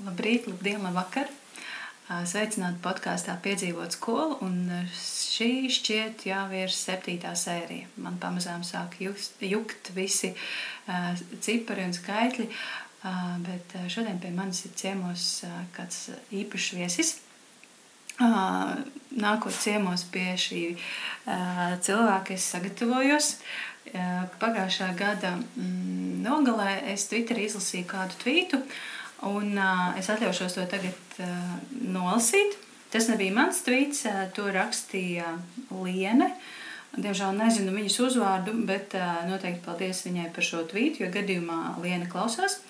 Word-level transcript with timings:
Labrīt, 0.00 0.46
labdien, 0.48 0.80
labvakar! 0.80 1.28
Sveicināti 2.08 2.80
podkāstā 2.80 3.34
Piedzīvot 3.44 3.92
skolu, 3.98 4.38
un 4.46 4.70
šī 4.96 5.68
šķiet 5.70 6.22
jau 6.24 6.44
ir 6.56 6.72
septītā 6.72 7.34
sērija. 7.36 7.90
Man 8.00 8.16
pamazām 8.22 8.64
sāk 8.64 8.96
just, 9.04 9.36
jukt 9.44 9.90
visi 9.92 10.30
cipari 11.44 11.84
un 11.84 11.92
skaitļi, 11.92 12.46
bet 13.44 13.74
šodien 13.92 14.22
pie 14.22 14.30
manis 14.32 14.62
ir 14.64 14.72
ciemos 14.80 15.26
kāds 15.76 16.06
īpašs 16.32 16.70
viesis. 16.78 17.10
Nākot 18.20 19.58
ciemos 19.58 20.06
pie 20.14 20.30
šī 20.40 20.62
cilvēka, 21.84 22.38
es 22.38 22.48
sagatavojos. 22.54 23.34
Pagājušā 24.40 24.94
gada 24.96 25.34
mm, 25.36 26.20
nogalē 26.24 26.78
es 26.92 27.08
Twitterī 27.10 27.48
izlasīju 27.48 27.88
kādu 27.90 28.18
tvītu, 28.20 28.60
Un 29.28 29.52
uh, 29.60 29.90
es 30.00 30.08
atļaušos 30.08 30.56
to 30.56 30.64
tagad 30.70 31.18
uh, 31.20 31.56
nolasīt. 31.92 32.56
Tas 32.90 33.10
nebija 33.10 33.34
mans 33.36 33.60
tvīts, 33.66 34.06
uh, 34.08 34.22
to 34.32 34.46
rakstīja 34.54 35.34
Liene. 35.82 36.30
Diemžēl 36.96 37.36
nezinu 37.36 37.74
viņas 37.74 37.98
uzvārdu, 38.06 38.54
bet 38.66 38.96
uh, 38.96 39.20
noteikti 39.28 39.62
paldies 39.66 40.00
viņai 40.06 40.30
par 40.34 40.46
šo 40.46 40.64
tvītu, 40.72 41.04
jo 41.04 41.10
gadījumā 41.12 41.58
Liena 41.84 42.08
klausās. 42.10 42.62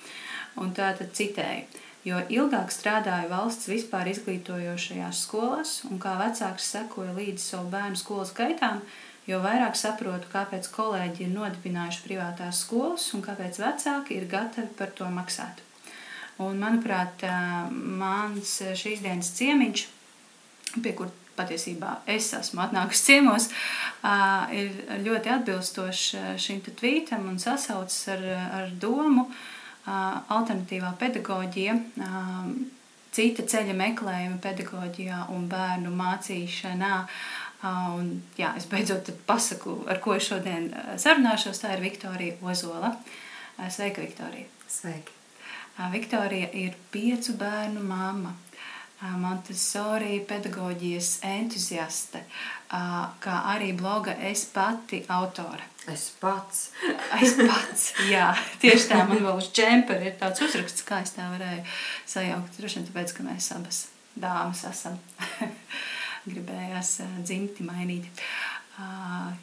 Un 0.58 0.74
tā 0.74 0.91
tad 0.98 1.14
citēja. 1.14 1.68
Jo 2.02 2.18
ilgāk 2.32 2.72
strādāju 2.72 3.28
valsts 3.30 3.69
vispār 3.69 4.08
izglītojošajās 4.10 5.22
skolās, 5.27 5.77
un 5.86 6.00
kā 6.02 6.16
vecāks 6.19 6.72
sekoju 6.74 7.14
līdzi 7.14 7.44
savu 7.44 7.70
bērnu 7.70 8.00
skolas 8.00 8.32
gaitām, 8.34 8.80
jo 9.28 9.38
vairāk 9.44 9.77
saprotu, 9.78 10.32
kāpēc 10.32 10.66
kolēģi 10.74 11.28
ir 11.28 11.34
nodibinājuši 11.36 12.06
privātās 12.08 12.64
skolas 12.64 13.10
un 13.14 13.22
kāpēc 13.22 13.60
vecāki 13.62 14.16
ir 14.16 14.30
gatavi 14.32 14.72
par 14.80 14.96
to 14.96 15.12
maksāt. 15.12 15.60
Un, 16.40 16.56
manuprāt, 16.62 17.24
mans 17.70 18.54
šīs 18.80 19.02
dienas 19.04 19.32
ciemiņš, 19.36 19.86
pie 20.80 20.94
kur 20.96 21.10
patiesībā 21.36 22.00
es 22.10 22.30
esmu 22.36 22.62
atnākusi 22.64 23.06
ciemos, 23.10 23.48
ir 24.56 25.00
ļoti 25.05 25.32
atbilstošs 25.36 26.05
šim 26.41 26.62
tvītam 26.66 27.28
un 27.30 27.41
sasaucas 27.42 28.00
ar, 28.14 28.27
ar 28.60 28.74
domu 28.80 29.27
alternatīvā 29.86 30.94
pedagoģija, 31.00 31.77
cita 33.16 33.47
ceļa 33.52 33.77
meklējuma 33.77 34.41
pedagoģijā 34.44 35.22
un 35.34 35.47
bērnu 35.50 35.92
mācīšanā. 36.00 36.97
Un, 37.69 38.12
jā, 38.41 38.54
es 38.56 38.64
beidzot 38.70 39.10
pasaku, 39.28 39.82
ar 39.91 40.00
ko 40.00 40.16
es 40.16 40.30
šodien 40.30 40.70
sarunāšos. 40.97 41.60
Tā 41.60 41.77
ir 41.77 41.84
Viktorija 41.84 42.41
Ozola. 42.41 42.94
Sveika, 43.69 44.00
Viktorija! 44.00 44.48
Sveiki! 44.70 45.19
Viktorija 45.89 46.50
ir 46.53 46.77
piecu 46.92 47.34
bērnu 47.41 47.83
mamma. 47.83 48.34
Montesori 49.00 50.19
pedagoģijas 50.28 51.22
entuziaste, 51.25 52.20
kā 53.25 53.37
arī 53.48 53.70
bloga 53.72 54.12
Es 54.28 54.42
pati 54.53 55.00
autore. 55.09 55.64
Es 55.89 56.11
pats. 56.20 56.67
es 57.22 57.33
pats, 57.39 57.87
jā. 58.11 58.27
Tieši 58.61 58.91
tā, 58.91 58.98
man 59.09 59.22
vēl 59.25 59.41
uz 59.41 59.48
džemperi 59.56 60.11
ir 60.11 60.19
tāds 60.20 60.45
uzraksts, 60.45 60.84
kā 60.84 61.00
es 61.00 61.14
tā 61.17 61.31
varēju 61.33 61.64
sajaukt. 62.12 62.59
Droši 62.61 62.81
vien 62.81 62.91
tāpēc, 62.91 63.15
ka 63.17 63.25
mēs 63.31 63.48
abas 63.56 63.78
dāmas 64.20 64.67
esam. 64.69 64.98
Gribējās 66.31 66.98
dzimti 67.25 67.65
mainīt. 67.65 68.27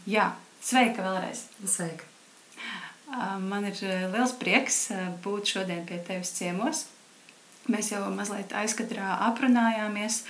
Jā, 0.06 0.30
sveika 0.62 1.02
vēlreiz. 1.02 1.48
Sveika. 1.66 2.17
Man 3.08 3.64
ir 3.70 3.80
liels 4.12 4.34
prieks 4.36 4.90
būt 5.24 5.54
šodien 5.54 5.86
pie 5.88 6.02
tevis 6.04 6.34
ciemos. 6.36 6.84
Mēs 7.72 7.92
jau 7.94 8.02
mazliet 8.12 8.52
aizkadrā 8.56 9.14
aprunājāmies, 9.30 10.22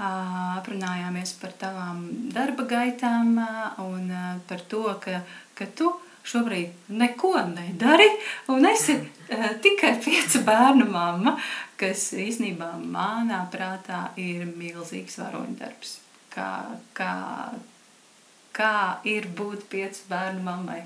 aprunājāmies 0.00 1.34
par 1.40 1.52
tavām 1.60 2.02
darba 2.32 2.64
gaitām 2.68 3.36
un 3.84 4.08
par 4.48 4.64
to, 4.72 4.82
ka, 5.04 5.20
ka 5.56 5.68
tu 5.76 5.92
šobrīd 6.26 6.88
neko 6.96 7.34
nedari 7.52 8.08
un 8.52 8.64
esi 8.68 8.96
tikai 9.62 9.94
piecu 10.04 10.42
bērnu 10.48 10.88
mamma, 10.90 11.36
kas 11.76 12.10
īstenībā 12.16 12.72
manā 12.80 13.44
prātā 13.52 14.06
ir 14.20 14.48
milzīgs 14.56 15.20
varoņdarbs. 15.20 15.96
Kā, 16.32 16.50
kā, 16.96 17.14
kā 18.56 18.76
ir 19.04 19.28
būt 19.36 19.68
piecu 19.72 20.08
bērnu 20.10 20.44
mammai? 20.44 20.82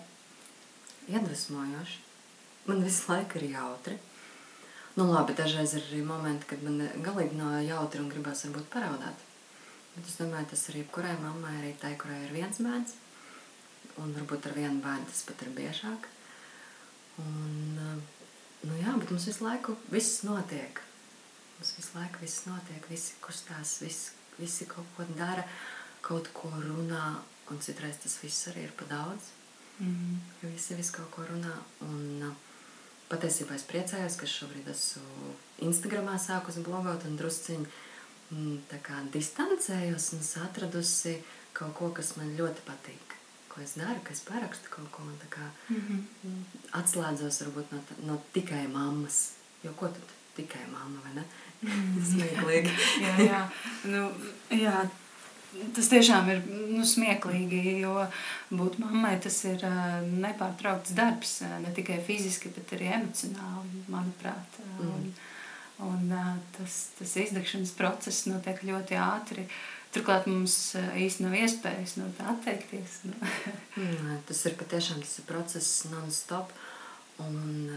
Iedvesmojoši. 1.11 1.99
Man 2.69 2.85
visu 2.85 3.11
laiku 3.11 3.41
ir 3.41 3.51
jautri. 3.55 3.97
Nu, 4.97 5.07
labi, 5.07 5.35
dažreiz 5.39 5.73
ir 5.79 5.85
arī 5.87 6.01
momenti, 6.05 6.49
kad 6.51 6.63
man 6.67 6.81
galīgi 7.05 7.39
nav 7.39 7.61
jautri 7.65 8.03
un 8.03 8.11
gribās 8.11 8.43
varbūt 8.47 8.67
paraudāt. 8.73 9.27
Bet 9.95 10.07
es 10.07 10.19
domāju, 10.19 10.51
tas 10.53 10.65
ir 10.71 10.81
jebkurai 10.81 11.15
mammai, 11.23 11.55
arī 11.61 11.73
tai, 11.81 11.95
kurai 11.99 12.19
ir 12.27 12.35
viens 12.35 12.59
bērns. 12.63 12.97
Un 14.03 14.13
varbūt 14.17 14.51
ar 14.51 14.57
vienu 14.59 14.83
bērnu 14.85 15.09
tas 15.11 15.23
pat 15.29 15.43
ir 15.47 15.55
biežāk. 15.57 16.07
Un, 17.23 17.81
nu 18.67 18.79
jā, 18.81 18.95
bet 19.01 19.11
mums 19.15 19.27
visu 19.31 19.47
laiku 19.47 19.77
viss 19.95 20.23
notiek. 20.27 20.83
Mums 21.59 21.75
visu 21.79 21.99
laiku 21.99 22.23
viss 22.23 22.47
notiek, 22.49 22.87
visi 22.93 23.19
kustās, 23.25 23.79
visi, 23.83 24.15
visi 24.39 24.69
kaut 24.71 24.89
ko 24.97 25.07
dara, 25.19 25.45
kaut 26.07 26.31
ko 26.37 26.53
runā, 26.55 27.19
un 27.51 27.61
citreiz 27.63 27.99
tas 28.03 28.21
viss 28.23 28.49
arī 28.53 28.69
ir 28.69 28.75
pa 28.79 28.87
daudz. 28.91 29.35
Mm. 29.81 30.21
Jo 30.43 30.53
visi 30.53 30.77
visu 30.79 30.97
kaut 30.97 31.11
ko 31.15 31.27
runā. 31.29 31.57
Un, 31.87 32.33
patiesībā 33.11 33.57
es 33.59 33.67
priecājos, 33.67 34.17
ka 34.21 34.29
šobrīd 34.29 34.69
esmu 34.71 35.35
Instagramā 35.67 36.17
sākusi 36.23 36.63
blogot 36.67 37.07
un 37.09 37.17
drusciņi 37.19 37.67
mm, 38.31 39.09
distancējos 39.15 40.13
un 40.17 40.23
atradusi 40.45 41.17
kaut 41.57 41.75
ko, 41.79 41.91
kas 41.97 42.15
man 42.21 42.37
ļoti 42.39 42.65
patīk. 42.69 43.17
Ko 43.51 43.65
es 43.65 43.75
daru, 43.81 43.99
ka 44.07 44.15
es 44.15 44.23
parakstu 44.23 44.71
kaut 44.71 44.93
ko 44.95 45.03
un 45.03 45.19
kā, 45.29 45.49
mm 45.69 45.83
-hmm. 45.89 46.43
atslēdzos 46.79 47.43
varbūt 47.43 47.73
no, 47.73 47.83
no 48.07 48.23
tikai 48.33 48.69
mammas. 48.69 49.33
Jo 49.65 49.73
ko 49.73 49.89
tad 49.89 50.15
tikai 50.37 50.63
mamma, 50.73 51.01
vai 51.05 51.15
ne? 51.15 51.25
Mm. 51.63 52.05
Smieklīgi. 52.11 52.71
jā, 53.05 53.15
jā. 53.27 53.43
Nu, 53.85 54.13
jā, 54.51 54.89
Tas 55.75 55.89
tiešām 55.91 56.29
ir 56.31 56.45
nu, 56.47 56.85
smieklīgi, 56.87 57.61
jo 57.83 58.05
būt 58.55 58.79
mammai 58.83 59.17
tas 59.23 59.41
ir 59.49 59.65
nepārtraukts 60.07 60.95
darbs. 60.95 61.41
Ne 61.65 61.73
tikai 61.75 61.99
fiziski, 62.07 62.53
bet 62.55 62.75
arī 62.77 62.93
emocionāli, 63.01 63.83
manuprāt. 63.91 64.61
Mm. 64.79 64.87
Un, 64.87 65.11
un 65.91 66.15
tas, 66.57 66.79
tas 66.99 67.17
izdegšanas 67.25 67.75
process 67.79 68.25
notiek 68.31 68.63
ļoti 68.71 68.99
ātri. 69.03 69.49
Turklāt 69.91 70.29
mums 70.31 70.55
īstenībā 70.79 71.33
nav 71.33 71.39
iespējas 71.43 71.97
no 71.99 72.07
tā 72.15 72.29
atteikties. 72.31 73.01
mm, 73.81 74.21
tas 74.29 74.45
ir 74.47 74.55
patiešām 74.61 75.03
tas 75.03 75.19
ir 75.19 75.27
process 75.27 75.73
non-stop. 75.91 76.55
Un 77.21 77.75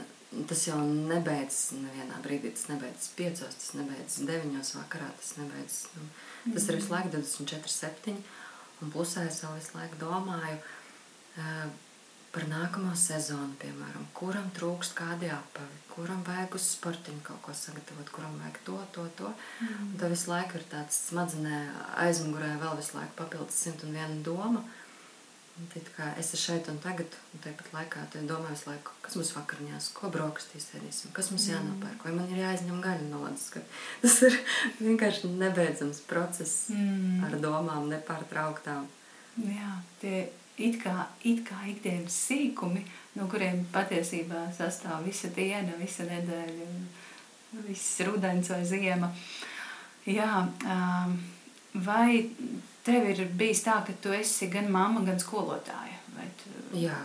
tas 0.49 0.66
jau 0.67 0.79
nebeidzas 0.83 1.73
nevienā 1.77 2.19
brīdī. 2.25 2.51
Tas 2.55 2.69
nebeidzas 2.71 3.09
piecos, 3.17 3.57
tas 3.61 3.71
nebeidzas 3.77 4.27
deviņos 4.29 4.73
vakarā. 4.79 5.09
Tas 5.19 5.35
nebeidzas. 5.39 5.88
Nu, 5.97 6.09
Tas 6.44 6.67
ir 6.67 6.75
visu 6.79 6.91
laiku 6.91 7.13
24, 7.13 7.71
7. 7.71 8.17
Un 8.83 8.91
plusā 8.91 9.23
es 9.29 9.39
vēl 9.45 9.55
visu 9.55 9.77
laiku 9.77 9.99
domāju 10.01 10.57
uh, 10.59 11.69
par 12.33 12.47
nākamo 12.49 12.91
sezonu, 12.99 13.53
piemēram, 13.61 14.09
kuram 14.17 14.49
trūkst 14.57 14.95
kādi 14.97 15.29
apavi, 15.31 15.79
kuram 15.94 16.23
vajag 16.27 16.57
uz 16.57 16.67
sportiņu 16.73 17.21
kaut 17.23 17.39
ko 17.45 17.55
sagatavot, 17.55 18.09
kuram 18.11 18.35
vajag 18.41 18.59
to, 18.67 18.77
to, 18.95 19.05
to. 19.21 19.33
Mm. 19.61 19.83
Un 19.85 19.97
tad 20.01 20.15
visu 20.15 20.33
laiku 20.33 20.59
ir 20.59 20.65
tāds 20.73 20.97
smadzenē 21.11 21.61
aizmugurē 22.03 22.55
vēl 22.63 22.79
visu 22.81 22.97
laiku 22.97 23.15
papildus 23.21 23.61
101 23.69 24.23
doma. 24.25 24.65
Uh, 24.65 24.82
Es 25.53 26.31
esmu 26.34 26.40
šeit 26.41 26.68
un 26.72 26.80
tagad, 26.81 27.14
un 27.30 27.41
tāpat 27.44 27.68
laikā 27.75 28.03
domāju, 28.25 28.58
laiku, 28.72 28.94
kas 29.06 29.14
mums 29.19 29.34
vakarņās, 29.36 29.91
ko 29.94 30.09
brokastīs 30.14 30.72
ēdīsim, 30.80 31.12
kas 31.14 31.30
mums 31.30 31.46
mm. 31.46 31.53
jānopērk, 31.53 32.06
vai 32.08 32.14
man 32.16 32.31
ir 32.34 32.41
jāizņem 32.41 32.80
gaļa 32.81 33.09
no 33.12 33.22
ledus. 33.22 33.52
Tas 34.02 34.18
ir 34.25 34.39
vienkārši 34.88 35.30
nebeidzams 35.38 36.01
process 36.10 36.72
mm. 36.74 37.22
ar 37.27 37.38
domām, 37.44 37.86
nepārtrauktām. 37.94 38.89
Jā, 39.45 39.77
tie 40.01 40.25
it 40.57 40.81
kā, 40.81 41.07
it 41.22 41.45
kā 41.45 41.62
ikdienas 41.69 42.18
sīkumi, 42.27 42.81
no 43.19 43.30
kuriem 43.30 43.63
patiesībā 43.74 44.48
sastāv 44.57 45.06
visa 45.06 45.30
diena, 45.38 45.77
visa 45.77 46.10
nedēļa, 46.10 46.69
viss 47.69 48.01
rudens 48.10 48.50
vai 48.50 48.63
ziema. 48.66 49.13
Jā, 50.10 50.48
um, 50.66 51.19
vai 51.86 52.25
tev 52.83 53.09
ir 53.09 53.25
bijis 53.39 53.63
tā, 53.65 53.80
ka 53.88 53.95
tu 54.01 54.13
esi 54.15 54.50
gan 54.53 54.71
mamma, 54.71 55.03
gan 55.07 55.19
skolotāja? 55.21 56.00
Tu... 56.44 56.53
Jā. 56.83 56.97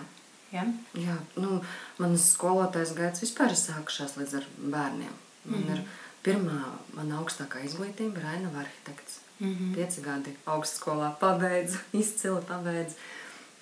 Ja? 0.53 0.65
Jā, 0.97 1.15
nu, 1.37 1.59
manas 2.01 2.31
skolotājas 2.33 2.95
gaitas 2.97 3.21
vispār 3.21 3.53
ir 3.53 3.61
sākušās 3.61 4.17
līdz 4.17 4.37
ar 4.41 4.47
bērniem. 4.59 5.17
Man 5.45 5.61
mm 5.61 5.67
-hmm. 5.67 5.77
ir 5.77 5.83
pirmā, 6.25 6.61
mana 6.95 7.19
augstākā 7.21 7.65
izglītība 7.65 8.21
ir 8.21 8.27
Ainava 8.27 8.59
arhitekts. 8.65 9.21
Mm 9.41 9.55
-hmm. 9.55 9.75
Pieci 9.75 10.01
gadi 10.01 10.37
augstskolā 10.47 11.13
pabeidzu, 11.21 11.79
izcili 12.03 12.43
pabeidzu. 12.49 12.95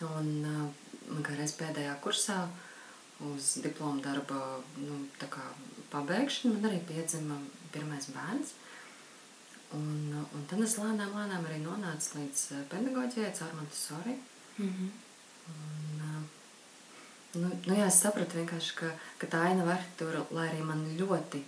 Un 0.00 0.28
uh, 0.44 0.70
man 1.08 1.22
kā 1.22 1.36
reiz 1.38 1.52
pēdējā 1.52 1.94
kursā 2.04 2.48
uz 3.20 3.58
diplomu 3.62 4.02
darba 4.02 4.60
nu, 4.76 5.06
pabeigšanu, 5.90 6.54
man 6.54 6.70
arī 6.70 6.80
piedzima 6.88 7.38
pirmais 7.72 8.06
bērns. 8.06 8.52
Un, 9.74 10.14
un 10.14 10.44
tad 10.46 10.62
es 10.62 10.76
lēnām, 10.78 11.10
lēnām 11.16 11.46
arī 11.48 11.58
nonācu 11.64 12.20
līdz 12.20 12.42
pedagoģijai, 12.70 13.32
caur 13.34 13.54
Montessori. 13.58 14.14
Mm 14.58 14.68
-hmm. 14.68 14.90
un, 15.48 16.28
nu, 17.40 17.50
nu, 17.66 17.74
jā, 17.74 17.86
es 17.86 18.00
sapratu 18.00 18.38
vienkārši, 18.38 18.74
ka, 18.74 18.90
ka 19.18 19.26
tā 19.26 19.42
aina 19.48 19.64
var 19.64 19.82
tur, 19.98 20.26
lai 20.30 20.48
arī 20.48 20.62
man 20.64 20.84
ļoti 20.98 21.42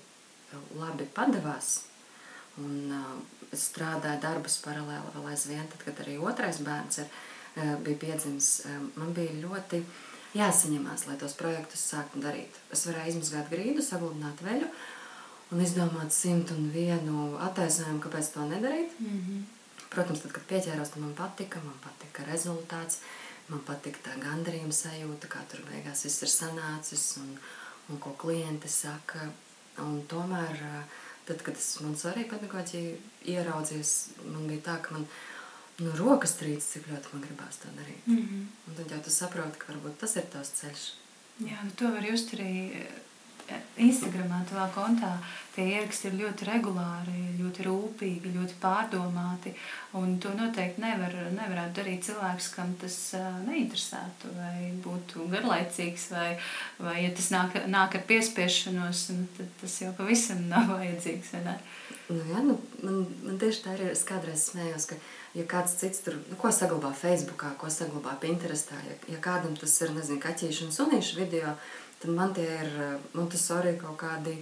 labi 0.74 1.06
padavās. 1.14 1.82
Un, 2.58 2.90
uh, 2.90 3.16
es 3.52 3.70
strādāju 3.70 4.20
darbus 4.20 4.58
paralēli 4.64 5.14
vēl 5.14 5.30
aizvien, 5.30 5.66
tad, 5.68 5.84
kad 5.84 6.00
arī 6.04 6.18
otrais 6.18 6.58
bērns 6.58 6.98
ir, 6.98 7.06
uh, 7.56 7.76
bija 7.86 7.96
piedzimis. 7.96 8.60
Uh, 8.64 8.88
man 8.96 9.12
bija 9.14 9.32
ļoti 9.32 9.84
jāsaņemās, 10.34 11.06
lai 11.06 11.16
tos 11.16 11.32
projektus 11.38 11.86
sāktu 11.92 12.20
darīt. 12.20 12.58
Es 12.74 12.86
varēju 12.86 13.08
izmazgāt 13.08 13.50
grīdu, 13.50 13.82
saglabāt 13.82 14.42
veļu 14.42 14.68
un 15.50 15.62
izdomāt 15.64 16.12
simt 16.12 16.50
un 16.52 16.68
vienu 16.72 17.36
attaisnojumu, 17.46 18.02
kāpēc 18.04 18.32
to 18.34 18.44
nedarīt. 18.48 19.00
Mm 19.00 19.20
-hmm. 19.20 19.42
Protams, 19.88 20.20
tad, 20.20 20.32
kad 20.32 20.44
pieķēros, 20.50 20.90
tad 20.92 21.02
man 21.02 21.14
patika, 21.14 21.60
man 21.64 21.78
patika 21.84 22.24
rezultāts, 22.32 22.98
man 23.48 23.60
patika 23.60 23.98
tā 24.04 24.18
gandarījuma 24.20 24.72
sajūta, 24.72 25.28
kā 25.28 25.40
tur 25.50 25.60
beigās 25.70 26.04
viss 26.04 26.22
ir 26.22 26.28
sanācis 26.28 27.16
un, 27.16 27.38
un 27.88 27.98
ko 27.98 28.10
klienti 28.10 28.68
saka. 28.68 29.30
Un 29.78 30.02
tomēr, 30.08 30.84
tad, 31.24 31.42
kad 31.42 31.54
es 31.54 31.80
Montessori 31.80 32.24
pedagoģiju 32.24 32.96
ieraudzīju, 33.24 33.84
man 34.32 34.46
bija 34.48 34.60
tā, 34.60 34.82
ka 34.82 34.94
man 34.94 35.06
nu, 35.78 35.90
rokas 35.96 36.34
trīc, 36.40 36.60
cik 36.60 36.88
ļoti 36.90 37.12
man 37.12 37.22
gribās 37.22 37.56
to 37.62 37.68
darīt. 37.68 38.06
Mm 38.06 38.16
-hmm. 38.16 38.46
Un 38.68 38.74
tad 38.74 38.90
jau 38.90 39.02
tu 39.04 39.10
saproti, 39.10 39.58
ka 39.58 39.72
varbūt 39.72 39.96
tas 40.00 40.16
ir 40.16 40.22
tavs 40.32 40.50
ceļš. 40.60 40.82
Jā, 41.38 41.64
nu 41.64 41.70
to 41.70 41.90
var 41.94 42.04
just 42.04 42.34
arī 42.34 42.52
Instagramā, 43.78 44.40
tavā 44.48 44.66
kontā, 44.74 45.10
tie 45.54 45.64
ieraksti 45.72 46.08
ir 46.10 46.16
ļoti 46.18 46.46
regulāri, 46.48 47.20
ļoti 47.38 47.66
rūpīgi, 47.66 48.32
ļoti 48.34 48.56
pārdomāti. 48.62 49.52
Un 49.98 50.16
to 50.22 50.32
noteikti 50.36 50.82
nevar, 50.82 51.14
nevarētu 51.34 51.78
darīt 51.80 52.06
cilvēks, 52.08 52.50
kam 52.54 52.74
tas 52.82 52.96
neinteresētu, 53.46 54.32
vai 54.36 54.72
būtu 54.84 55.28
garlaicīgs, 55.32 56.08
vai, 56.14 56.28
vai 56.82 56.96
ja 57.04 57.12
tas 57.16 57.30
nāk, 57.34 57.56
nāk 57.70 57.96
ar 57.98 58.04
piespiešanos, 58.10 59.06
tad 59.38 59.54
tas 59.62 59.78
jau 59.82 59.94
pavisam 59.98 60.44
nav 60.50 60.72
vajadzīgs. 60.76 61.34
Nu, 62.08 62.20
jā, 62.32 62.42
nu, 62.44 62.58
man, 62.82 63.00
man 63.24 63.40
tieši 63.40 63.64
tā 63.64 63.78
ir. 63.78 63.88
Es 63.92 64.04
kādreiz 64.08 64.46
smējos, 64.50 64.88
ka, 64.90 64.96
ja 65.36 65.44
kāds 65.48 65.76
cits 65.80 66.04
tur, 66.04 66.16
nu, 66.28 66.38
ko 66.40 66.52
saglabā 66.54 66.92
Facebookā, 66.96 67.54
ko 67.60 67.70
saglabā 67.72 68.14
Pinterestā, 68.22 68.78
ja, 68.88 68.96
ja 69.14 69.20
kādam 69.24 69.56
tas 69.58 69.74
ir, 69.84 69.92
nezinu, 69.96 70.20
kaķīšu 70.22 70.68
un 70.68 70.74
sunīšu 70.74 71.20
video, 71.20 71.56
tad 72.02 72.14
man 72.14 72.32
tie 72.36 72.46
ir 72.46 72.78
Montessori 73.16 73.74
kaut 73.80 73.98
kādi 74.00 74.36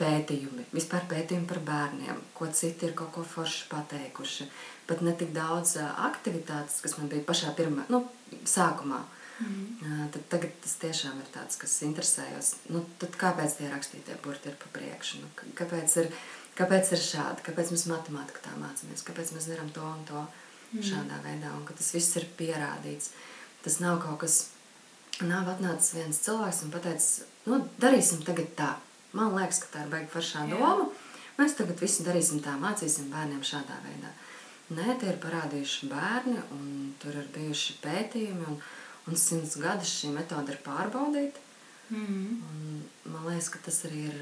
pētījumi, 0.00 0.66
vispār 0.72 1.04
pētījumi 1.10 1.48
par 1.48 1.60
bērniem, 1.64 2.20
ko 2.36 2.48
citi 2.56 2.88
ir 2.88 2.94
kaut 2.96 3.12
ko 3.14 3.24
forši 3.26 3.66
pateikuši. 3.70 4.48
Pat 4.88 5.02
ne 5.06 5.12
tik 5.16 5.34
daudz 5.36 5.76
aktivitātes, 5.80 6.80
kas 6.82 6.96
man 6.98 7.10
bija 7.12 7.26
pašā 7.26 7.52
pirmā, 7.58 7.86
nu, 7.92 8.02
sākumā. 8.48 9.00
Mm. 9.40 10.08
Tad 10.12 10.24
tagad 10.32 10.56
tas 10.60 10.74
tiešām 10.82 11.20
ir 11.22 11.28
tāds, 11.32 11.56
kas 11.60 11.78
interesējas. 11.86 12.52
Nu, 12.72 12.82
tad 13.00 13.16
kāpēc 13.20 13.56
tie 13.56 13.70
rakstītie 13.70 14.18
burti 14.24 14.50
ir 14.50 14.58
pa 14.60 14.68
priekšu? 14.74 15.22
Nu, 15.22 15.30
kāpēc, 15.56 15.96
ir, 16.02 16.10
kāpēc 16.58 16.92
ir 16.92 17.00
šādi? 17.00 17.44
Kāpēc 17.46 17.72
mēs 17.72 17.86
matemātiku 17.88 18.44
tā 18.44 18.52
mācāmies? 18.60 19.04
Kāpēc 19.06 19.32
mēs 19.36 19.48
darām 19.48 19.70
to 19.72 19.84
un 19.86 20.04
to 20.10 20.20
mm. 20.26 20.84
šādā 20.90 21.22
veidā? 21.24 21.54
Un 21.56 21.64
ka 21.68 21.76
tas 21.78 21.88
viss 21.96 22.20
ir 22.20 22.28
pierādīts. 22.40 23.14
Tas 23.64 23.80
nav 23.80 24.02
kaut 24.04 24.20
kas 24.26 24.42
nav 25.28 25.48
atnācis 25.52 25.94
viens 25.96 26.20
cilvēks 26.24 26.62
un 26.64 26.72
pateicis, 26.74 27.10
nu, 27.48 27.60
darīsim 27.82 28.22
tagad 28.26 28.52
tā. 28.58 28.70
Man 29.16 29.34
liekas, 29.34 29.62
ka 29.64 29.72
tā 29.74 29.84
ir 29.84 29.92
baigta 29.92 30.14
foršā 30.14 30.46
doma. 30.50 30.86
Mēs 31.40 31.56
tagad 31.58 31.80
visu 31.80 32.04
darīsim 32.06 32.42
tā, 32.44 32.54
mācīsim 32.60 33.08
bērniem 33.12 33.42
šādā 33.46 33.78
veidā. 33.84 34.12
Nē, 34.70 34.94
tie 35.00 35.10
ir 35.10 35.18
parādījuši 35.22 35.88
bērni, 35.90 36.36
un 36.54 36.92
tur 37.02 37.16
ir 37.18 37.26
bijuši 37.34 37.78
pētījumi, 37.82 38.46
un, 38.52 38.60
un 39.10 39.18
simts 39.18 39.56
gadus 39.58 39.96
šī 39.98 40.12
metode 40.14 40.54
ir 40.54 40.60
pārbaudīta. 40.66 41.42
Mm 41.90 42.06
-hmm. 42.06 42.80
Man 43.12 43.26
liekas, 43.26 43.48
ka 43.48 43.58
tas 43.64 43.84
arī 43.88 44.04
ir 44.12 44.18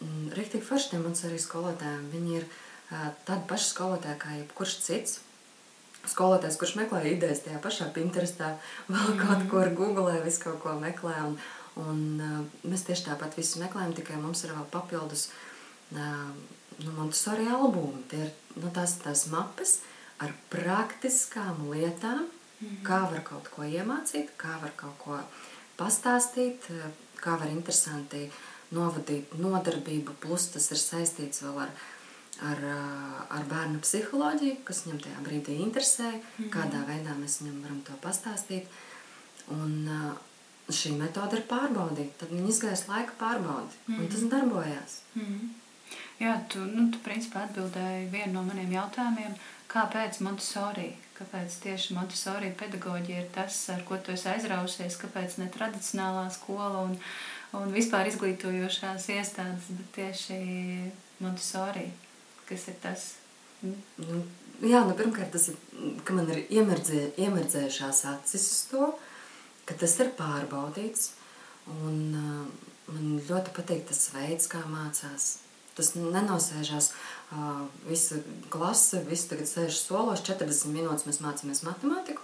mm, 0.00 0.32
rīktīgi 0.36 0.68
forši 0.68 0.90
tiem 0.90 1.02
mums 1.02 1.24
arī 1.24 1.38
skolotājiem. 1.38 2.10
Viņi 2.12 2.36
ir 2.36 2.44
uh, 2.44 3.08
tādi 3.24 3.48
paši 3.48 3.70
skolotāji 3.70 4.18
kā 4.18 4.36
jebkurš 4.36 4.76
cits 4.86 5.20
skolotājs, 6.08 6.58
kurš 6.60 6.76
meklē 6.80 7.02
idejas 7.12 7.44
tajā 7.44 7.60
pašā 7.62 7.88
Pinterestā, 7.94 8.54
vēl 8.88 9.12
mm. 9.14 9.20
kaut 9.22 9.46
ko 9.50 9.62
ar 9.62 9.72
Google, 9.76 10.16
visu 10.24 10.44
kaut 10.46 10.60
ko 10.64 10.74
meklē. 10.80 11.14
Un, 11.28 11.36
un, 11.82 12.02
uh, 12.18 12.66
mēs 12.68 12.86
tieši 12.88 13.08
tāpat 13.10 13.38
visu 13.38 13.62
meklējam, 13.62 13.94
tikai 13.96 14.18
mums 14.20 14.44
ir 14.46 14.54
vēl 14.56 14.66
papildus 14.72 15.28
uh, 15.30 16.28
nu, 16.82 16.94
Montessori 16.98 17.48
albumi. 17.48 18.04
Tie 18.10 18.26
ir 18.26 18.32
nu, 18.58 18.72
tās, 18.74 18.98
tās 19.04 19.26
mapes 19.32 19.80
ar 20.22 20.34
praktiskām 20.52 21.66
lietām, 21.70 22.26
mm. 22.60 22.82
kā 22.86 23.04
var 23.10 23.22
kaut 23.26 23.50
ko 23.54 23.66
iemācīt, 23.66 24.34
kā 24.40 24.58
var 24.62 24.74
kaut 24.78 24.98
ko 25.02 25.20
pastāstīt, 25.78 26.68
kā 27.22 27.38
var 27.38 27.50
interesanti 27.50 28.26
novadīt 28.72 29.34
nodarbību, 29.38 30.16
plus 30.22 30.48
tas 30.54 30.70
ir 30.72 30.80
saistīts 30.80 31.42
vēl 31.44 31.64
ar 31.66 31.72
ar, 32.50 32.64
ar 33.38 33.44
bērnu 33.50 33.80
psiholoģiju, 33.84 34.58
kas 34.64 34.84
viņam 34.86 35.00
tajā 35.06 35.22
brīdī 35.28 35.58
interesē, 35.62 36.10
mm 36.10 36.20
-hmm. 36.20 36.50
kādā 36.56 36.82
veidā 36.88 37.16
mēs 37.18 37.40
viņam 37.42 37.62
varam 37.62 37.80
to 37.86 37.98
pastāstīt. 38.02 38.66
Un 39.50 39.88
šī 40.70 40.94
metode 40.98 41.38
ir 41.38 41.46
pārbaudīta. 41.50 42.22
Tad 42.22 42.30
viņi 42.34 42.48
izgaisa 42.52 42.92
laika 42.92 43.12
pārbaudi, 43.18 43.74
mm 43.86 43.94
-hmm. 43.94 44.00
un 44.00 44.08
tas 44.08 44.20
mhm. 44.20 44.28
darbojās. 44.28 45.00
Mm 45.14 45.22
-hmm. 45.22 45.48
Jā, 46.20 46.40
tu, 46.48 46.58
nu, 46.58 46.90
tu 46.90 46.98
principā 46.98 47.42
atbildēji 47.46 48.10
vienu 48.10 48.32
no 48.32 48.42
maniem 48.42 48.72
jautājumiem, 48.72 49.32
kāpēc 49.68 50.20
Montessori? 50.20 50.92
Kāpēc 51.18 51.56
tieši 51.62 51.94
Montessori 51.94 52.50
pedagoģija 52.50 53.20
ir 53.20 53.28
tas, 53.34 53.68
ar 53.68 53.82
ko 53.88 53.96
tu 53.96 54.12
esi 54.12 54.28
aizrausies, 54.28 54.98
kāpēc 55.02 55.38
ne 55.38 55.48
tradicionālā 55.56 56.30
skola 56.30 56.82
un, 56.82 56.98
un 57.52 57.72
vispār 57.72 58.06
izglītojošās 58.06 59.08
iestādes, 59.08 59.68
bet 59.68 59.92
tieši 59.98 60.38
Montessori? 61.18 61.90
Kas 62.52 62.68
ir 62.70 62.78
tas? 62.82 63.08
Nu, 63.62 64.20
jā, 64.60 64.82
nu, 64.86 64.94
pirmkārt, 64.98 65.32
tas 65.34 65.48
ir, 65.52 65.58
ka 66.06 66.16
man 66.16 66.30
ir 66.32 66.44
iemerdzē, 66.50 67.12
iemerdzējušās 67.22 68.04
acis 68.12 68.48
uz 68.54 68.60
to, 68.72 68.90
ka 69.68 69.78
tas 69.78 69.96
ir 70.02 70.12
pārbaudīts. 70.18 71.12
Un, 71.72 71.98
uh, 72.18 72.68
man 72.90 73.16
ļoti 73.28 73.54
patīk 73.56 73.86
tas 73.88 74.08
veids, 74.14 74.50
kā 74.50 74.62
mācās. 74.68 75.36
Tas 75.72 75.94
nenosēžās 75.96 76.90
uh, 76.92 77.62
visu 77.86 78.20
klasi, 78.52 79.00
visi 79.08 79.30
tagad 79.30 79.48
sēž 79.48 79.78
solos, 79.78 80.24
40 80.26 80.74
minūtes 80.74 81.06
mēs 81.08 81.22
mācāmies 81.24 81.62
matemātiku. 81.64 82.20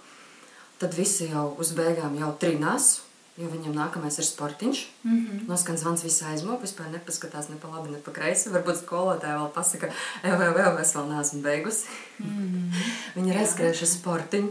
Tad 0.79 0.93
visi 0.95 1.31
jau 1.31 1.49
uz 1.59 1.73
beigām 1.75 2.13
jau 2.19 2.29
trinās, 2.39 2.99
Jo 3.39 3.47
viņam 3.47 3.71
nākamais 3.71 4.17
ir 4.19 4.25
sportiņš. 4.27 4.79
Mm 5.03 5.17
-hmm. 5.17 5.43
Noskan 5.47 5.77
zvans 5.79 6.01
visā 6.03 6.33
aizmūku, 6.33 6.65
vispār 6.65 6.89
nepaskatās 6.91 7.47
ne 7.49 7.55
pa 7.55 7.69
labi, 7.71 7.91
ne 7.91 7.99
pa 8.03 8.11
kreisi. 8.11 8.49
Varbūt 8.51 8.81
skolotāja 8.81 9.37
vēl 9.39 9.51
pasaka, 9.55 9.91
vēl, 10.23 10.53
vēl, 10.57 10.79
es 10.81 10.95
vēl 10.95 11.07
neesmu 11.13 11.41
beigusi. 11.41 11.85
Mm 12.19 12.27
-hmm. 12.27 12.89
Viņa 13.15 13.33
ir 13.33 13.39
aizskrējuši 13.43 13.85
sportiņu. 13.85 14.49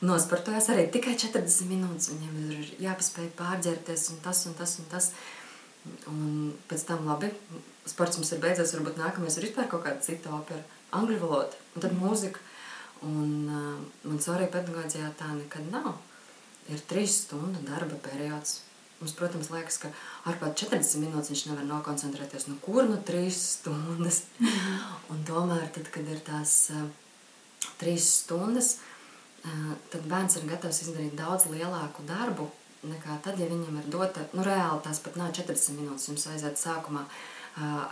Nosportojās 0.00 0.68
arī 0.68 0.90
tikai 0.90 1.14
40 1.16 1.64
minūtes. 1.68 2.10
Viņiem 2.12 2.50
ir 2.50 2.68
jāpaspēj 2.86 3.30
pārģērties 3.40 4.10
un 4.10 4.20
tas 4.24 4.46
un 4.46 4.54
tas 4.54 4.78
un 4.78 4.84
tas. 4.90 5.12
Un 6.06 6.52
pēc 6.68 6.84
tam 6.86 7.06
labi, 7.06 7.30
sports 7.86 8.16
mums 8.16 8.32
ir 8.32 8.38
beidzies, 8.38 8.74
varbūt 8.74 8.96
nākamais 9.00 9.36
ir 9.36 9.44
vispār 9.48 9.68
kaut 9.68 9.84
kāda 9.84 10.00
cita 10.00 10.30
opera. 10.30 10.60
Angļu 10.92 11.18
valoda 11.20 11.56
un 11.74 11.80
tad 11.80 11.92
mūzika. 11.92 12.38
Un 13.02 13.48
uh, 13.48 13.80
man 14.04 14.20
sorry 14.20 14.46
pedagoģijā 14.46 15.12
tā 15.16 15.32
nekad 15.32 15.72
nav 15.72 15.94
ir 16.68 16.82
trīs 16.90 17.22
stundu 17.24 17.62
darba 17.66 17.96
periods. 18.04 18.60
Mums, 19.00 19.14
protams, 19.16 19.48
liekas, 19.48 19.78
ka 19.80 19.88
ar 20.28 20.36
pat 20.42 20.58
40 20.60 21.00
minūtes 21.00 21.32
viņš 21.32 21.46
nevar 21.48 21.64
nokoncentrēties. 21.70 22.50
Nu, 22.50 22.58
kur 22.60 22.84
nu 22.84 22.98
trīs 23.06 23.38
stundas? 23.56 24.26
Un 25.12 25.24
tomēr, 25.28 25.70
tad, 25.72 25.88
kad 25.94 26.04
ir 26.04 26.20
tās 26.26 26.56
uh, 26.74 26.84
trīs 27.80 28.10
stundas, 28.20 28.74
uh, 29.46 29.72
tad 29.92 30.04
bērns 30.10 30.36
ir 30.36 30.48
gatavs 30.50 30.82
izdarīt 30.84 31.16
daudz 31.16 31.48
lielāku 31.48 32.04
darbu 32.08 32.50
nekā 32.90 33.18
tad, 33.24 33.40
ja 33.40 33.48
viņam 33.48 33.76
ir 33.80 33.88
dota, 33.92 34.22
nu, 34.32 34.44
reāli 34.44 34.84
tās 34.84 35.00
pat 35.04 35.16
nav 35.20 35.32
40 35.36 35.80
minūtes. 35.80 36.08
Jums 36.08 36.28
vajadzētu 36.28 36.60
sākumā 36.60 37.02
uh, 37.04 37.18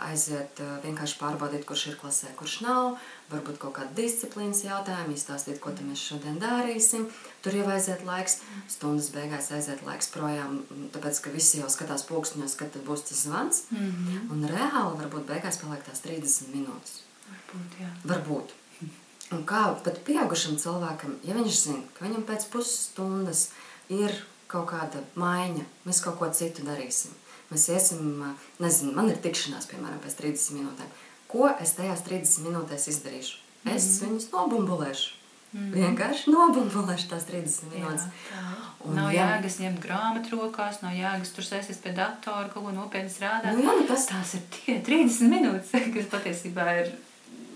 aiziet 0.05 0.59
vienkārši 0.83 1.17
pārbaudīt, 1.19 1.65
kurš 1.67 1.85
ir 1.91 1.97
klasē, 1.99 2.31
kurš 2.39 2.59
nav, 2.65 2.95
varbūt 3.29 3.59
kaut 3.61 3.75
kāda 3.75 3.91
disciplīnas 3.97 4.63
jautājuma, 4.65 5.13
izstāstīt, 5.13 5.59
ko 5.61 5.73
mēs 5.85 6.05
šodien 6.11 6.39
darīsim. 6.41 7.09
Tur 7.43 7.57
jau 7.59 7.67
aiziet 7.73 8.05
laiks, 8.07 8.39
stundas 8.71 9.11
beigās 9.15 9.51
aiziet 9.55 9.83
laiks 9.85 10.09
projām, 10.13 10.63
tāpēc, 10.95 11.19
ka 11.25 11.33
visi 11.35 11.61
jau 11.61 11.69
skatās 11.69 12.07
pulksteņos, 12.09 12.55
kad 12.59 12.79
būs 12.87 13.05
tas 13.09 13.25
zvans. 13.27 13.63
Mm 13.71 13.91
-hmm. 13.91 14.31
Un 14.31 14.47
reāli 14.47 14.97
varbūt 15.03 15.27
beigās 15.27 15.61
paliek 15.61 15.83
tās 15.83 16.01
30 16.07 16.55
minūtes. 16.55 17.03
Varbūt, 17.29 17.79
jā. 17.79 17.91
Varbūt. 18.05 18.55
Un 19.31 19.45
kā 19.45 19.75
pat 19.83 19.99
pieaugušam 20.05 20.57
cilvēkam, 20.57 21.19
ja 21.23 21.35
viņš 21.37 21.55
zina, 21.63 21.83
ka 21.93 22.05
viņam 22.05 22.23
pēc 22.25 22.49
pusstundas 22.49 23.49
ir 23.89 24.11
kaut 24.47 24.71
kāda 24.71 25.03
maiņa, 25.15 25.65
mēs 25.85 26.01
kaut 26.01 26.17
ko 26.17 26.29
citu 26.33 26.65
darīsim. 26.65 27.11
Mēs 27.49 27.69
iesim, 27.73 28.23
nezinu, 28.61 28.93
man 28.97 29.09
ir 29.09 29.21
tikšanās, 29.23 29.69
piemēram, 29.71 30.01
pēc 30.03 30.19
30 30.19 30.57
minūtēm. 30.59 30.91
Ko 31.29 31.47
es 31.61 31.75
tajās 31.77 32.03
30 32.05 32.45
minūtēs 32.45 32.89
izdarīšu? 32.93 33.39
Es 33.67 33.85
mm 33.85 34.05
viņus 34.05 34.29
nobumbulēšu. 34.33 35.15
Mm. 35.49 35.71
Vienkārši 35.73 36.29
nobumbulēšu 36.29 37.07
tās 37.09 37.25
30 37.25 37.71
minūtes. 37.73 38.05
Jā, 38.29 38.43
un, 38.85 38.93
nav 38.93 39.09
jā. 39.09 39.25
jēgas 39.25 39.57
ņemt 39.63 39.79
grāmatu 39.81 40.37
rokās, 40.37 40.83
nav 40.83 40.93
jēgas 40.93 41.33
tur 41.33 41.47
sēsties 41.47 41.81
pie 41.81 41.93
datora, 41.97 42.45
kaut 42.53 42.67
ko 42.67 42.73
nopietni 42.75 43.09
strādāt. 43.09 43.57
Nu, 43.57 43.65
jā, 43.65 43.73
nu 43.79 43.87
tas... 43.89 44.05
Tās 44.11 44.35
ir 44.37 44.43
tikai 44.53 44.77
30 44.85 45.33
minūtes, 45.33 45.73
kas 45.95 46.11
patiesībā 46.13 46.67
ir 46.83 46.91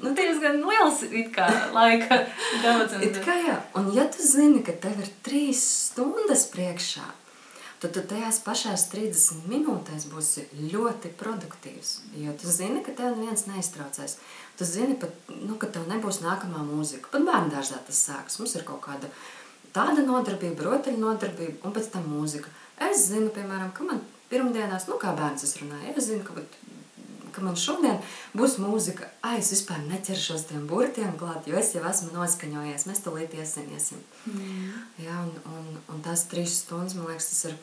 nu, 0.02 0.14
diezgan 0.18 0.64
liels 0.66 1.04
kā, 1.36 1.48
laika 1.76 2.18
daudzums. 2.64 3.06
It 3.06 3.22
kā 3.26 3.38
jā, 3.44 3.60
un 3.78 3.92
ja 3.94 4.08
tu 4.10 4.26
zini, 4.26 4.64
ka 4.66 4.74
tev 4.74 4.98
ir 5.04 5.14
trīs 5.26 5.62
stundas 5.92 6.48
priekšā, 6.54 7.06
tad 7.84 7.94
tu 7.98 8.04
tajās 8.14 8.40
pašās 8.46 8.88
30 8.94 9.44
minūtēs 9.52 10.08
būsi 10.12 10.46
ļoti 10.72 11.12
produktīvs. 11.20 11.94
Jo 12.22 12.36
tu 12.40 12.52
zini, 12.52 12.82
ka 12.86 12.96
tev 12.96 13.18
neviens 13.18 13.46
neiztraucēs. 13.50 14.18
Tu 14.60 14.68
zini, 14.70 14.96
pat, 15.00 15.14
nu, 15.34 15.58
ka 15.60 15.68
tev 15.68 15.90
nebūs 15.92 16.22
nākamā 16.24 16.64
mūzika. 16.64 17.12
Pat 17.12 17.28
bērnu 17.28 17.52
dārzā 17.52 17.82
tas 17.84 18.00
sāks. 18.08 18.40
Mums 18.40 18.56
ir 18.56 18.66
kaut 18.68 18.84
kāda 18.86 19.12
tāda 19.76 20.06
nodarbība, 20.06 20.70
rotaļu 20.70 21.02
nodarbība 21.02 21.68
un 21.68 21.76
pēc 21.76 21.92
tam 21.96 22.08
mūzika. 22.14 22.52
Es 22.88 23.10
zinu, 23.10 23.34
piemēram, 23.36 23.74
ka 23.76 23.88
man 23.88 24.00
pirmdienās, 24.32 24.88
nu 24.90 25.00
kā 25.02 25.12
bērns 25.18 25.44
es 25.46 25.58
runāju, 25.60 25.98
es 25.98 26.08
zinu, 26.08 26.24
ka 26.28 26.46
ka 27.34 27.42
man 27.44 27.58
šodien 27.60 28.00
būs 28.38 28.58
mūzika. 28.62 29.10
Ai, 29.26 29.40
es 29.42 29.52
vispār 29.54 29.82
neķeršos 29.88 30.48
tiem 30.50 30.68
burtiem 30.70 31.16
klāt, 31.20 31.48
jo 31.50 31.58
es 31.60 31.74
jau 31.76 31.84
esmu 31.90 32.14
noskaņojies. 32.14 32.88
Mēs 32.90 33.04
tulīt 33.06 33.34
iesim. 33.38 34.02
Mm. 34.30 34.74
Jā, 35.02 35.20
un, 35.26 35.34
un, 35.50 35.70
un 35.90 36.04
tās 36.06 36.28
trīs 36.32 36.60
stundas, 36.62 36.96
man 36.98 37.10
liekas, 37.10 37.32
tas 37.32 37.46
ir 37.50 37.58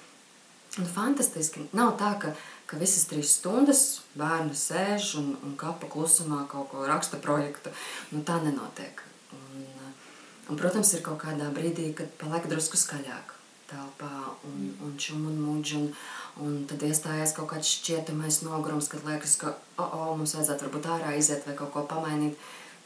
nu, 0.79 0.87
fantastiski. 0.95 1.67
Nav 1.77 1.97
tā, 2.01 2.13
ka, 2.23 2.35
ka 2.71 2.79
visas 2.81 3.09
trīs 3.11 3.35
stundas 3.41 3.85
bērni 4.19 4.55
sēž 4.57 5.15
un, 5.23 5.35
un 5.47 5.57
kapa 5.61 5.91
klusumā 5.91 6.45
kaut 6.51 6.71
ko 6.73 6.87
raksta 6.87 7.21
projektu. 7.23 7.75
Nu, 8.15 8.23
tā 8.27 8.39
nenotiek. 8.45 9.03
Un, 9.35 9.67
un, 10.49 10.55
protams, 10.61 10.95
ir 10.95 11.05
kaut 11.07 11.23
kādā 11.25 11.51
brīdī, 11.55 11.91
kad 11.99 12.13
paliek 12.23 12.49
drusku 12.51 12.81
skaļāk 12.81 13.37
telpā 13.71 14.15
un, 14.49 14.73
un 14.83 14.97
čum 14.99 15.29
un 15.31 15.39
muģi. 15.45 15.83
Un, 15.83 15.93
Un 16.39 16.63
tad 16.69 16.85
iestājās 16.87 17.35
kaut 17.37 17.51
kāds 17.51 17.69
šķietamais 17.81 18.41
nogurums, 18.47 18.89
kad 18.89 19.03
liekas, 19.05 19.35
ka 19.41 19.51
oh, 19.81 19.89
oh, 19.89 20.13
mums 20.17 20.37
vajadzētu 20.37 20.67
varbūt 20.67 20.87
ārā 20.95 21.15
iziet 21.19 21.47
vai 21.49 21.57
kaut 21.59 21.73
ko 21.75 21.83
pamainīt. 21.91 22.39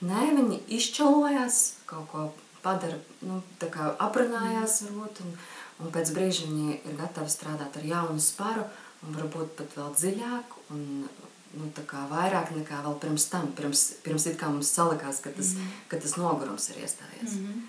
Nē, 0.04 0.30
viņi 0.38 0.62
izčalojās, 0.78 1.60
kaut 1.88 2.08
ko 2.10 2.24
padara, 2.64 2.96
nu, 3.22 3.42
tā 3.60 3.68
kā 3.72 3.92
aprunājās 4.02 4.80
varbūt, 4.86 5.20
un, 5.24 5.36
un 5.82 5.92
pēc 5.94 6.14
brīža 6.14 6.48
viņi 6.48 6.80
ir 6.80 6.98
gatavi 6.98 7.30
strādāt 7.32 7.76
ar 7.80 7.84
jaunu 7.84 8.20
sparu 8.20 8.64
un 9.04 9.16
varbūt 9.18 9.54
pat 9.58 9.76
vēl 9.78 9.94
dziļāk 9.98 10.58
un 10.74 10.82
nu, 11.58 11.70
vairāk 12.10 12.50
nekā 12.56 12.80
vēl 12.86 12.98
pirms 13.02 13.28
tam, 13.30 13.52
pirms, 13.58 13.84
pirms 14.04 14.26
it 14.30 14.38
kā 14.40 14.50
mums 14.50 14.72
salikās, 14.74 15.20
ka 15.22 15.30
tas, 15.34 15.54
mm. 15.54 15.78
ka 15.90 16.00
tas 16.02 16.16
nogurums 16.18 16.68
ir 16.70 16.82
iestājies. 16.82 17.38
Mm 17.38 17.46
-hmm. 17.46 17.62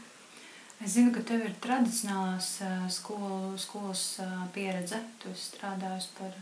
Es 0.84 0.92
zinu, 0.92 1.14
ka 1.16 1.22
tev 1.24 1.46
ir 1.46 1.54
tradicionālās 1.64 2.50
skolu, 2.92 3.58
skolas 3.58 4.20
pieredze. 4.54 5.00
Tu 5.24 5.30
strādājusi 5.30 6.10
par 6.18 6.34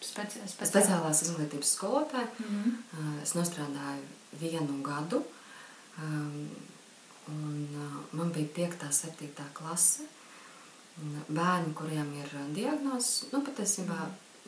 speci 0.00 0.38
speciālās, 0.48 0.70
speciālās 0.70 1.22
izglītības 1.22 1.74
skolotāju. 1.76 2.28
Mm 2.38 2.62
-hmm. 2.62 3.22
Es 3.22 3.34
nostrādāju 3.34 4.02
vienu 4.40 4.82
gadu. 4.82 5.22
Un 7.28 7.68
man 8.12 8.32
bija 8.32 8.48
5. 8.56 8.86
un 8.86 8.92
7. 8.92 9.28
klase. 9.52 10.02
Bērni, 11.28 11.72
kuriem 11.74 12.10
ir 12.20 12.34
diagnozes, 12.54 13.28
nu, 13.32 13.40
patiesībā 13.46 13.96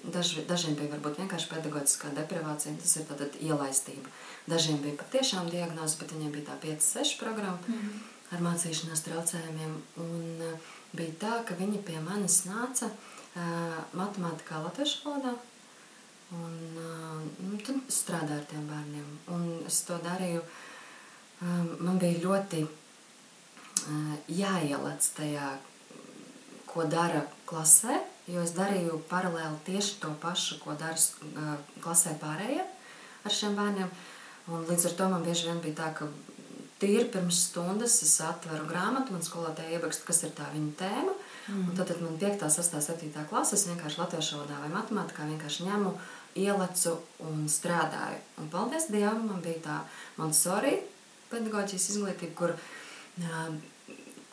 daž, 0.05 0.35
dažiem 0.49 0.77
bija 0.79 0.93
varbūt 0.93 1.23
vienkārši 1.23 1.49
pedagoģiskā 1.51 2.13
deprivācija, 2.19 2.75
tas 2.83 2.97
ir 3.01 3.07
tātad 3.09 3.39
ielaistība. 3.41 4.13
Dažiem 4.51 4.83
bija 4.85 4.99
patiešām 5.01 5.49
diagnozes, 5.51 5.97
bet 6.01 6.13
viņiem 6.13 6.35
bija 6.37 6.51
tā 6.51 6.59
5-6 6.67 7.17
programma. 7.23 7.61
Mm 7.67 7.81
-hmm 7.81 8.03
ar 8.35 8.45
mācīšanās 8.45 9.05
traucējumiem. 9.07 9.75
Un 10.03 10.45
uh, 10.45 10.71
bija 10.97 11.17
tā, 11.23 11.35
ka 11.49 11.57
viņi 11.59 11.83
pie 11.87 11.99
manis 12.05 12.43
nāca 12.49 12.91
uh, 12.91 13.81
matemātikā 13.97 14.63
latviešu 14.65 15.03
valodā. 15.05 15.35
Un, 16.35 16.55
uh, 16.81 17.21
nu, 17.45 17.59
tad 17.67 17.83
strādāju 17.93 18.41
ar 18.41 18.49
tiem 18.51 18.65
bērniem. 18.71 19.11
Un 19.37 19.45
es 19.69 19.83
to 19.89 19.99
darīju. 20.05 20.43
Um, 21.45 21.71
man 21.85 22.01
bija 22.03 22.23
ļoti 22.25 22.65
uh, 22.65 24.17
jāielec 24.33 25.11
tajā, 25.19 25.53
ko 26.75 26.85
dara 26.91 27.25
klasē, 27.49 28.01
jo 28.31 28.43
es 28.43 28.55
darīju 28.57 29.01
paralēli 29.11 29.63
tieši 29.69 29.99
to 30.03 30.13
pašu, 30.23 30.59
ko 30.63 30.77
dara 30.81 30.99
uh, 30.99 31.57
klasē 31.85 32.17
pārējie 32.21 32.65
ar 33.25 33.33
šiem 33.33 33.57
bērniem. 33.59 33.91
Un 34.53 34.65
līdz 34.69 34.91
ar 34.91 34.97
to 34.99 35.09
man 35.09 35.25
bieži 35.25 35.49
vien 35.49 35.61
bija 35.65 35.79
tā, 35.79 35.91
ka 35.97 36.09
tīri 36.83 37.07
pirms 37.13 37.47
stundas 37.49 37.97
es 38.05 38.15
atveru 38.21 38.67
grāmatu, 38.69 39.15
man 39.15 39.25
skolotāja 39.25 39.79
ieraksta, 39.79 40.05
kas 40.09 40.25
ir 40.27 40.35
tā 40.37 40.49
viņa 40.53 40.75
tēma. 40.81 41.15
Mm. 41.45 41.63
Un 41.69 41.77
tad, 41.77 41.89
tad 41.91 42.01
man 42.01 42.19
5, 42.21 42.45
6, 42.53 42.77
7 42.89 43.25
klases 43.31 43.61
es 43.63 43.69
vienkārši 43.69 44.01
latviešu 44.01 44.39
valodā 44.39 44.61
vai 44.63 44.71
matemātikā 44.73 45.29
vienkārši 45.29 45.69
ņemu, 45.69 45.93
ielecu 46.45 46.97
un 47.25 47.45
strādāju. 47.53 48.21
Un 48.43 48.49
paldies 48.53 48.89
Dievam, 48.91 49.27
man 49.29 49.45
bija 49.45 49.61
tā 49.65 49.77
Montessori 50.19 50.79
pedagoģijas 51.31 51.91
izglītība, 51.93 52.35
kur, 52.39 52.55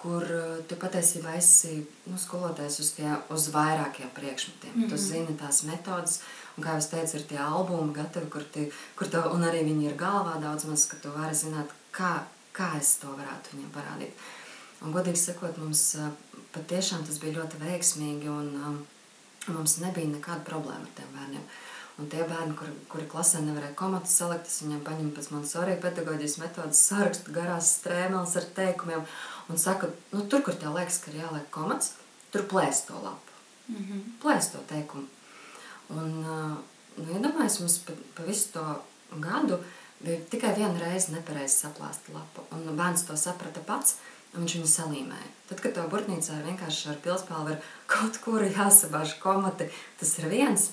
kur 0.02 0.26
tu 0.68 0.78
patiesībā 0.82 1.36
esi 1.38 1.76
nu, 2.10 2.18
skolotājs 2.18 2.80
uz, 2.82 2.92
tie, 2.98 3.10
uz 3.34 3.48
vairākiem 3.54 4.10
priekšmetiem. 4.16 4.72
Mm 4.76 4.84
-hmm. 4.84 4.90
Tu 4.90 4.98
zini 4.98 5.38
tās 5.42 5.64
metodas, 5.64 6.20
un 6.58 6.64
kā 6.64 6.74
jau 6.76 6.90
teicu, 6.90 7.18
ir 7.18 7.28
tie 7.28 7.38
albumi 7.38 7.94
gatavi, 7.94 8.30
kur, 8.30 8.44
ti, 8.54 8.72
kur 8.96 9.08
tev, 9.08 9.34
un 9.34 9.44
arī 9.44 9.64
viņi 9.64 9.86
ir 9.86 9.98
galvā 9.98 10.42
daudz 10.42 10.66
maz, 10.66 10.88
ka 10.88 10.98
tu 11.02 11.10
vari 11.12 11.36
zināt, 11.36 11.70
kā, 11.92 12.14
kā 12.54 12.78
es 12.80 12.96
to 12.96 13.08
varētu 13.08 13.54
viņiem 13.54 13.72
parādīt. 13.78 14.14
Un, 14.82 14.92
godīgi 14.92 15.18
sakot, 15.18 15.58
mums 15.58 15.96
patiešām 16.56 17.04
tas 17.06 17.20
bija 17.20 17.38
ļoti 17.40 17.60
veiksmīgi, 17.62 18.30
un 18.30 18.48
um, 18.68 18.86
mums 19.48 19.78
nebija 19.78 20.08
nekāda 20.08 20.44
problēma 20.48 20.82
ar 20.82 20.96
tiem 20.96 21.14
bērniem. 21.18 21.46
Un 22.00 22.08
tie 22.10 22.24
bērni, 22.26 22.56
kuri, 22.58 22.72
kuri 22.90 23.06
klasē 23.12 23.42
nevarēja 23.46 23.76
komatus 23.78 24.16
salikt, 24.18 24.48
es 24.48 24.62
viņiem 24.64 24.80
paņemu 24.86 25.12
pēc 25.16 25.28
manas 25.34 25.52
arī 25.60 25.76
pedagoģijas 25.84 26.38
metodas 26.42 26.82
sarakstu 26.88 27.36
garās 27.36 27.76
strēmeles 27.78 28.36
ar 28.40 28.48
teikumiem 28.56 29.04
un 29.50 29.58
saku, 29.58 29.88
nu, 30.12 30.26
tur, 30.28 30.42
kur 30.42 30.56
tev 30.56 30.76
liekas, 30.76 31.00
ka 31.04 31.12
ir 31.12 31.24
jāliek 31.24 31.50
komats, 31.52 31.94
tur 32.32 32.42
plēst 32.42 32.88
to 32.88 32.94
lapu. 33.04 33.32
Mm 33.68 33.76
-hmm. 33.76 34.02
Plēst 34.24 34.52
to 34.52 34.58
teikumu. 34.68 35.08
Un, 35.90 36.22
nu, 36.98 37.14
iedomājies, 37.14 37.60
mums 37.60 37.78
pa, 37.78 37.94
pa 38.16 38.24
visu 38.24 38.48
to 38.54 38.84
gadu 39.12 39.54
uh, 39.54 39.66
Bija 40.04 40.18
tikai 40.30 40.56
viena 40.58 40.80
reize 40.82 41.14
nepareizi 41.14 41.62
saplāsta 41.62 42.14
lapa, 42.16 42.44
un 42.56 42.66
bērns 42.78 43.06
to 43.06 43.18
saprata 43.18 43.62
pats. 43.66 44.00
Viņš 44.32 44.54
viņu 44.56 44.70
salīmēja. 44.72 45.30
Tad, 45.50 45.60
kad 45.60 45.74
to 45.76 45.84
burtnīcā 45.92 46.38
ir 46.38 46.46
vienkārši 46.46 46.94
ar 46.94 47.00
pilspālu 47.04 47.52
ir 47.52 47.66
kaut 47.92 48.16
kur 48.24 48.46
jāsabāž 48.46 49.18
komati, 49.20 49.68
tas 50.00 50.14
ir 50.22 50.30
viens. 50.32 50.70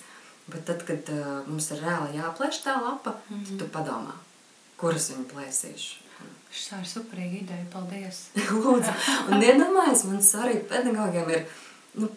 Bet 0.46 0.62
tad, 0.68 0.84
kad 0.86 1.10
uh, 1.10 1.40
mums 1.48 1.66
ir 1.74 1.82
reāli 1.82 2.20
jāplēš 2.20 2.60
tā 2.62 2.76
lapa, 2.78 3.16
mm 3.18 3.34
-hmm. 3.34 3.44
tad 3.44 3.52
mhm. 3.52 3.58
tu 3.58 3.66
padomā, 3.74 4.14
kuras 4.78 5.10
viņu 5.10 5.26
plēsīšu. 5.32 6.07
Tā 6.48 6.80
ir 6.82 6.88
superīga 6.88 7.42
ideja. 7.42 7.64
Paldies. 7.72 8.24
Lūdzu. 8.64 8.92
Un 9.28 9.44
iedomājies, 9.44 10.04
man 10.08 10.20
arī 10.42 10.58
pedagogiem 10.68 11.32
ir 11.32 11.46
nu, 12.00 12.10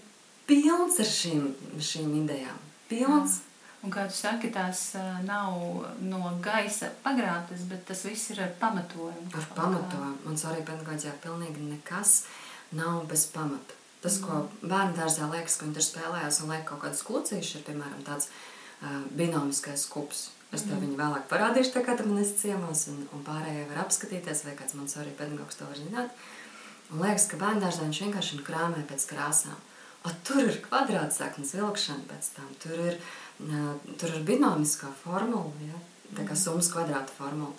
pilns 0.49 0.99
ar 1.03 1.09
šīm, 1.09 1.47
šīm 1.79 2.13
idejām. 2.23 2.59
Pilns. 2.91 3.39
Jā. 3.39 3.47
Un, 3.81 3.89
kā 3.89 4.03
tu 4.05 4.13
saki, 4.13 4.51
tās 4.53 4.91
nav 5.25 5.55
no 6.05 6.19
gaisa 6.43 6.91
pagrābtas, 7.01 7.63
bet 7.69 7.87
tas 7.89 8.03
viss 8.05 8.29
ir 8.29 8.43
ar 8.45 8.51
pamatojumu. 8.61 9.31
Ar 9.33 9.47
pamatojumu. 9.57 10.19
Man 10.27 10.37
arī 10.51 10.65
pedagoģijā 10.67 11.15
pilnīgi 11.23 11.65
nekas 11.65 12.19
nav 12.77 13.07
bez 13.09 13.25
pamata. 13.33 13.79
Tas, 14.01 14.19
mm. 14.19 14.27
ko 14.27 14.67
bērnu 14.67 14.93
dārzā 14.97 15.29
liekas, 15.31 15.57
ka 15.57 15.65
viņi 15.65 15.77
tur 15.77 15.87
spēlējās 15.87 16.39
un 16.43 16.53
liek 16.53 16.63
kaut 16.69 16.83
kādus 16.85 17.01
klucīšus, 17.09 17.57
ir 17.57 17.65
piemēram 17.65 18.05
tāds 18.05 18.29
uh, 18.29 19.01
binomiskais 19.17 19.87
kups. 19.89 20.27
Es 20.51 20.65
mm. 20.65 20.81
viņu 20.83 20.99
vēlāk 20.99 21.27
parādīšu, 21.31 21.73
tā 21.77 21.83
kā 21.85 21.95
tu 21.95 22.05
man 22.09 22.19
esi 22.23 22.35
ciemos, 22.43 22.85
un, 22.91 23.05
un 23.15 23.25
pārējie 23.27 23.67
var 23.69 23.85
apskatīties, 23.85 24.45
vai 24.47 24.55
kāds 24.59 24.75
mans 24.75 24.97
arī 24.99 25.13
pedagogs 25.15 25.59
to 25.59 25.67
var 25.69 25.79
zināt. 25.79 26.23
Un 26.91 27.05
liekas, 27.05 27.29
ka 27.31 27.39
bērnu 27.39 27.63
dārzā 27.63 27.85
viņš 27.85 28.01
vienkārši 28.05 28.41
krāmē 28.43 28.83
pēc 28.89 29.07
krāsām. 29.13 29.59
O, 30.03 30.11
tur 30.27 30.43
ir 30.43 30.57
kvadrātsaknes 30.65 31.53
vilkšana 31.55 32.07
pēc 32.09 32.31
tam, 32.35 32.49
tur 32.59 32.79
ir 32.89 32.97
tur 33.97 34.15
ir 34.15 34.25
binomiskā 34.25 34.89
formula, 35.03 35.51
ja? 35.65 35.79
tā 36.17 36.25
kā 36.27 36.35
summas 36.37 36.71
kvadrāta 36.73 37.13
formula. 37.15 37.53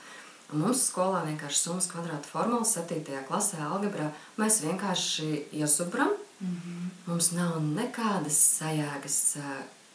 Un 0.53 0.61
mums 0.61 0.83
skolā 0.91 1.23
vienkārši 1.25 1.59
summas 1.59 1.89
kvadrāta 1.89 2.29
formula 2.29 2.67
7. 2.69 3.01
klasē 3.29 3.63
algebrā 3.65 4.11
mēs 4.41 4.61
vienkārši 4.67 5.47
iesubram. 5.63 6.13
Mm 6.41 6.57
-hmm. 6.57 6.89
Mums 7.07 7.33
nav 7.33 7.61
nekādas 7.63 8.39
sajēgas, 8.59 9.37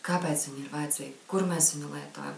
kāpēc 0.01 0.48
viņi 0.48 0.63
ir 0.63 0.70
vajadzīgi, 0.72 1.13
kur 1.27 1.42
mēs 1.42 1.75
viņu 1.75 1.94
lietojam. 1.94 2.34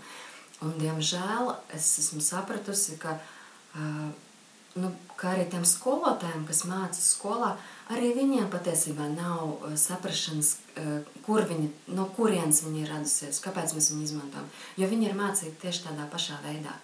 Un, 0.66 0.74
diemžēl 0.80 1.54
es 1.76 1.86
esmu 2.02 2.20
sapratusi, 2.24 2.98
ka 3.00 3.16
uh, 3.16 4.10
nu, 4.80 4.92
kā 5.20 5.34
arī 5.34 5.46
tiem 5.52 5.64
skolotājiem, 5.68 6.44
kas 6.50 6.66
mācās 6.68 7.14
skolā, 7.16 7.54
arī 7.94 8.12
viņiem 8.18 8.50
patiesībā 8.52 9.08
nav 9.14 9.46
uh, 9.46 9.78
saprašanas, 9.80 10.58
uh, 10.76 11.00
kur 11.26 11.48
viņi, 11.48 11.72
no 11.96 12.10
kurienes 12.18 12.64
viņi 12.66 12.84
ir 12.84 12.92
radusies, 12.92 13.42
kāpēc 13.46 13.76
mēs 13.78 13.92
viņu 13.94 14.10
izmantojam. 14.10 14.52
Jo 14.80 14.92
viņi 14.92 15.10
ir 15.10 15.18
mācīti 15.20 15.58
tieši 15.64 15.88
tādā 15.88 16.10
pašā 16.12 16.42
veidā. 16.44 16.76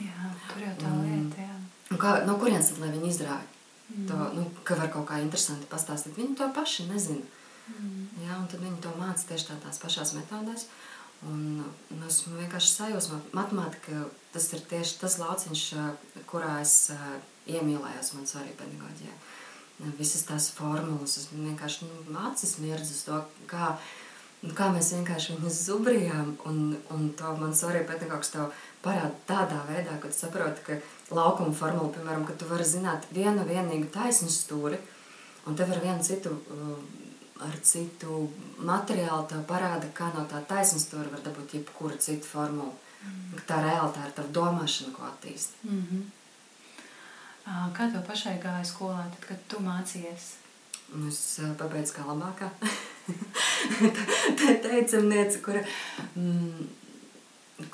Jā, 0.00 0.34
tur 0.50 0.66
jau 0.66 0.74
tā 0.80 0.92
lieta, 1.00 1.46
jā. 1.46 1.56
Un 1.90 1.98
kā, 2.00 2.20
no 2.26 2.36
kurienes 2.40 2.70
tad, 2.70 2.82
lai 2.82 2.92
viņi 2.94 3.10
izrāja? 3.10 3.42
Mm. 3.90 4.06
To, 4.06 4.18
nu, 4.36 4.46
ka 4.66 4.76
var 4.78 4.90
kaut 4.94 5.08
kā 5.08 5.18
interesanti 5.22 5.66
pastāstīt. 5.70 6.14
Viņi 6.18 6.36
to 6.38 6.46
paši 6.54 6.86
nezina. 6.90 7.26
Mm. 7.70 8.06
Jā, 8.22 8.36
un 8.38 8.46
tad 8.50 8.62
viņi 8.62 8.78
to 8.84 8.92
māca 8.98 9.26
tieši 9.26 9.48
tādās 9.50 9.82
pašās 9.82 10.14
metodēs. 10.18 10.66
Un, 10.66 10.89
un 11.28 12.04
esmu 12.06 12.38
vienkārši 12.38 12.72
sajūsmā. 12.72 13.20
Matemātika 13.36 14.06
tas 14.32 14.46
ir 14.54 14.62
tieši 14.70 14.98
tas 15.02 15.18
lauciņš, 15.20 15.64
kurā 16.30 16.60
es 16.62 16.74
uh, 16.94 17.16
iemīlējos 17.50 18.14
Montessori 18.16 18.54
pedagoģijā. 18.58 19.16
Visas 19.98 20.26
tās 20.28 20.50
formulas, 20.52 21.16
es 21.16 21.30
vienkārši 21.32 21.88
nu, 21.88 22.16
acis 22.28 22.58
mirdzu 22.60 22.92
uz 22.92 23.02
to, 23.06 23.20
kā, 23.48 23.72
nu, 24.44 24.52
kā 24.56 24.68
mēs 24.74 24.92
vienkārši 24.96 25.38
viņus 25.38 25.60
zubrijām. 25.70 26.34
Un, 26.48 26.76
un 26.92 27.08
to 27.16 27.32
Montessori 27.40 27.82
pedagogs 27.88 28.32
tev 28.34 28.52
parāda 28.84 29.12
tādā 29.28 29.60
veidā, 29.68 29.96
ka 30.00 30.12
tu 30.12 30.20
saproti, 30.20 30.64
ka 30.66 31.16
laukuma 31.16 31.56
formula, 31.56 31.92
piemēram, 31.96 32.26
ka 32.28 32.36
tu 32.40 32.48
vari 32.48 32.68
zināt 32.68 33.08
vienu 33.16 33.44
vienīgu 33.48 33.88
taisnu 33.94 34.28
stūri, 34.32 34.80
un 35.48 35.56
tev 35.56 35.72
ar 35.72 35.80
vienu 35.84 36.04
citu, 36.04 36.36
uh, 36.36 36.99
ar 37.46 37.56
citu 37.62 38.28
materiālu 38.58 39.26
tev 39.30 39.42
parāda, 39.48 39.88
kā 39.96 40.10
no 40.14 40.26
tā 40.30 40.42
taisnas 40.48 40.86
stūra 40.86 41.10
var 41.12 41.22
dabūt 41.24 41.56
jebkuru 41.58 41.98
citu 41.98 42.28
formulu. 42.28 42.72
Mm. 43.00 43.42
Tā 43.48 43.62
reāli 43.64 43.94
tā 43.96 44.06
ir 44.06 44.16
tava 44.16 44.34
domāšana, 44.36 44.92
ko 44.96 45.06
attīst. 45.08 45.56
Mm 45.64 45.84
-hmm. 45.90 46.08
Kā 47.76 47.88
tev 47.92 48.04
pašai 48.06 48.36
gāja 48.42 48.64
skolā, 48.64 49.04
tad, 49.10 49.24
kad 49.28 49.38
tu 49.48 49.58
mācījies? 49.64 50.26
Es 51.08 51.40
pabeidzu 51.58 51.94
kā 51.96 52.04
labākā. 52.06 52.50
Tā 54.38 54.54
teicamniece, 54.62 55.40
kura 55.42 55.62
mm, 56.14 56.66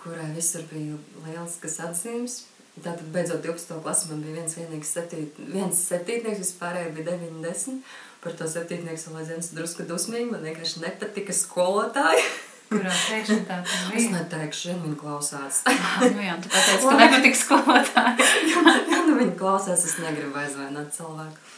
kurai 0.02 0.30
visur 0.36 0.62
bija 0.70 0.96
lieliskas 1.24 1.78
atzīmes. 1.80 2.42
Tātad, 2.76 3.06
beidzot, 3.08 3.40
12. 3.40 3.78
klasē 3.84 4.10
man 4.10 4.24
bija 4.24 4.42
viens 4.42 4.56
vienīgs 4.58 4.90
septīt, 4.92 5.38
viens 5.52 5.78
septītnieks, 5.80 6.42
vispārējie 6.42 6.90
bija 6.98 7.14
90. 7.14 7.78
Par 8.24 8.34
to 8.36 8.48
septītnieks 8.50 9.06
vēl 9.08 9.22
aizvien 9.22 9.46
drusku 9.56 9.86
dusmīgi. 9.88 10.28
Man 10.32 10.44
vienkārši 10.44 10.82
nepatika 10.84 11.36
skolotāji. 11.36 12.26
Kurā 12.66 12.90
pēkšņi 12.90 13.42
tā 13.46 13.60
bija? 13.62 13.90
Es 13.96 14.08
neteikšu, 14.10 14.68
ja 14.72 14.76
viņi 14.82 14.96
klausās. 14.98 15.60
ah, 15.70 16.00
nu 16.02 16.24
jā, 16.24 16.34
tu 16.42 16.50
pateici, 16.50 16.82
ka 16.82 16.96
nepatika 16.98 17.38
skolotāji. 17.40 18.26
ja 18.92 19.04
nu 19.06 19.20
viņi 19.20 19.36
klausās, 19.38 19.86
es 19.86 19.96
negribu 20.02 20.40
aizvainot 20.42 20.90
cilvēku. 20.96 21.54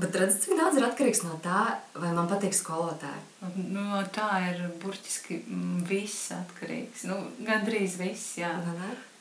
Bet 0.00 0.16
redziet, 0.16 0.40
cik 0.44 0.58
daudz 0.58 0.80
ir 0.80 0.86
atkarīgs 0.88 1.22
no 1.24 1.36
tā, 1.44 1.60
vai 1.96 2.10
man 2.16 2.28
patīk 2.28 2.56
skolotāji. 2.56 3.22
Nu, 3.44 3.84
no 3.84 4.02
tā 4.12 4.28
ir 4.50 4.66
burtiski 4.82 5.38
mm, 5.44 5.84
viss 5.88 6.32
atkarīgs. 6.36 7.06
Nu, 7.08 7.20
Gan 7.44 7.64
drīz 7.68 7.96
viss, 8.00 8.34
jā. 8.40 8.52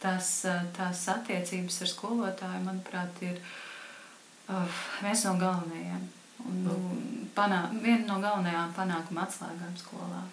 Tās, 0.01 0.29
tās 0.74 1.03
attiecības 1.13 1.75
ar 1.86 1.89
skolotāju, 1.91 2.63
manuprāt, 2.65 3.20
ir 3.22 3.38
uh, 4.50 4.79
viens 5.03 5.25
no 5.27 5.36
galvenajiem. 5.38 6.08
Un, 6.50 6.62
nu, 6.65 6.77
panā, 7.38 7.67
viena 7.84 8.08
no 8.08 8.17
galvenajām 8.24 8.72
panākuma 8.74 9.27
atslēgām 9.27 9.75
skolā. 9.77 10.24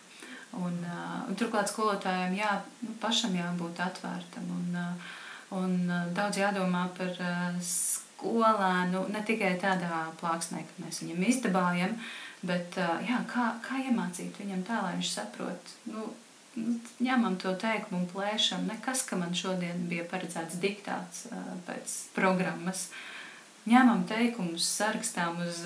Un, 0.57 0.79
uh, 0.81 1.19
un 1.29 1.37
turklāt 1.37 1.69
skolotājiem 1.69 2.39
jā, 2.39 2.55
nu, 2.87 2.95
pašam 3.03 3.37
jābūt 3.37 3.83
atvērtam 3.85 4.47
un, 4.55 4.79
uh, 4.81 5.11
un 5.59 5.75
uh, 5.85 6.07
daudz 6.17 6.41
jādomā 6.41 6.87
par 6.97 7.13
uh, 7.21 7.59
skolēnu 7.61 9.05
ne 9.13 9.21
tikai 9.29 9.53
tādā 9.61 10.07
plāksnē, 10.23 10.65
ka 10.65 10.87
mēs 10.87 11.03
viņam 11.05 11.29
izdabājam, 11.29 11.93
bet 12.49 12.79
jā, 13.07 13.21
kā, 13.31 13.51
kā 13.63 13.83
iemācīt 13.85 14.41
viņam 14.41 14.65
tā, 14.67 14.81
lai 14.83 14.97
viņš 14.97 15.13
saprot. 15.13 15.73
Nu, 15.91 16.09
ņemam 17.03 17.37
to 17.43 17.53
teikumu 17.59 18.03
un 18.03 18.09
plēšam. 18.11 18.67
Nekas, 18.71 19.05
ka 19.09 19.19
man 19.21 19.37
šodien 19.37 19.87
bija 19.91 20.07
paredzēts 20.09 20.59
diktāts 20.62 21.27
pēc 21.69 21.95
programmas. 22.17 22.88
Ņemam 23.68 24.07
teikumus, 24.09 24.64
sarakstām 24.79 25.42
uz 25.44 25.64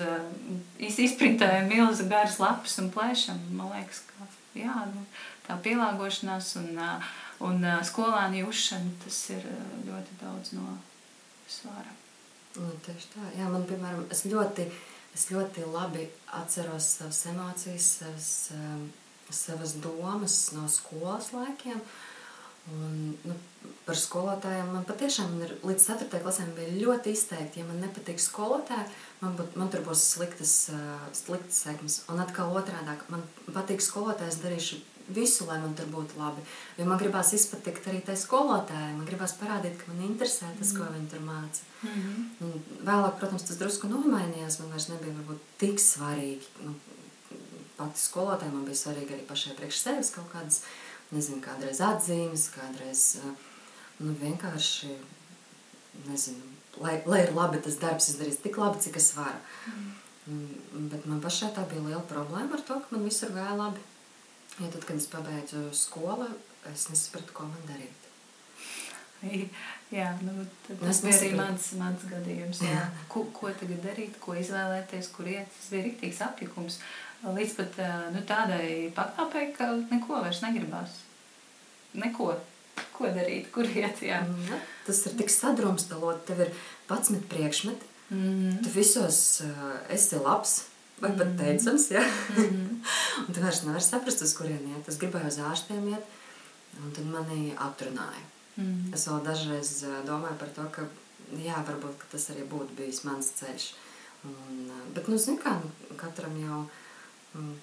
izprintējam 0.79 1.69
milzu 1.71 2.07
garas 2.11 2.39
lapas 2.41 2.75
un 2.81 2.89
plēšam. 2.91 3.39
Man 3.55 3.71
liekas, 3.77 4.03
ka 4.09 4.27
jā, 4.59 4.75
nu, 4.91 5.05
tā 5.47 5.57
pielāgošanās 5.63 6.55
un, 6.61 6.81
un 7.47 7.67
skolēnu 7.87 8.43
jušana, 8.43 8.95
tas 9.05 9.19
ir 9.35 9.45
ļoti 9.87 10.19
daudz 10.21 10.55
no 10.57 10.77
svāra. 11.47 11.93
Nu, 12.57 12.69
tieši 12.85 13.13
tā. 13.15 13.29
Jā, 13.37 13.47
man, 13.49 13.63
piemēram, 13.69 14.03
es 14.13 14.25
ļoti, 14.29 14.67
es 15.15 15.29
ļoti 15.33 15.65
labi 15.73 16.05
atceros 16.37 16.91
savas 16.99 17.23
emocijas, 17.31 17.87
savas, 17.99 18.29
um, 18.53 18.83
savas 19.35 19.75
domas 19.83 20.37
no 20.55 20.67
skolas 20.71 21.31
laikiem. 21.35 21.81
Un, 22.71 23.17
nu, 23.27 23.35
par 23.83 23.97
skolotājiem 23.99 24.69
man 24.71 24.85
patiešām 24.87 25.33
ir, 25.43 25.51
līdz 25.67 25.87
4. 25.89 26.21
klasē 26.23 26.45
bija 26.55 26.77
ļoti 26.77 27.11
izteikti. 27.11 27.59
Ja 27.59 27.67
man 27.67 27.81
nepatīk 27.83 28.21
skolotāji, 28.23 28.87
man, 29.19 29.35
būt, 29.39 29.57
man 29.59 29.71
tur 29.73 29.83
būs 29.83 30.05
sliktas, 30.13 30.53
uh, 30.71 30.95
sliktas 31.17 31.59
sekmes. 31.65 31.99
Un 32.13 32.23
atkal 32.23 32.55
otrādi, 32.55 32.95
man 33.11 33.27
patīk 33.51 33.83
skolotājs, 33.83 34.39
darīšu 34.45 34.79
visu, 35.07 35.47
lai 35.49 35.59
man 35.59 35.73
tur 35.75 35.89
būtu 35.91 36.17
labi. 36.19 36.43
Jo 36.77 36.87
man 36.87 36.99
gribās 37.01 37.33
izpatikt 37.35 37.87
arī 37.91 37.99
tai 38.05 38.15
skolotājai. 38.19 38.93
Man 38.95 39.07
gribās 39.09 39.35
parādīt, 39.39 39.75
ka 39.79 39.91
man 39.91 40.05
interesē 40.07 40.47
tas, 40.59 40.71
mm. 40.71 40.79
ko 40.79 40.89
viņi 40.95 41.11
tur 41.11 41.23
māca. 41.27 41.67
Mm 41.83 41.99
-hmm. 41.99 42.59
Vēlāk, 42.87 43.19
protams, 43.19 43.43
tas 43.43 43.59
drusku 43.59 43.87
nomainījās. 43.87 44.59
Man 44.59 44.71
vairs 44.71 44.87
nebija 44.89 45.13
varbūt, 45.19 45.39
tik 45.57 45.79
svarīgi. 45.79 46.47
Nu, 46.63 46.75
pati 47.83 48.01
skolotāja 48.01 48.53
man 48.53 48.65
bija 48.67 48.79
svarīga 48.79 49.17
arī 49.17 49.27
pašai 49.27 49.57
priekš 49.59 49.81
sevis 49.83 50.11
kaut 50.15 50.31
kādas, 50.31 50.63
nezinu, 51.13 51.43
kādreiz 51.43 51.81
atzīmes, 51.83 52.47
kādreiz 52.55 53.03
nu, 53.99 54.15
vienkārši, 54.21 54.95
nezinu, 56.07 56.53
lai, 56.81 56.95
lai 57.05 57.25
ir 57.25 57.33
labi 57.35 57.61
tas 57.63 57.77
darbs 57.81 58.09
izdarīts 58.13 58.41
tik 58.43 58.57
labi, 58.61 58.81
cik 58.81 58.97
es 59.01 59.11
varu. 59.17 59.41
Mm. 59.67 60.87
Bet 60.93 61.03
man 61.09 61.19
pašai 61.23 61.51
tā 61.55 61.65
bija 61.67 61.83
liela 61.83 62.05
problēma 62.07 62.55
ar 62.57 62.63
to, 62.63 62.79
ka 62.79 62.95
man 62.95 63.03
visur 63.05 63.33
gāja 63.35 63.57
labi. 63.59 63.83
Jo 64.61 64.69
tad, 64.71 64.85
kad 64.87 64.97
es 64.97 65.09
pabeidzu 65.11 65.65
skolu, 65.75 66.29
es 66.71 66.87
nesapratu, 66.91 67.35
ko 67.35 67.49
man 67.49 67.67
darīt. 67.67 68.03
Jā, 69.97 70.09
nu, 70.23 70.45
tas 70.81 71.01
bija 71.03 71.15
arī 71.19 71.31
mans, 71.37 71.69
mans 71.79 72.05
gadījums. 72.09 72.63
Jā. 72.65 72.75
Jā. 72.75 72.85
Ko, 73.11 73.25
ko 73.35 73.51
tagad 73.59 73.83
darīt, 73.85 74.17
ko 74.23 74.35
izvēlēties, 74.39 75.09
kur 75.15 75.29
iet. 75.29 75.51
Tas 75.53 75.69
bija 75.73 75.87
rīktīgs 75.87 76.21
apjukums. 76.25 76.79
Līdz 77.23 77.53
pat 77.55 77.77
nu, 78.11 78.21
tādai 78.27 78.91
pakāpei, 78.95 79.53
ka 79.55 79.69
neko 79.87 80.19
vairs 80.25 80.41
negribās. 80.43 80.97
Neko. 81.95 82.33
Ko 82.93 83.07
darīt, 83.13 83.47
kur 83.53 83.69
iet. 83.69 84.01
Jā. 84.03 84.19
Ja, 84.49 84.59
tas 84.85 84.99
ir 85.07 85.15
tik 85.17 85.31
sadrumstalot. 85.31 86.25
Tev 86.27 86.41
ir 86.43 86.51
11 86.89 87.27
priekšmeti. 87.31 87.85
Mm 88.09 88.17
-hmm. 88.17 88.63
Tu 88.63 88.69
visos 88.69 89.41
uh, 89.45 89.77
esi 89.89 90.15
labs 90.15 90.65
vai 90.99 91.11
pat 91.17 91.27
mhm. 91.27 91.37
teicams. 91.37 91.91
Ja? 91.91 92.01
Mm 92.01 92.43
-hmm. 92.43 93.27
un 93.27 93.33
tu 93.33 93.41
vairs 93.41 93.63
nevari 93.63 93.83
saprast, 93.83 94.21
uz 94.21 94.33
kurien 94.37 94.67
iet. 94.67 94.87
Es 94.87 94.99
gribēju 94.99 95.27
uz 95.27 95.37
ārstiem 95.37 95.87
iet, 95.93 96.05
un 96.83 96.91
tad 96.91 97.05
mani 97.05 97.53
atrunāja. 97.57 98.23
Mm 98.55 98.63
-hmm. 98.65 98.93
Es 98.93 99.07
vēl 99.07 99.23
dažreiz 99.23 99.83
domāju 100.07 100.37
par 100.39 100.49
to, 100.55 100.63
ka 100.71 100.81
jā, 101.31 101.57
varbūt 101.67 101.97
ka 101.97 102.05
tas 102.11 102.29
arī 102.29 102.43
būtu 102.49 102.75
bijis 102.77 103.03
mans 103.03 103.31
ceļš. 103.39 103.73
Un, 104.23 104.71
bet, 104.93 105.07
nu, 105.07 105.17
zini, 105.17 105.37
kā 105.37 105.61
katram 105.97 106.37
jau. 106.47 106.65
Mm, 107.33 107.53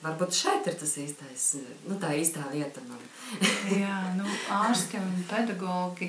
Varbūt 0.00 0.32
šeit 0.32 0.68
ir 0.70 0.76
tas 0.80 0.94
īstais, 0.96 1.42
nu, 1.84 1.96
tā 2.00 2.14
īstā 2.16 2.46
vieta 2.48 2.80
man. 2.86 3.00
jā, 3.82 3.96
nu, 4.16 4.24
ārsti 4.56 4.96
un 4.96 5.10
pedagogi. 5.28 6.08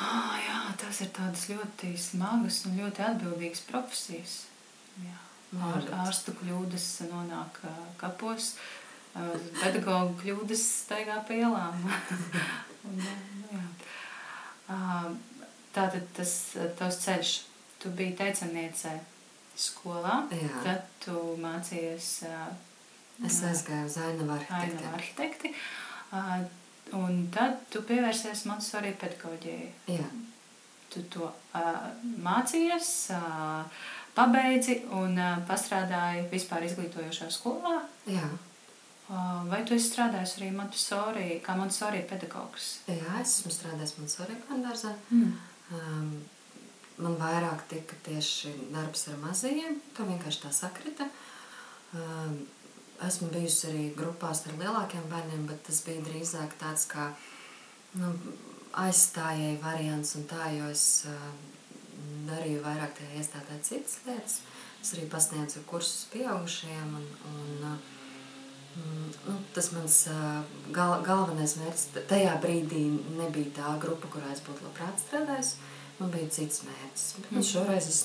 Oh, 0.00 0.36
jā, 0.38 0.60
tas 0.78 1.00
ir 1.02 1.10
tādas 1.16 1.48
ļoti 1.50 1.90
smagas 1.98 2.60
un 2.70 2.78
ļoti 2.78 3.02
atbildīgas 3.08 3.64
profesijas. 3.66 4.36
Jā. 5.02 5.18
Ār, 5.66 5.88
ārstu 6.04 6.36
kļūdas 6.38 6.86
nonāk 7.10 7.58
kapos, 7.98 8.52
pedagoģa 9.12 10.14
kļūdas 10.22 10.62
staigā 10.84 11.18
pa 11.26 11.34
ielām. 11.34 11.82
nu. 13.50 13.64
Tātad 15.74 16.06
tas 16.14 16.36
tavs 16.78 17.02
ceļš, 17.02 17.38
tu 17.82 17.90
biji 17.98 18.14
teicamniecē 18.22 18.94
skolā, 19.60 20.22
jā. 20.34 20.50
tad 20.64 20.90
tu 21.04 21.20
mācījies 21.40 22.10
Es 23.26 23.42
aizgāju 23.44 23.84
uz 23.84 23.96
Ainavu 24.00 24.32
arhitekti. 24.32 24.56
Ainavu 24.56 24.94
arhitekti. 24.96 25.50
Un 26.96 27.18
tad 27.34 27.58
tu 27.70 27.82
pievērsies 27.86 28.46
Montessori 28.48 28.94
pedagoģijai. 29.00 29.68
Jā. 29.92 30.06
Tu 30.90 31.02
to 31.12 31.28
mācījies, 32.24 32.88
pabeidzi 34.16 34.80
un 34.96 35.20
pastrādāji 35.48 36.24
vispār 36.32 36.66
izglītojošā 36.66 37.28
skolā. 37.34 37.76
Jā. 38.10 38.26
Vai 39.50 39.60
tu 39.66 39.74
esi 39.74 39.90
strādājis 39.90 40.36
arī 40.38 40.50
Montessori, 40.54 41.28
kā 41.44 41.56
Montessori 41.58 42.02
pedagogs? 42.08 42.72
Jā, 42.88 43.20
es 43.20 43.40
esmu 43.40 43.52
strādājis 43.54 43.96
Montessori 43.98 44.36
bērngārzā. 44.48 44.94
Mm. 45.10 45.32
Um, 45.74 46.12
man 47.02 47.16
vairāk 47.20 47.66
tika 47.70 47.98
tieši 48.06 48.52
darbs 48.74 49.06
ar 49.10 49.18
mazajiem. 49.22 49.80
Tā 49.96 50.06
vienkārši 50.08 50.42
tā 50.44 50.52
sakrita. 50.54 51.08
Um, 51.96 52.40
esmu 53.06 53.30
bijusi 53.34 53.68
arī 53.70 53.84
grupās 53.96 54.44
ar 54.46 54.58
lielākiem 54.60 55.06
bērniem, 55.10 55.46
bet 55.50 55.64
tas 55.66 55.80
bija 55.86 56.04
drīzāk 56.06 56.56
tāds 56.60 56.86
kā 56.90 57.10
nu, 57.98 58.12
aizstājēji 58.80 59.62
variants 59.64 60.14
un 60.20 60.28
tā, 60.30 60.50
jo 60.54 60.68
es 60.70 60.86
uh, 61.10 61.30
darīju 62.28 62.62
vairāk 62.66 62.98
tajā 62.98 63.22
iestādē 63.22 63.62
citas 63.66 63.98
lietas. 64.06 64.42
Es 64.80 64.94
arī 64.94 65.08
pasniedzu 65.12 65.64
kursus 65.68 66.06
pieaugušajiem 66.12 66.94
un, 67.00 67.08
un 67.32 67.72
uh, 67.72 67.80
Nu, 69.26 69.34
tas 69.54 69.72
mans 69.74 69.96
gal, 70.74 71.00
galvenais 71.02 71.56
mērķis 71.58 72.04
tajā 72.10 72.36
brīdī 72.42 72.84
nebija 73.18 73.54
tā 73.58 73.72
grupa, 73.82 74.08
kurā 74.12 74.30
es 74.34 74.42
būtu 74.46 74.64
labprāt 74.66 75.00
strādājis. 75.02 75.56
Man 76.00 76.14
bija 76.14 76.30
cits 76.32 76.64
mērķis. 76.66 77.04
Bet 77.18 77.34
nu, 77.36 77.42
šoreiz 77.44 77.90
es 77.90 78.00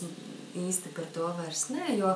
īsti 0.55 0.91
par 0.95 1.08
to 1.15 1.29
vairs 1.38 1.69
nē, 1.71 1.95
jo, 1.99 2.12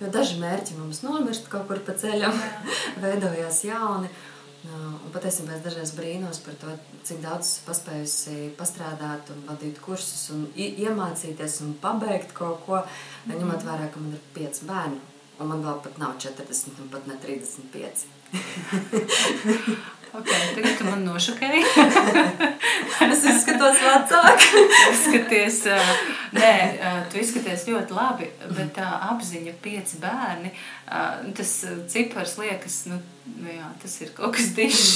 jo 0.00 0.10
daži 0.14 0.40
mērķi 0.40 0.78
mums 0.78 1.02
nomirst 1.04 1.50
kaut 1.52 1.68
kur 1.68 1.82
pa 1.84 1.96
ceļam, 2.00 2.36
veidojās 3.04 3.62
jauni. 3.68 4.10
Un 4.68 5.12
patiesībā 5.14 5.54
es 5.54 5.62
dažreiz 5.64 5.92
brīnos 5.96 6.40
par 6.44 6.56
to, 6.60 6.72
cik 7.06 7.20
daudz 7.22 7.52
paspējusi 7.64 8.50
pastrādāt 8.58 9.30
un 9.32 9.44
vadīt 9.46 9.78
kursus 9.84 10.26
un 10.34 10.48
iemācīties 10.58 11.60
un 11.64 11.76
pabeigt 11.80 12.34
kaut 12.36 12.64
ko, 12.66 12.82
ņemot 13.30 13.64
vērā, 13.68 13.86
ka 13.92 14.02
man 14.02 14.18
ir 14.18 14.26
pieci 14.34 14.66
bērni 14.68 14.98
Un 15.38 15.52
man 15.52 15.60
vēl 15.62 15.76
pat 15.84 15.98
nav 16.02 16.16
40, 16.18 16.80
un 16.82 16.88
pat 16.90 17.04
ne 17.06 17.14
35. 17.22 18.06
ok, 20.12 20.30
tagad 20.54 20.78
tu 20.78 20.86
man 20.86 21.04
nošokēji. 21.06 21.64
es 23.12 23.26
izskatos 23.32 23.82
vecāk. 23.84 24.46
izskaties, 24.92 25.60
uh, 25.72 25.92
nē, 26.36 26.54
uh, 26.78 27.00
tu 27.12 27.20
izskaties 27.22 27.66
ļoti 27.68 27.96
labi, 27.96 28.30
bet 28.56 28.74
tā 28.78 28.86
uh, 28.86 29.08
apziņa 29.14 29.56
pieci 29.64 30.00
bērni, 30.02 30.52
uh, 30.52 31.28
tas 31.38 31.54
cipars 31.92 32.36
liekas, 32.40 32.84
nu, 32.90 33.00
nu 33.38 33.52
jā, 33.52 33.68
tas 33.82 33.98
ir 34.04 34.14
kaut 34.16 34.36
kas 34.38 34.52
dišs. 34.56 34.94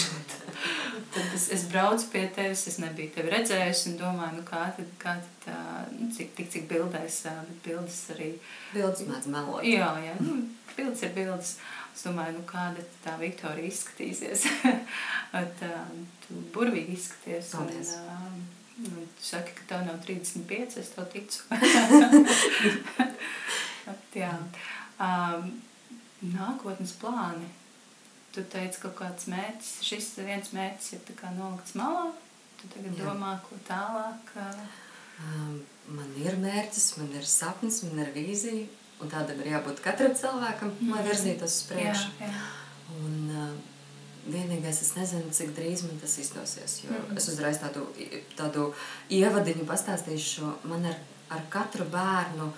tad 1.12 1.34
es, 1.36 1.48
es 1.52 1.66
braucu 1.72 2.08
pie 2.12 2.24
tevis, 2.34 2.64
es 2.70 2.78
nebiju 2.80 3.12
tevi 3.16 3.32
redzējusi 3.32 3.92
un 3.92 4.00
domāju, 4.00 4.38
nu 4.38 4.46
kā 4.48 4.64
tad, 4.76 4.88
kā 5.02 5.18
tad 5.20 5.52
uh, 5.52 5.84
nu, 5.98 6.08
cik, 6.14 6.32
tik 6.38 6.50
cik 6.52 6.66
bildēs, 6.70 7.22
uh, 7.28 7.42
bet 7.48 7.62
bildes 7.66 8.00
arī. 8.14 8.32
Bildes 8.72 9.06
mēdz 9.08 9.30
melot. 9.32 9.64
Jā, 9.66 9.92
jā, 10.04 10.16
nu, 10.24 10.40
bildes 10.76 11.04
ir 11.04 11.14
bildes. 11.16 11.56
Es 11.92 12.06
domāju, 12.06 12.38
nu 12.38 12.44
kāda 12.48 12.84
tā 13.04 13.16
Viktorija 13.20 13.68
izskatīsies. 13.68 14.46
At, 15.42 15.62
uh, 15.66 15.86
tu 16.24 16.40
burvīgi 16.54 16.96
izskaties. 16.96 17.52
Paldies. 17.54 17.94
Un, 18.00 18.04
uh, 18.08 18.84
nu, 18.86 19.06
tu 19.18 19.26
saki, 19.28 19.56
ka 19.58 19.68
tev 19.74 19.86
nav 19.88 20.00
35, 20.06 20.78
es 20.80 20.92
tev 20.96 21.10
ticu. 21.12 21.38
Jā. 24.12 24.36
Um, 25.02 25.50
nākotnes 26.22 26.92
plāni 27.00 27.48
tu 28.32 28.44
teici, 28.48 28.80
ka 28.80 28.88
kaut 28.88 28.98
kāds 29.02 29.28
mērķis, 29.28 29.72
šis 29.84 30.12
viens 30.24 30.52
mērķis 30.56 30.94
ir 30.96 31.02
tā 31.08 31.16
kā 31.18 31.32
nolikts 31.36 31.74
malā, 31.76 32.06
tu 32.60 32.70
tagad 32.72 32.96
Jā. 32.96 33.08
domā, 33.08 33.34
ko 33.44 33.58
tālāk? 33.68 34.32
Um, 35.20 35.58
man 35.92 36.14
ir 36.20 36.38
mērķis, 36.40 36.94
man 37.00 37.12
ir 37.18 37.28
sapnis, 37.28 37.82
man 37.88 38.00
ir 38.06 38.12
vīzija, 38.16 38.68
un 39.02 39.12
tādam 39.12 39.42
ir 39.42 39.52
jābūt 39.52 39.82
katram 39.84 40.14
cilvēkam, 40.18 40.72
mm. 40.78 40.94
lai 40.94 41.04
virzītos 41.06 41.58
uz 41.58 41.68
priekšu. 41.70 42.16
Jā, 42.20 42.32
jā. 42.32 42.48
Un, 43.02 43.20
uh, 43.30 43.52
Vienīgais, 44.22 44.78
es 44.84 44.92
nezinu, 44.94 45.32
cik 45.34 45.48
drīz 45.56 45.80
man 45.82 45.96
tas 45.98 46.12
izdosies. 46.22 46.84
Jo 46.84 46.90
mm 46.90 46.96
-hmm. 46.96 47.16
Es 47.18 47.28
uzreiz 47.28 47.56
tādu, 47.58 47.86
tādu 48.38 48.74
ievadiņu 49.10 49.64
pastāstīšu. 49.66 50.52
Man 50.62 50.84
ar, 50.86 50.94
ar 51.28 51.42
katru 51.50 51.84
bērnu 51.84 52.46
uh, 52.46 52.52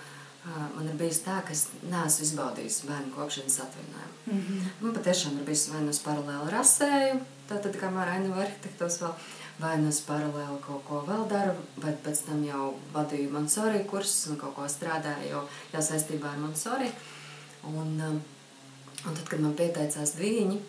man 0.75 0.87
ir 0.87 0.93
bijis 0.99 1.23
tā, 1.25 1.39
ka 1.45 1.51
es 1.51 1.67
neesmu 1.91 2.25
izbaudījis 2.25 2.81
bērnu 2.89 3.15
kopšanas 3.15 3.59
atvaļinājumu. 3.65 4.17
Mm 4.25 4.41
-hmm. 4.41 4.61
Man 4.81 4.93
patiešām 4.93 5.39
ir 5.39 5.45
bijis 5.45 5.69
vai 5.69 5.81
nu 5.81 5.89
es 5.89 5.99
paralēli 5.99 6.51
rasēju, 6.51 7.19
tātad 7.49 7.79
kā 7.81 7.89
Maraina 7.91 8.35
arhitektos 8.35 9.01
vēl, 9.01 9.13
vai 9.61 9.75
nu 9.81 9.89
es 9.91 10.01
paralēli 10.07 10.59
kaut 10.65 10.83
ko 10.87 11.01
vēl 11.07 11.25
daru, 11.31 11.55
bet 11.81 12.01
pēc 12.05 12.25
tam 12.27 12.43
jau 12.45 12.69
vadīju 12.93 13.33
Montessori 13.33 13.83
kursus 13.89 14.31
un 14.31 14.39
kaut 14.41 14.55
ko 14.57 14.69
strādāju 14.69 15.31
jau, 15.31 15.43
jau 15.73 15.83
saistībā 15.89 16.33
ar 16.33 16.41
Montessori. 16.43 16.91
Un, 17.71 17.95
un 18.05 19.11
tad, 19.11 19.25
kad 19.31 19.41
man 19.41 19.55
pieteicās 19.57 20.15
dviņi, 20.19 20.59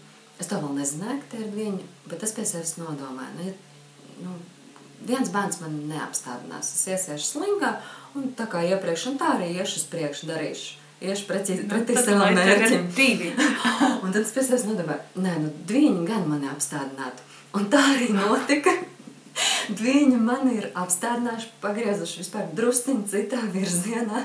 es 0.41 0.51
to 0.51 0.61
vēl 0.63 0.77
nezināju, 0.79 1.23
ka 1.23 1.33
tie 1.35 1.45
ir 1.45 1.55
dviņi, 1.55 1.89
bet 2.13 2.25
es 2.25 2.37
pie 2.37 2.47
sevis 2.49 2.77
nodomāju, 2.81 3.37
nu, 3.37 3.49
ja, 3.51 3.57
nu, 4.25 4.37
viens 5.07 5.29
bērns 5.33 5.61
man 5.61 5.77
neapstādinās, 5.91 6.73
es 6.73 6.89
iesiešu 6.95 7.33
slingā 7.35 7.77
Un 8.17 8.33
tā 8.37 8.47
kā 8.49 8.63
iepriekš, 8.65 9.11
un 9.11 9.19
tā 9.21 9.35
arī 9.37 9.51
iešu 9.61 9.83
uz 9.83 9.87
priekšu, 9.93 10.29
darīšu. 10.31 10.83
Iešu 11.05 11.27
pretī, 11.29 11.59
nu, 11.61 11.83
savam 12.01 12.33
mērķim. 12.33 12.87
un 14.03 14.15
tad 14.15 14.23
es 14.23 14.33
pēc 14.33 14.49
tam 14.49 14.71
nodomāju, 14.71 15.25
nē, 15.27 15.35
nu, 15.43 15.51
dviņi 15.69 16.07
gan 16.09 16.25
mani 16.31 16.49
apstādinātu. 16.49 17.26
Un 17.55 17.69
tā 17.73 17.83
arī 17.95 18.11
notika. 18.15 18.75
Dviņi 19.77 20.19
mani 20.23 20.57
ir 20.61 20.69
apstādinājuši, 20.79 21.53
pagriezuši 21.61 22.21
vispār 22.23 22.51
drusciņu 22.57 23.07
citā 23.11 23.43
virzienā. 23.53 24.25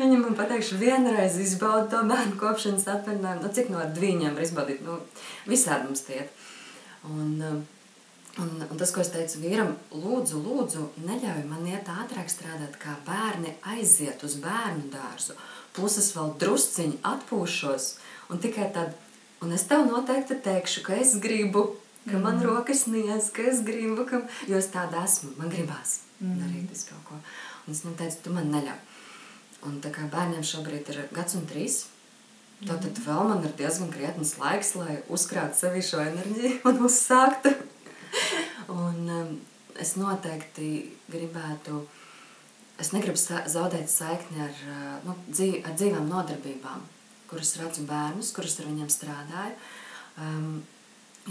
Viņi 0.00 0.18
man 0.20 0.36
pateikšu, 0.38 0.78
vienreiz 0.80 1.36
izbaudi 1.42 1.90
to 1.92 2.02
bērnu 2.08 2.38
kopšanas 2.40 2.86
atvaļinājumu. 2.94 3.42
Nu, 3.42 3.54
cik 3.58 3.72
no 3.72 3.82
dviņiem 3.96 4.36
var 4.36 4.46
izbaudīt? 4.46 4.84
Nu, 4.86 5.00
visādi 5.50 5.88
mums 5.88 6.06
tiek. 6.06 6.30
Un, 7.10 7.32
uh, 7.42 7.64
Un, 8.36 8.50
un 8.70 8.76
tas, 8.76 8.90
ko 8.92 9.00
es 9.00 9.08
teicu 9.08 9.38
vīram, 9.40 9.70
lūdzu, 9.96 10.36
lūdzu, 10.44 10.82
neļauj 11.06 11.44
man 11.48 11.64
iet 11.70 11.86
ātrāk 11.88 12.28
strādāt, 12.28 12.74
kā 12.76 12.92
bērni 13.06 13.54
aiziet 13.72 14.20
uz 14.28 14.34
bērnu 14.42 14.90
dārzu. 14.92 15.32
Plus 15.76 15.96
es 16.02 16.10
vēl 16.12 16.34
drusciņi 16.42 17.00
atpūšos, 17.14 17.86
un 18.28 18.42
tikai 18.44 18.68
tad, 18.76 18.92
un 19.44 19.56
es 19.56 19.66
tev 19.70 19.86
noteikti 19.88 20.38
teikšu, 20.44 20.84
ka 20.86 20.96
es 21.00 21.16
gribu, 21.22 21.66
ka 22.06 22.18
man 22.18 22.38
mm. 22.38 22.46
rokas 22.46 22.86
niedz, 22.90 23.30
ka 23.34 23.46
es 23.50 23.64
gribu, 23.66 24.06
ka, 24.08 24.22
jo 24.48 24.60
es 24.60 24.70
tāda 24.74 25.04
esmu, 25.04 25.34
man 25.40 25.52
gribās 25.52 26.00
mm. 26.20 26.38
darīt 26.42 26.72
visu 26.72 26.92
kaut 26.92 27.04
ko. 27.10 27.20
Un 27.66 27.74
es 27.74 27.82
viņam 27.84 27.98
teicu, 28.00 28.22
tu 28.24 28.34
man 28.36 28.50
neļauj. 28.54 28.80
Un 29.66 29.78
tā 29.82 29.90
kā 29.94 30.06
bērniem 30.12 30.44
šobrīd 30.46 30.90
ir 30.92 31.06
gads 31.16 31.38
un 31.38 31.46
trīs, 31.50 31.80
mm. 32.62 32.68
tad 32.70 33.00
vēl 33.06 33.30
man 33.32 33.46
ir 33.46 33.56
diezgan 33.58 33.90
krietnes 33.94 34.36
laiks, 34.40 34.76
lai 34.78 35.00
uzkrātu 35.12 35.58
sevi 35.58 35.82
šo 35.84 36.04
enerģiju 36.04 36.60
un 36.70 36.84
uzsāktu 36.86 37.56
un 38.68 39.08
um, 39.08 39.32
es 39.80 39.94
noteikti 40.00 40.70
gribētu, 41.12 41.82
es 42.80 42.92
negribu 42.94 43.18
zaudēt 43.20 43.90
saikni 43.92 44.42
ar, 44.46 44.60
uh, 44.66 44.92
nu, 45.06 45.16
dzīv, 45.28 45.60
ar 45.66 45.76
dzīvām 45.78 46.08
nodarbībām, 46.10 46.84
kuras 47.30 47.56
redzu 47.60 47.86
bērnus, 47.88 48.32
kuras 48.36 48.58
ar 48.60 48.68
viņiem 48.70 48.90
strādāju, 48.92 49.54
um, 50.22 50.62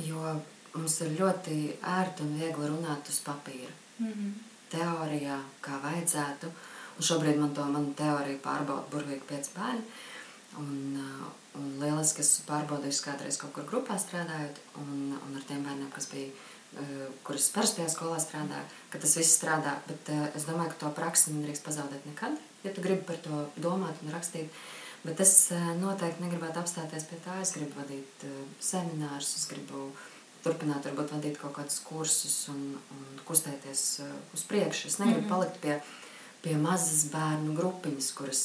jo 0.05 0.35
mums 0.75 0.97
ir 1.05 1.15
ļoti 1.19 1.59
ērti 1.95 2.25
un 2.25 2.33
viegli 2.39 2.71
runāt 2.71 3.09
uz 3.09 3.21
papīra. 3.25 3.71
Mm 3.99 4.11
-hmm. 4.11 4.33
Teorijā, 4.69 5.39
kā 5.61 5.79
vajadzētu, 5.83 6.51
un 6.97 7.03
šobrīd 7.09 7.39
man 7.39 7.53
to 7.53 7.65
manu 7.65 7.93
teoriju 7.93 8.39
pārbauda 8.43 8.91
burvīgi 8.91 9.27
pieci 9.27 9.51
bērni, 9.55 9.83
un, 10.57 10.99
uh, 10.99 11.27
un 11.59 11.79
lieliski 11.79 12.21
es 12.21 12.41
pārbaudīju 12.47 13.03
kādreiz 13.05 13.37
kaut 13.37 13.53
kur 13.53 13.63
grupā 13.63 13.99
strādājot, 13.99 14.59
un, 14.81 15.17
un 15.27 15.35
ar 15.35 15.43
tiem 15.47 15.63
bērniem, 15.63 15.91
kas 15.91 16.09
bija 16.11 16.31
Eh, 16.75 17.07
kuras 17.23 17.45
parastajā 17.55 17.87
skolā 17.87 18.17
strādā, 18.19 18.57
ka 18.91 18.99
tas 18.99 19.13
viss 19.15 19.37
strādā. 19.37 19.77
Bet 19.87 20.09
uh, 20.11 20.25
es 20.35 20.43
domāju, 20.43 20.73
ka 20.73 20.79
to 20.81 20.89
praksi 20.97 21.31
nedrīkst 21.31 21.63
pazaudēt 21.63 22.03
nekad, 22.09 22.35
ja 22.65 22.73
tu 22.75 22.83
gribi 22.83 23.05
par 23.07 23.21
to 23.23 23.43
domāt 23.63 24.01
un 24.03 24.11
rakstīt. 24.11 24.51
Bet 25.05 25.21
es 25.21 25.33
uh, 25.53 25.71
noteikti 25.77 26.23
negribētu 26.23 26.61
apstāties 26.61 27.05
pie 27.09 27.19
tā. 27.25 27.37
Es 27.43 27.53
gribu 27.53 27.77
vadīt 27.77 28.25
uh, 28.25 28.37
seminārus, 28.63 29.35
es 29.39 29.45
gribu 29.51 29.89
turpināt, 30.45 30.87
varbūt 30.89 31.13
vadīt 31.13 31.37
kaut 31.41 31.53
kādus 31.57 31.77
kursus 31.85 32.39
un, 32.53 32.63
un 32.95 33.21
kustēties 33.27 33.83
uh, 34.05 34.15
uz 34.33 34.45
priekšu. 34.49 34.89
Es 34.89 34.97
negribu 35.01 35.21
mm 35.21 35.25
-hmm. 35.25 35.33
palikt 35.35 35.61
pie, 35.61 35.79
pie 36.41 36.55
mazas 36.57 37.05
bērnu 37.13 37.53
grupiņas, 37.57 38.11
kuras 38.17 38.43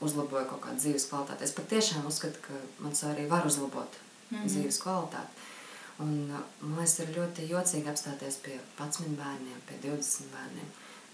uzlaboja 0.00 0.44
kaut 0.44 0.62
kādu 0.66 0.84
dzīves 0.84 1.08
kvalitāti. 1.08 1.44
Es 1.44 1.56
patiešām 1.56 2.06
uzskatu, 2.06 2.38
ka 2.46 2.54
man 2.78 2.92
arī 2.92 3.28
var 3.28 3.46
uzlabot 3.46 3.98
mm 4.30 4.38
-hmm. 4.38 4.46
dzīves 4.46 4.82
kvalitāti. 4.82 5.32
Un, 5.98 6.28
man 6.60 6.76
liekas, 6.78 6.98
ir 6.98 7.16
ļoti 7.16 7.48
jocīgi 7.50 7.90
apstāties 7.90 8.36
pie 8.42 8.60
11 8.78 9.16
bērniem, 9.16 9.60
pie 9.66 9.76
20 9.82 10.30
bērniem 10.32 10.68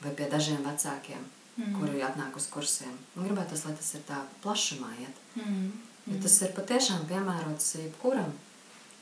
vai 0.05 0.13
pie 0.13 0.29
dažiem 0.31 0.65
vecākiem, 0.65 1.25
mm. 1.57 1.73
kuri 1.79 2.03
atnāk 2.07 2.37
uz 2.39 2.49
kursiem. 2.53 2.95
Man 3.15 3.29
gribētu, 3.29 3.59
lai 3.67 3.75
tas 3.79 3.95
ir 3.97 4.05
tā 4.09 4.21
plašumā 4.45 4.91
iet. 5.03 5.23
Mm. 5.39 5.71
Jo 6.11 6.21
tas 6.21 6.37
ir 6.45 6.53
patiešām 6.57 7.07
piemērots 7.09 7.75
jebkuram. 7.81 8.35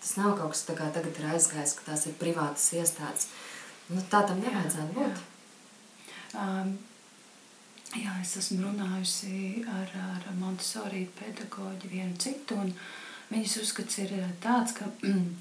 Tas 0.02 0.16
nav 0.18 0.36
kaut 0.38 0.54
kas 0.54 0.64
tāds, 0.66 0.78
kā 0.78 0.88
tagad 0.94 1.18
ir 1.18 1.28
aizgājis, 1.34 1.76
ka 1.78 1.90
tās 1.90 2.06
ir 2.10 2.16
privātas 2.18 2.64
iestādes. 2.78 3.28
Nu, 3.90 4.02
tā 4.10 4.22
tam 4.26 4.40
nevajadzētu 4.42 4.96
būt. 4.96 5.20
Jā. 6.32 6.42
Um, 6.42 6.72
jā, 7.98 8.14
es 8.22 8.36
esmu 8.40 8.62
runājusi 8.64 9.64
ar, 9.68 9.90
ar 10.14 10.28
Montesori 10.38 11.04
pedagoģi 11.18 11.90
vienu 11.92 12.16
citu, 12.22 12.56
un 12.56 12.72
Viņas 13.32 13.54
uzskats 13.62 13.96
ir 14.02 14.10
tāds, 14.42 14.74
ka 14.76 14.88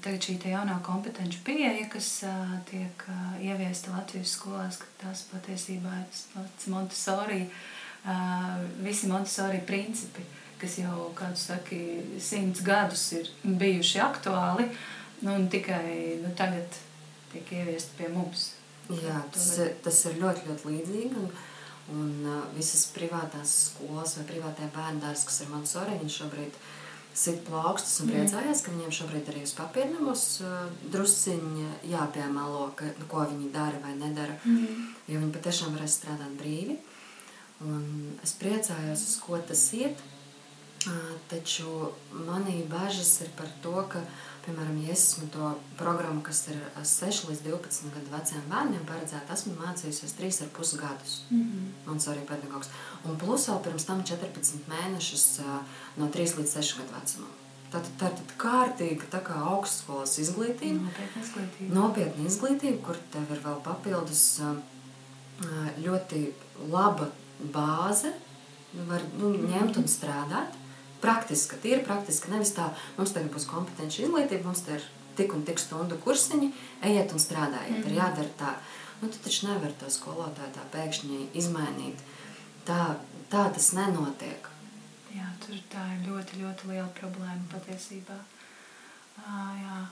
tagad 0.04 0.24
šī 0.24 0.38
jaunā 0.48 0.78
kompetenci 0.86 1.42
pieeja, 1.44 1.84
kas 1.92 2.08
uh, 2.24 2.54
tiek 2.70 3.04
uh, 3.10 3.34
ieviesta 3.42 3.92
Latvijas 3.92 4.32
skolās, 4.38 4.78
ka 4.80 4.88
tas 5.02 5.26
patiesībā 5.32 5.92
ir 6.00 6.06
tas 6.12 6.22
pats 6.32 6.70
Montessori, 6.72 7.42
uh, 7.44 8.62
visi 8.86 9.10
Montessori 9.10 9.60
principi, 9.68 10.24
kas 10.62 10.78
jau, 10.80 11.10
kā 11.18 11.28
tu 11.34 11.42
saki, 11.42 11.82
simts 12.22 12.64
gadus 12.64 13.04
ir 13.18 13.28
bijuši 13.44 14.00
aktuāli, 14.06 14.70
nu, 15.26 15.34
un 15.34 15.48
tikai 15.52 16.20
nu, 16.22 16.32
tagad 16.38 16.80
tiek 17.34 17.56
ieviesti 17.60 17.98
pie 17.98 18.12
mums. 18.14 18.52
Jā, 18.88 19.20
tas, 19.34 19.50
tas 19.84 20.04
ir 20.08 20.20
ļoti, 20.22 20.46
ļoti 20.48 20.70
līdzīgi. 20.70 21.26
Un, 21.26 21.32
un 21.92 22.12
uh, 22.24 22.44
visas 22.56 22.86
privātās 22.94 23.58
skolas 23.68 24.16
vai 24.16 24.30
privātie 24.30 24.70
bērndārs, 24.72 25.26
kas 25.28 25.42
ir 25.44 25.52
Montessori, 25.52 25.98
viņi 26.00 26.22
šobrīd 26.22 26.56
ir 26.56 26.70
sit 27.14 27.42
plaukstus 27.46 28.00
un 28.02 28.12
priecājās, 28.12 28.62
ka 28.64 28.72
viņiem 28.72 28.94
šobrīd 28.94 29.28
arī 29.32 29.42
uz 29.46 29.52
papīrnamos 29.58 30.24
uh, 30.44 30.54
drusciņi 30.92 31.66
jāpiemēlo, 31.92 32.70
ka, 32.78 32.88
nu, 32.98 33.08
ko 33.10 33.26
viņi 33.28 33.50
dara 33.54 33.82
vai 33.84 33.92
nedara. 33.98 34.38
Mm. 34.48 34.88
Jo 35.10 35.20
viņi 35.20 35.34
patiešām 35.36 35.76
varēs 35.76 35.98
strādāt 36.00 36.34
brīvi. 36.40 36.78
Un 37.62 37.84
es 38.24 38.34
priecājos, 38.40 39.04
uz 39.10 39.18
ko 39.22 39.38
tas 39.48 39.66
iet. 39.76 40.00
Uh, 40.82 41.12
taču 41.30 41.92
manī 42.26 42.64
bažas 42.70 43.20
ir 43.22 43.30
par 43.38 43.50
to, 43.62 43.76
ka 43.92 44.00
Piemēram, 44.42 44.78
ja 44.82 44.90
es 44.90 45.02
esmu 45.04 45.28
to 45.30 45.52
programmu, 45.78 46.22
kas 46.26 46.40
ir 46.50 46.56
6 46.82 47.28
līdz 47.28 47.44
12 47.46 47.92
gadu 47.94 48.10
veciem 48.10 48.48
bērniem 48.50 48.82
paredzēta, 48.88 49.36
esmu 49.36 49.54
mācījusies 49.60 50.16
3,5 50.18 50.80
gadus. 50.80 51.20
Mm 51.30 51.42
-hmm. 51.42 51.68
Mans 51.86 52.08
arī 52.08 52.24
pedagogs. 52.26 52.70
Un 53.04 53.16
plus 53.16 53.46
vēl 53.48 53.62
pirms 53.62 53.84
tam 53.84 54.02
14 54.02 54.66
mēnešus 54.72 55.26
no 55.96 56.08
3 56.08 56.36
līdz 56.38 56.56
6 56.58 56.78
gadu 56.78 56.92
vecumam. 56.98 57.30
Tātad 57.72 57.92
tā 58.00 58.08
ir 58.12 58.32
kārtīga 58.36 59.06
tā 59.10 59.20
kā 59.24 59.36
augstskolas 59.54 60.18
izglītība. 60.18 60.82
Nopietna 60.82 61.22
izglītība. 61.22 61.74
Nopietna 61.74 62.26
izglītība, 62.28 62.82
kur 62.84 62.96
tev 63.12 63.30
ir 63.32 63.40
vēl 63.46 63.62
papildus 63.64 64.40
ļoti 65.78 66.32
laba 66.70 67.08
bāze, 67.54 68.12
var 68.88 69.00
nu, 69.18 69.32
ņemt 69.48 69.78
un 69.80 69.88
strādāt 69.88 70.61
praktiska, 71.02 71.58
tīri 71.62 71.82
praktiska. 71.86 72.30
Nevis 72.32 72.54
tā, 72.56 72.70
mums 72.98 73.14
tagad 73.14 73.32
būs 73.34 73.48
kompetenci 73.50 74.04
izglītība, 74.06 74.46
mums 74.46 74.64
te 74.66 74.78
ir 74.78 74.86
tik 75.18 75.34
un 75.36 75.44
tik 75.46 75.60
stundu 75.60 75.98
kursiņi, 76.04 76.52
ejiet 76.88 77.12
un 77.12 77.20
strādājiet. 77.20 77.70
Mm 77.70 77.82
-hmm. 77.82 77.86
Ir 77.86 77.92
mhm. 77.92 78.00
jādara 78.00 78.32
tā. 78.38 78.54
Nu, 79.02 79.08
tu 79.08 79.18
taču 79.18 79.46
nevari 79.46 79.74
to 79.80 79.90
skolotāju 79.90 80.52
tā 80.54 80.64
pēkšņi 80.72 81.26
izmainīt. 81.34 81.98
Tā, 82.66 82.94
tā 83.30 83.52
tas 83.54 83.72
nenotiek. 83.72 84.48
Jā, 85.12 85.28
tur 85.46 85.56
tā 85.74 85.82
ir 85.94 86.06
ļoti, 86.08 86.38
ļoti 86.42 86.68
liela 86.68 86.88
problēma 87.00 87.44
patiesībā. 87.52 88.18
À, 89.26 89.56
jā. 89.62 89.86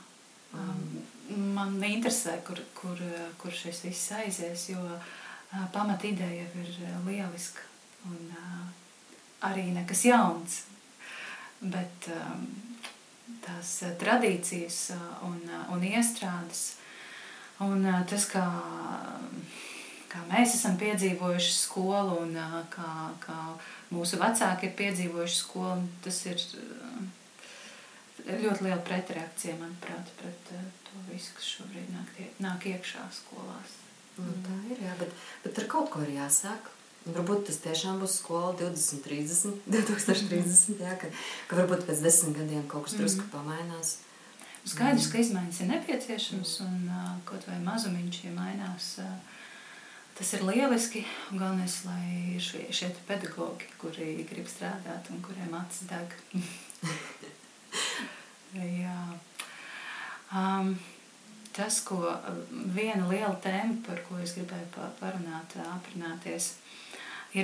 Mm. 0.52 1.02
Man 1.54 1.82
interesē, 1.82 2.38
kur, 2.46 2.58
kur, 2.74 2.98
kur 3.38 3.52
šis 3.52 3.84
viss 3.84 4.12
aizies, 4.12 4.68
jo 4.68 5.00
pamat 5.72 6.04
ideja 6.04 6.46
ir 6.54 6.66
lieliska 7.06 7.60
un 8.04 8.32
arī 9.40 9.72
nekas 9.72 10.04
jauns 10.04 10.69
bet 11.60 12.10
um, 12.14 12.46
tās 13.44 13.72
uh, 13.84 13.94
tradīcijas 14.00 14.82
uh, 14.96 15.08
un, 15.28 15.40
uh, 15.48 15.66
un 15.74 15.84
iestrādes 15.86 16.80
un 17.60 17.84
tas, 18.08 18.24
kā, 18.30 18.44
kā 20.08 20.22
mēs 20.30 20.54
esam 20.56 20.78
piedzīvojuši 20.80 21.52
skolu 21.52 22.22
un 22.24 22.32
kā, 22.72 22.92
kā 23.20 23.38
mūsu 23.92 24.20
vecāki 24.20 24.70
ir 24.70 24.76
piedzīvojuši 24.78 25.36
skolu, 25.42 25.84
tas 26.04 26.22
ir 26.30 26.40
ļoti 28.30 28.64
liela 28.64 28.80
pretreakcija, 28.86 29.58
manuprāt, 29.60 30.08
pret 30.20 30.50
to 30.88 31.04
visu, 31.10 31.34
kas 31.36 31.52
šobrīd 31.56 31.92
nāk, 31.94 32.18
nāk 32.42 32.66
iekšā 32.72 33.04
skolās. 33.20 33.78
Nu, 34.20 34.32
tā 34.44 34.56
ir, 34.72 34.80
jā, 34.84 34.96
bet, 35.00 35.12
bet 35.44 35.60
ar 35.62 35.68
kaut 35.70 35.92
ko 35.92 36.02
ir 36.04 36.14
jāsāk. 36.16 36.72
Varbūt 37.00 37.46
tas 37.48 37.56
tiešām 37.64 38.02
būs 38.02 38.18
skola 38.20 38.52
20, 38.60 39.00
30, 39.06 39.62
2030. 39.72 40.82
Jā, 40.82 40.98
ka, 41.00 41.08
ka 41.48 41.56
varbūt 41.62 41.86
pēc 41.88 42.02
desmit 42.04 42.36
gadiem 42.36 42.66
kaut 42.68 42.88
kas 42.88 42.96
drusku 42.98 43.24
mm. 43.24 43.30
pamainās. 43.32 43.94
Skaidrs, 44.68 45.08
ka 45.08 45.22
izmaiņas 45.22 45.62
ir 45.62 45.70
nepieciešamas 45.70 46.58
un 46.66 46.74
kaut 47.28 47.46
vai 47.48 47.56
mazumiņš, 47.64 48.18
ja 48.26 48.34
mainās, 48.36 48.90
tas 50.18 50.32
ir 50.36 50.44
lieliski. 50.44 51.06
Galvenais, 51.30 51.78
lai 51.88 52.04
ir 52.36 52.44
šie, 52.44 52.66
šie 52.68 52.90
pedagogi, 53.08 53.70
kuri 53.80 54.12
grib 54.28 54.50
strādāt 54.52 55.08
un 55.14 55.24
kuriem 55.24 55.56
acis 55.56 55.88
deg. 55.88 56.12
jā. 58.84 58.98
Um, 60.36 60.74
tas, 61.56 61.80
ko 61.88 62.04
viena 62.76 63.08
liela 63.08 63.32
tēma, 63.42 63.80
par 63.88 64.04
ko 64.04 64.20
es 64.20 64.36
gribēju 64.36 64.68
parunāt, 65.00 65.56
aprunāties, 65.64 66.52
ir 66.52 66.70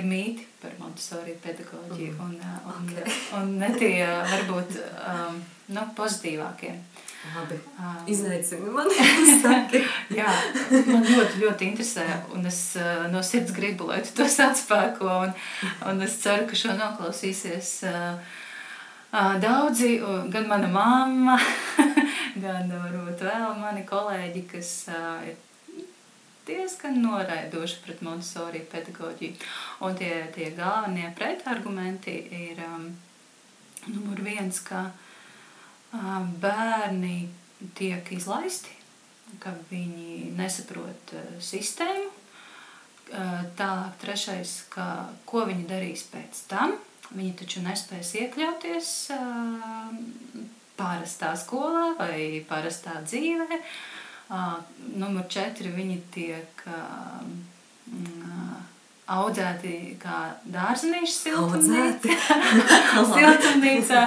mīti 0.03 0.45
par 0.61 0.73
Montessori 0.81 1.37
pedagoģiju 1.43 2.13
mm. 2.13 2.23
un, 2.25 2.35
uh, 2.43 2.71
un, 2.73 2.87
okay. 2.91 3.17
un 3.39 3.53
ne 3.61 3.69
tie 3.79 4.03
varbūt 4.03 4.79
um, 5.07 5.41
nu, 5.71 5.83
pozitīvākie. 5.97 6.73
Labi. 7.35 7.55
Um, 7.79 8.03
Izaicini 8.07 8.71
man 8.71 8.91
Jā, 10.19 10.33
man 10.87 11.07
ļoti, 11.07 11.39
ļoti 11.41 11.69
interesē 11.71 12.05
un 12.35 12.45
es 12.47 12.59
uh, 12.79 13.07
no 13.11 13.23
sirds 13.25 13.55
gribu, 13.55 13.87
lai 13.89 14.01
tu 14.05 14.13
to 14.19 14.27
atspēko 14.27 15.07
un, 15.25 15.33
un 15.89 16.05
es 16.05 16.19
ceru, 16.21 16.45
ka 16.47 16.59
šo 16.59 16.75
noklausīsies 16.77 17.71
uh, 17.89 18.37
uh, 19.11 19.33
daudzi, 19.43 19.97
gan 20.31 20.47
mana 20.51 20.69
mamma, 20.71 21.39
gan 22.43 22.71
varbūt 22.71 23.25
vēl 23.27 23.59
mani 23.59 23.83
kolēģi, 23.87 24.45
kas 24.53 24.71
uh, 24.93 25.25
ir 25.27 25.46
diezgan 26.47 27.01
noraidoši 27.03 27.81
pret 27.83 28.01
Montessori 28.05 28.61
pedagoģiju. 28.71 29.35
Un 29.85 29.97
tie, 29.99 30.13
tie 30.35 30.51
galvenie 30.57 31.09
pretargumenti 31.15 32.15
ir 32.39 32.61
um, 32.65 32.87
numur 33.87 34.21
viens, 34.25 34.61
ka 34.65 34.87
um, 35.93 36.31
bērni 36.41 37.27
tiek 37.77 38.11
izlaisti, 38.15 38.73
ka 39.43 39.53
viņi 39.71 40.33
nesaprot 40.37 41.15
uh, 41.17 41.27
sistēmu. 41.43 42.13
Uh, 43.07 43.43
tālāk 43.55 43.99
trešais, 44.01 44.57
ka 44.71 45.07
ko 45.27 45.45
viņi 45.47 45.67
darīs 45.69 46.03
pēc 46.11 46.47
tam. 46.51 46.75
Viņi 47.07 47.37
taču 47.39 47.61
nespēs 47.63 48.09
iekļauties 48.19 48.89
uh, 49.15 49.93
parastā 50.75 51.31
skolā 51.39 51.93
vai 51.99 52.41
parastā 52.49 52.99
dzīvē. 53.05 53.47
Uh, 53.47 53.96
Uh, 54.27 54.57
numur 54.99 55.23
četri 55.31 55.69
viņi 55.71 56.01
tiek 56.11 56.63
uh, 56.67 57.21
audzēti 59.07 59.95
kā 60.01 60.17
dārzenīši 60.51 61.13
siltumnīca. 61.15 62.15
siltumnīca, 63.13 64.01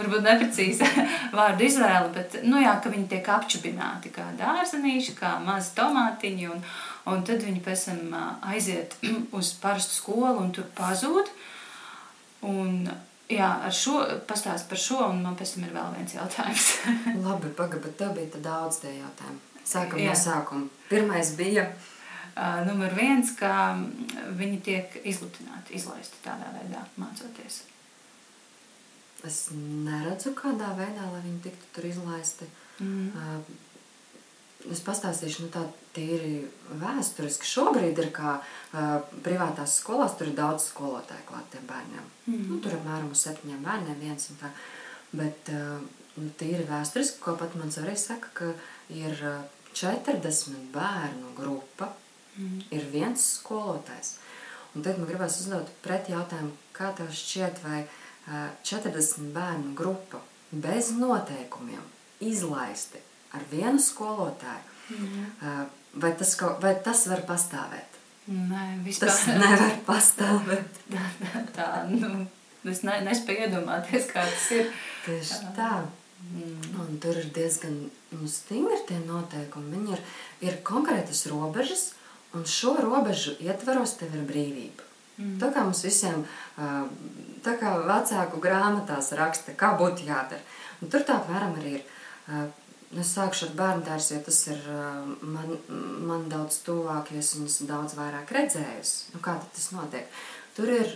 varbūt 0.00 0.24
neprecīza 0.26 0.88
vārdu 1.38 1.68
izvēle, 1.68 2.10
bet, 2.16 2.40
nu 2.42 2.58
jā, 2.62 2.74
viņi 2.82 3.06
tiek 3.12 3.30
apčubināti 3.36 4.10
kā 4.14 4.26
dārzenīši, 4.40 5.14
kā 5.20 5.36
mazi 5.44 5.70
tomātiņi, 5.78 6.50
un, 6.56 6.66
un 7.12 7.22
tad 7.28 7.46
viņi 7.46 7.62
pēc 7.62 7.86
tam 7.92 8.18
aiziet 8.50 8.98
uz 9.38 9.54
parastu 9.62 10.00
skolu 10.00 10.42
un 10.42 10.52
tur 10.58 10.68
pazūd. 10.78 11.30
Un, 12.50 12.90
Jā, 13.32 13.46
ar 13.64 13.72
šo 13.72 14.02
pastāst 14.28 14.66
par 14.68 14.76
šo, 14.76 14.98
un 15.08 15.22
man 15.24 15.36
pēc 15.38 15.54
tam 15.54 15.62
ir 15.64 15.70
vēl 15.72 15.94
viens 15.94 16.12
jautājums. 16.18 16.66
Labi, 17.24 17.48
pagaidi, 17.56 17.86
bet 17.86 17.96
tev 18.02 18.12
bija 18.18 18.42
daudz 18.44 18.82
tie 18.82 18.92
jautājumi. 18.98 19.51
Sākam 19.64 20.02
Jā. 20.02 20.12
no 20.12 20.18
sākuma. 20.18 20.68
Pirmais 20.90 21.34
bija. 21.38 21.68
Uh, 22.32 22.62
numur 22.64 22.94
viens, 22.96 23.28
ka 23.36 23.74
viņi 24.38 24.62
tiek 24.64 24.94
izlutināti, 25.04 25.76
izlaisti 25.76 26.22
tādā 26.24 26.48
veidā, 26.54 26.80
mācoties. 26.96 27.58
Es 29.22 29.42
neredzu, 29.52 30.32
kādā 30.34 30.72
veidā, 30.78 31.04
lai 31.12 31.20
viņi 31.26 31.42
tiktu 31.44 31.68
tur 31.76 31.86
izlaisti. 31.90 32.48
Mm. 32.80 33.12
Uh, 33.12 34.72
es 34.72 34.80
pastāstīšu, 34.86 35.44
nu 35.44 35.52
tā 35.52 35.62
tīri 35.94 36.40
vēsturiski. 36.80 37.46
Šobrīd 37.46 38.00
ir 38.00 38.10
kā 38.16 38.38
uh, 38.40 38.94
privātās 39.24 39.76
skolās, 39.82 40.16
tur 40.18 40.32
ir 40.32 40.38
daudz 40.38 40.70
skolotāju 40.72 41.26
klāt 41.28 41.52
tiem 41.52 41.68
bērniem. 41.68 42.12
Mm. 42.26 42.44
Nu, 42.48 42.60
tur 42.64 42.78
apmēram 42.78 43.12
uz 43.12 43.26
septiņiem 43.26 43.64
bērniem 43.66 44.00
viens 44.02 44.30
un 44.32 44.40
tā. 44.40 44.50
Bet 45.12 45.52
uh, 45.52 45.82
nu, 46.16 46.30
tīri 46.40 46.64
vēsturiski, 46.68 47.20
ko 47.22 47.36
pat 47.40 47.54
mans 47.60 47.76
arī 47.82 47.94
saka, 48.00 48.32
ka 48.38 48.54
ir 48.90 49.16
40 49.74 50.72
bērnu 50.74 51.32
grupa, 51.36 51.92
mm. 52.36 52.66
ir 52.74 52.84
viens 52.92 53.24
skolotājs. 53.38 54.16
Un 54.72 54.84
tad 54.84 54.98
man 54.98 55.08
gribās 55.08 55.38
uzdot 55.42 55.68
pretī 55.84 56.14
jautājumu, 56.14 56.54
kā 56.76 56.92
tev 56.96 57.12
šķiet, 57.12 57.60
vai 57.64 57.82
40 58.64 59.32
bērnu 59.34 59.74
grupa 59.76 60.22
bez 60.52 60.92
noteikumiem 60.96 61.82
izlaisti 62.22 63.00
ar 63.32 63.44
vienu 63.50 63.80
skolotāju, 63.80 64.64
mm. 64.92 65.70
vai, 66.00 66.12
tas, 66.20 66.36
vai 66.60 66.74
tas 66.84 67.06
var 67.10 67.24
pastāvēt? 67.28 67.98
Nē, 68.30 68.66
vispār. 68.84 69.10
Tas 69.10 69.24
nevar 69.26 69.72
pastāvēt. 69.86 70.82
tā, 70.92 71.42
tā, 71.56 71.70
nu, 71.90 72.26
es 72.70 72.84
ne, 72.86 73.00
nespēju 73.08 73.48
iedomāties, 73.48 74.06
kā 74.12 74.22
tas 74.28 74.46
ir. 74.54 74.70
Tieši 75.06 75.40
tā. 75.56 75.72
Mm. 75.80 76.01
Un 76.32 76.98
tur 77.00 77.18
ir 77.18 77.28
diezgan 77.34 77.74
nu, 78.12 78.28
stingri 78.30 78.78
tie 78.88 79.00
noteikumi. 79.04 79.74
Viņi 79.74 79.96
ir, 79.96 80.04
ir 80.48 80.58
konkrētas 80.66 81.26
robežas, 81.30 81.90
un 82.36 82.46
šo 82.48 82.76
robežu 82.80 83.34
ietvaros 83.42 83.96
tev 84.00 84.14
ir 84.16 84.24
brīvība. 84.28 84.86
Mm. 85.18 85.36
Tā 85.42 85.50
kā 85.52 85.64
mums 85.66 85.82
visiem, 85.84 86.24
tā 87.44 87.56
kā 87.60 87.74
vecāku 87.84 88.40
grāmatās 88.42 89.12
raksta, 89.18 89.56
kā 89.58 89.74
būtu 89.80 90.06
jādara. 90.08 90.40
Un 90.80 90.92
tur 90.92 91.04
tā 91.06 91.18
apmēram 91.20 91.58
arī 91.60 91.78
ir. 91.80 91.86
Es 93.02 93.14
sākšu 93.16 93.46
ar 93.46 93.52
bērnu 93.56 93.86
dārzu, 93.86 94.14
jo 94.14 94.24
tas 94.26 94.38
ir 94.52 94.64
man, 95.24 95.54
man 96.04 96.26
daudz 96.28 96.58
tuvāk, 96.66 97.08
jo 97.12 97.22
es 97.22 97.30
viņus 97.38 97.62
daudz 97.68 97.94
vairāk 97.96 98.32
redzējusi. 98.36 99.14
Nu, 99.14 99.20
kā 99.24 99.38
tas 99.54 99.70
notiek? 99.72 100.10
Tur 100.56 100.68
ir 100.68 100.90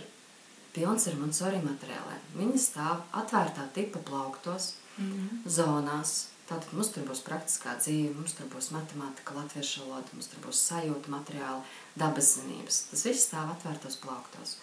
pilns 0.75 1.07
ar 1.09 1.17
Montessori 1.17 1.61
materiāliem. 1.63 2.27
Viņi 2.37 2.61
stāv 2.61 3.01
atvērtā 3.17 3.65
tipa 3.73 4.03
plauktos, 4.05 4.75
mm 4.75 4.86
-hmm. 5.05 5.43
zonās. 5.45 6.27
Tātad 6.47 6.71
mums 6.73 6.93
tur 6.95 7.03
būs 7.03 7.21
praktiskā 7.27 7.75
dzīve, 7.75 8.15
mums 8.15 8.33
tur 8.33 8.47
būs 8.47 8.71
matemātika, 8.71 9.35
latviešu 9.35 9.83
valoda, 9.83 10.07
mums 10.13 10.27
tur 10.31 10.39
būs 10.45 10.61
sajūta 10.69 11.11
materiāli, 11.11 11.61
dabas 11.95 12.35
zinības. 12.39 12.83
Tas 12.91 13.03
viss 13.05 13.27
stāv 13.27 13.51
atvērtos 13.51 13.97
plauktos. 13.99 14.57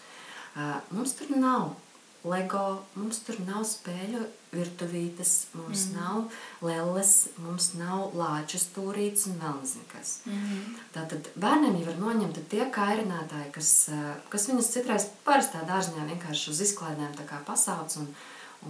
Uh, 0.57 0.81
mums 0.91 1.13
tur 1.13 1.37
nav 1.37 1.75
LEGO, 2.25 2.81
mums 2.97 3.19
tur 3.27 3.37
nav 3.45 3.67
spēļu 3.69 4.23
virtuvītes, 4.55 5.33
mums 5.59 5.89
mm. 5.91 5.97
nav 5.99 6.65
lelles, 6.65 7.13
mums 7.45 7.73
nav 7.77 8.15
lāču 8.17 8.61
stūrītes 8.63 9.27
un 9.29 9.37
vēl 9.43 9.59
nezinu 9.61 9.85
kas. 9.91 10.13
Mm. 10.31 10.63
Tātad 10.95 11.29
bērniem 11.37 11.77
jau 11.83 11.91
var 11.91 11.99
noņemt 12.01 12.41
tie 12.49 12.65
kairinātāji, 12.73 13.51
kas, 13.53 13.73
kas 14.33 14.49
viņus 14.49 14.71
citreiz 14.73 15.09
parastā 15.27 15.67
dārziņā 15.69 16.07
vienkārši 16.15 16.55
uz 16.55 16.63
izklaidēm 16.65 17.13
tā 17.19 17.29
kā 17.29 17.43
pasauc 17.45 17.99
un, 18.01 18.09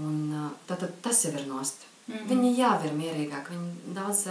un 0.01 0.51
tātad 0.69 0.95
tas 1.03 1.25
jau 1.25 1.33
ir 1.33 1.47
nost. 1.47 1.87
Mm 2.07 2.15
-hmm. 2.15 2.29
Viņi 2.29 2.51
ir 2.87 2.93
mierīgāk, 2.93 3.49
viņi 3.51 3.95
daudz 3.95 4.27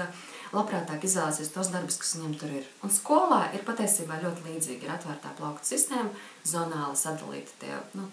labprātāk 0.53 1.03
izvēlēsies 1.07 1.51
tos 1.53 1.71
darbus, 1.73 1.97
kas 1.97 2.15
viņiem 2.15 2.35
tur 2.39 2.49
ir. 2.49 2.67
Un 2.85 2.89
skolā 2.89 3.41
ir 3.55 3.65
patiesībā 3.65 4.19
ļoti 4.21 4.45
līdzīgi. 4.47 4.85
Ir 4.85 4.93
atvērtā 4.93 5.33
plaukta 5.37 5.65
sistēma, 5.65 6.09
zonāli 6.45 6.95
sadalīti 6.95 7.57
tie, 7.59 7.73
nu, 7.93 8.07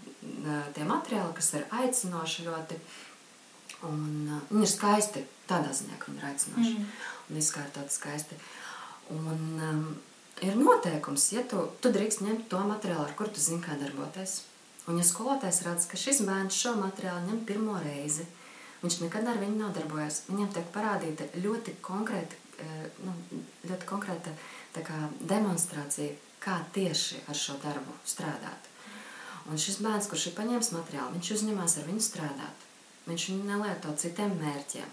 tie 0.75 0.85
materiāli, 0.85 1.35
kas 1.37 1.53
ir 1.55 1.67
aicinoši 1.71 2.47
ļoti. 2.49 2.81
Un, 3.89 4.41
viņi 4.51 4.63
ir 4.63 4.73
skaisti 4.73 5.25
tādā 5.49 5.73
ziņā, 5.73 5.99
ka 5.99 6.11
viņi 6.11 6.19
ir 6.19 6.29
aicinoši 6.31 6.75
mm. 6.79 6.87
un 7.31 7.37
izkārtoti 7.37 7.93
skaisti. 7.93 8.35
Un, 9.11 9.61
um, 9.71 9.87
ir 10.41 10.57
noteikums, 10.57 11.33
ja 11.33 11.45
tu, 11.49 11.67
tu 11.81 11.93
drīkst 11.93 12.25
ņemt 12.25 12.49
to 12.53 12.61
materiālu, 12.65 13.05
ar 13.09 13.17
kuru 13.19 13.33
tu 13.35 13.41
zini, 13.41 13.61
kā 13.65 13.77
darboties. 13.81 14.43
Un, 14.91 14.99
ja 14.99 15.07
skolotājs 15.07 15.63
redz, 15.63 15.87
ka 15.87 15.99
šis 16.01 16.25
bērns 16.27 16.57
šo 16.59 16.75
materiālu 16.81 17.29
ņem 17.29 17.45
pirmo 17.47 17.79
reizi, 17.85 18.27
Viņš 18.81 19.03
nekad 19.03 19.29
ar 19.29 19.37
viņu 19.41 19.59
nav 19.61 19.75
darbojies. 19.77 20.23
Viņam 20.31 20.53
tiek 20.55 20.69
parādīta 20.73 21.27
ļoti 21.37 21.77
konkrēta, 21.85 22.37
eh, 22.65 22.87
nu, 23.05 23.13
ļoti 23.69 23.89
konkrēta 23.89 24.33
kā, 24.73 25.01
demonstrācija, 25.21 26.15
kā 26.41 26.57
tieši 26.73 27.21
ar 27.29 27.37
šo 27.37 27.59
darbu 27.61 27.93
strādāt. 28.07 28.69
Un 29.51 29.59
šis 29.59 29.81
bērns, 29.85 30.09
kurš 30.09 30.29
ir 30.29 30.37
paņēmis 30.39 30.73
materiālu, 30.73 31.13
viņš 31.17 31.33
uzņemās 31.37 31.77
ar 31.79 31.89
viņu 31.91 32.01
strādāt. 32.01 32.67
Viņš 33.09 33.27
viņu 33.31 33.45
nelieto 33.45 33.93
citiem 33.97 34.33
mērķiem. 34.41 34.89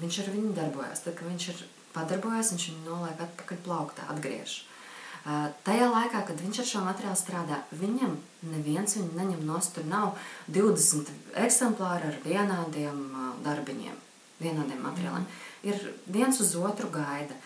Viņš 0.00 0.18
ar 0.18 0.30
viņu 0.34 0.54
darbojas. 0.56 1.00
Tad, 1.04 1.14
kad 1.14 1.28
viņš 1.28 1.48
ir 1.48 1.64
padarbojies, 1.92 2.52
viņš 2.52 2.68
viņu 2.68 2.84
noliek 2.88 3.20
atpakaļ 3.20 3.58
plauktā, 3.64 4.08
atgriež. 4.08 4.64
Tajā 5.22 5.86
laikā, 5.86 6.24
kad 6.26 6.40
viņš 6.42 6.58
ar 6.58 6.66
šo 6.66 6.80
materiālu 6.82 7.18
strādā, 7.18 7.60
viņam 7.78 8.16
neviens 8.50 8.96
viņu 8.98 9.14
neņem 9.14 9.44
nost. 9.46 9.76
Tur 9.76 9.86
nav 9.86 10.16
20 10.50 11.12
eksemplāri 11.44 12.08
ar 12.10 12.18
vienādiem 12.24 13.04
darbiņiem, 13.44 14.00
vienādiem 14.42 14.82
materiāliem. 14.82 15.28
Ir 15.62 15.78
viens 16.10 16.42
uz 16.42 16.56
otru 16.58 16.90
gaida. 16.90 17.38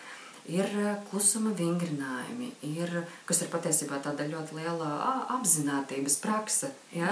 Ir 0.47 0.71
klusuma 1.09 1.51
vingrinājumi, 1.51 2.53
ir, 2.63 2.93
kas 3.27 3.41
ir 3.43 3.49
patiesībā 3.51 3.97
tāda 3.99 4.25
ļoti 4.31 4.55
liela 4.55 4.89
apziņotības 5.35 6.17
prakse. 6.23 6.71
Ja? 6.95 7.11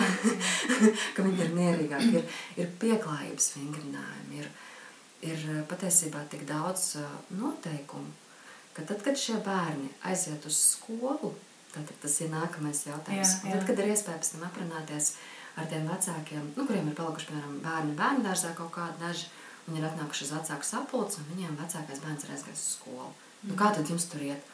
ka 1.17 1.25
viņi 1.25 1.43
ir 1.43 1.51
mierīgāki, 1.58 2.21
ir, 2.21 2.38
ir 2.63 2.75
pieklājības 2.80 3.51
vingrinājumi, 3.60 4.39
ir, 4.39 4.54
ir 5.34 5.65
patiesībā 5.67 6.23
tik 6.32 6.47
daudz 6.47 6.93
noteikumu 7.36 8.25
ka 8.76 8.84
tad, 8.84 9.02
kad 9.06 9.20
šie 9.20 9.38
bērni 9.46 9.90
aiziet 10.08 10.46
uz 10.48 10.58
skolu, 10.74 11.34
tad 11.74 11.92
tas 12.02 12.20
ir 12.24 12.32
nākamais 12.34 12.86
jautājums. 12.88 13.38
Jā, 13.42 13.50
jā. 13.50 13.56
Tad, 13.56 13.68
kad 13.70 13.82
ir 13.82 13.92
iespēja 13.94 14.22
pēc 14.22 14.32
tam 14.34 14.46
aprunāties 14.48 15.14
ar 15.56 15.70
tiem 15.72 15.88
vecākiem, 15.88 16.50
nu, 16.56 16.66
kuriem 16.68 16.90
ir 16.92 16.98
palikuši, 16.98 17.30
piemēram, 17.32 17.60
bērni 17.64 17.96
bērnu 18.00 18.26
dārzā 18.26 18.52
kaut 18.58 18.74
kādi 18.76 19.00
daži, 19.02 19.30
viņi 19.68 19.82
ir 19.82 19.88
atnākuši 19.90 20.28
uz 20.28 20.34
vecāku 20.36 20.68
sapulci, 20.68 21.22
un 21.22 21.32
viņiem 21.32 21.56
vecākais 21.62 22.04
bērns 22.04 22.26
ir 22.26 22.34
aizgājis 22.36 22.66
uz 22.66 22.74
skolu. 22.80 23.08
Mm. 23.08 23.48
Nu, 23.52 23.56
kā 23.62 23.72
tad 23.76 23.92
jums 23.92 24.08
tur 24.12 24.26
iet? 24.26 24.52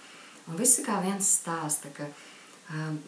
Un 0.50 0.60
visi 0.60 0.86
kā 0.86 1.00
viens 1.04 1.34
stāsta, 1.40 1.90
ka, 1.96 2.08
um, 2.74 3.00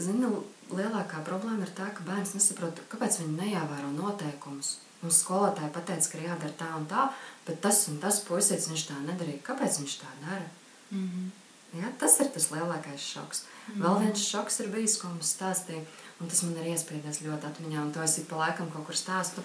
zini, 0.00 0.28
lielākā 0.68 1.22
problēma 1.26 1.64
ir 1.64 1.72
tā, 1.76 1.88
ka 1.96 2.04
bērns 2.06 2.34
nesaprot, 2.36 2.84
kāpēc 2.92 3.22
viņi 3.22 3.40
neievēro 3.40 3.90
noteikumus. 3.96 4.76
Mums 5.02 5.20
skolotāji 5.22 5.70
pateica, 5.74 6.10
ka 6.10 6.18
ir 6.18 6.24
jādara 6.26 6.54
tā 6.58 6.68
un 6.74 6.86
tā, 6.90 7.04
bet 7.46 7.60
tas 7.62 7.84
un 7.90 8.00
tas 8.02 8.18
puisis 8.26 8.66
viņš 8.70 8.86
tā 8.88 8.96
nedarīja. 9.04 9.44
Kāpēc 9.46 9.78
viņš 9.82 9.94
tā 10.00 10.10
dara? 10.24 10.48
Mm 10.90 11.04
-hmm. 11.08 11.80
ja, 11.80 11.92
tas 11.98 12.20
ir 12.20 12.32
tas 12.34 12.50
lielākais 12.50 13.04
šoks. 13.12 13.42
Mm 13.42 13.74
-hmm. 13.74 13.82
Vēl 13.84 14.00
viens 14.00 14.28
šoks 14.28 14.60
ir 14.60 14.68
bijis, 14.68 14.98
ko 15.00 15.08
mums 15.08 15.34
stāstīja, 15.36 15.84
un 16.20 16.28
tas 16.28 16.42
man 16.42 16.56
ir 16.56 16.66
iespiedies 16.72 17.20
ļoti 17.20 17.46
atmiņā, 17.46 17.82
un 17.82 17.92
to 17.92 18.02
es 18.02 18.18
ik 18.18 18.28
pa 18.28 18.36
laikam 18.36 18.70
kaut 18.70 18.86
kur 18.86 18.94
stāstu. 18.94 19.42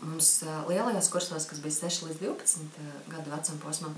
Mums 0.00 0.42
lielajos 0.68 1.08
kursos, 1.08 1.46
kas 1.46 1.60
bija 1.60 1.74
6 1.74 2.04
līdz 2.06 2.18
12 2.20 2.58
gadu 3.08 3.30
vecuma 3.30 3.58
posmam, 3.62 3.94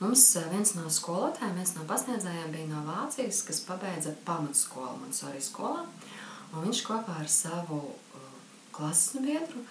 mums 0.00 0.36
viens 0.52 0.74
no 0.74 0.90
skolotājiem, 0.90 1.54
viens 1.54 1.74
no 1.74 1.84
pasniedzējiem 1.84 2.52
bija 2.52 2.66
no 2.66 2.82
Vācijas, 2.86 3.42
kas 3.46 3.60
pabeidza 3.60 4.14
pamatskolu 4.24 4.96
Montessori 5.00 5.42
skolā, 5.42 5.82
un 6.52 6.64
viņš 6.64 6.82
kopā 6.86 7.18
ar 7.20 7.28
savu 7.28 7.82
klases 8.74 9.20
biedru 9.24 9.64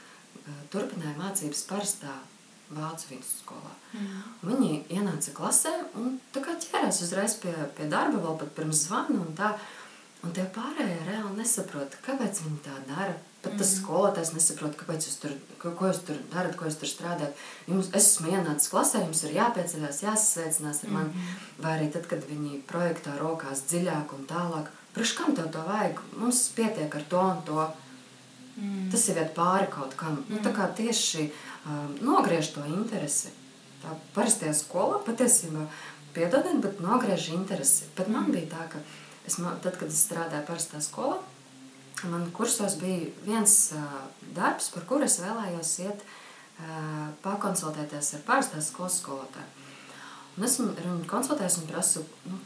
turpināja 0.74 1.18
mācības 1.20 1.66
parastā 1.70 2.14
vācu 2.72 3.12
vidusskolā. 3.12 3.74
Mm. 3.98 4.20
Viņi 4.48 4.72
ienāca 4.96 5.34
klasē 5.36 5.74
un 6.00 6.18
ķērās 6.36 7.02
uzreiz 7.06 7.36
pie, 7.42 7.54
pie 7.78 7.88
darba, 7.92 8.22
vēl 8.24 8.38
pat 8.40 8.54
pirms 8.56 8.86
zvana. 8.88 9.18
Un, 9.20 9.34
tā, 9.38 9.52
un 10.24 10.32
tie 10.36 10.46
pārējie 10.56 11.02
reāli 11.10 11.36
nesaprot, 11.40 12.00
kāpēc 12.06 12.46
viņi 12.46 12.64
tā 12.68 12.78
dara. 12.88 13.18
Pat 13.42 13.56
tas 13.58 13.72
mm. 13.72 13.78
skolotājs 13.82 14.32
nesaprot, 14.36 14.76
kāpēc 14.78 15.06
jūs 15.08 15.16
tur, 15.24 15.32
ko, 15.58 15.74
ko 15.78 15.90
jūs 15.90 16.04
tur 16.06 16.20
darat, 16.32 16.54
ko 16.58 16.68
jūs 16.70 16.78
tur 16.78 16.92
strādājat. 16.92 17.46
Jums, 17.66 17.90
es 17.90 18.12
esmu 18.12 18.36
ienācis 18.36 18.70
klasē, 18.70 19.02
jums 19.02 19.24
ir 19.26 19.34
jāpieceļās, 19.40 20.04
jāsasveicinās 20.06 20.84
ar 20.86 20.94
mani. 20.94 21.16
Mm. 21.16 21.40
Vai 21.66 21.78
arī 21.80 21.90
tad, 21.96 22.06
kad 22.12 22.28
viņi 22.30 22.62
projektā 22.70 23.18
rokās 23.18 23.66
dziļāk 23.72 24.14
un 24.16 24.28
tālāk. 24.30 24.70
Priekš 24.94 25.16
kam 25.18 25.34
tev 25.34 25.50
to 25.56 25.64
vajag? 25.66 26.04
Mums 26.22 26.44
pietiek 26.54 27.00
ar 27.00 27.08
to 27.10 27.24
un 27.32 27.42
to. 27.50 27.66
Mm. 27.66 27.91
Tas 28.92 29.08
ir 29.10 29.22
pāri 29.36 29.70
kaut 29.72 29.96
kam. 30.00 30.20
Mm. 30.20 30.36
Nu, 30.36 30.42
tā 30.44 30.52
kā 30.56 30.68
tieši 30.78 31.30
um, 31.30 31.94
nogriež 32.04 32.52
to 32.56 32.66
interesi. 32.68 33.32
Tā 33.82 33.96
parastajā 34.16 34.54
skolā 34.58 35.00
patiesībā 35.06 35.66
piedodiet, 36.16 36.60
bet 36.64 36.82
nogriež 36.84 37.32
interesi. 37.36 37.88
Bet 37.98 38.12
man 38.12 38.28
mm. 38.28 38.36
bija 38.36 38.52
tā, 38.56 38.68
ka 38.74 38.82
es, 39.28 39.40
tad, 39.40 39.78
kad 39.78 39.88
es 39.88 40.04
strādāju 40.06 40.48
parastā 40.50 40.84
skolā, 40.84 41.22
man 42.12 42.28
kursos 42.36 42.78
bija 42.82 43.10
viens 43.26 43.56
uh, 43.78 43.88
darbs, 44.36 44.72
par 44.74 44.86
kuru 44.90 45.08
es 45.08 45.20
vēlējos 45.22 45.74
iet 45.86 46.04
uh, 46.04 47.10
pakonsultēties 47.24 48.16
ar 48.18 48.24
parastās 48.28 48.72
skolas 48.74 49.00
skolotāju. 49.02 49.50
Un 50.38 50.48
es 50.48 50.58
viņu 50.62 51.04
konsultējos 51.12 51.60
un 51.62 51.68
prasu, 51.70 52.06
nu, 52.30 52.40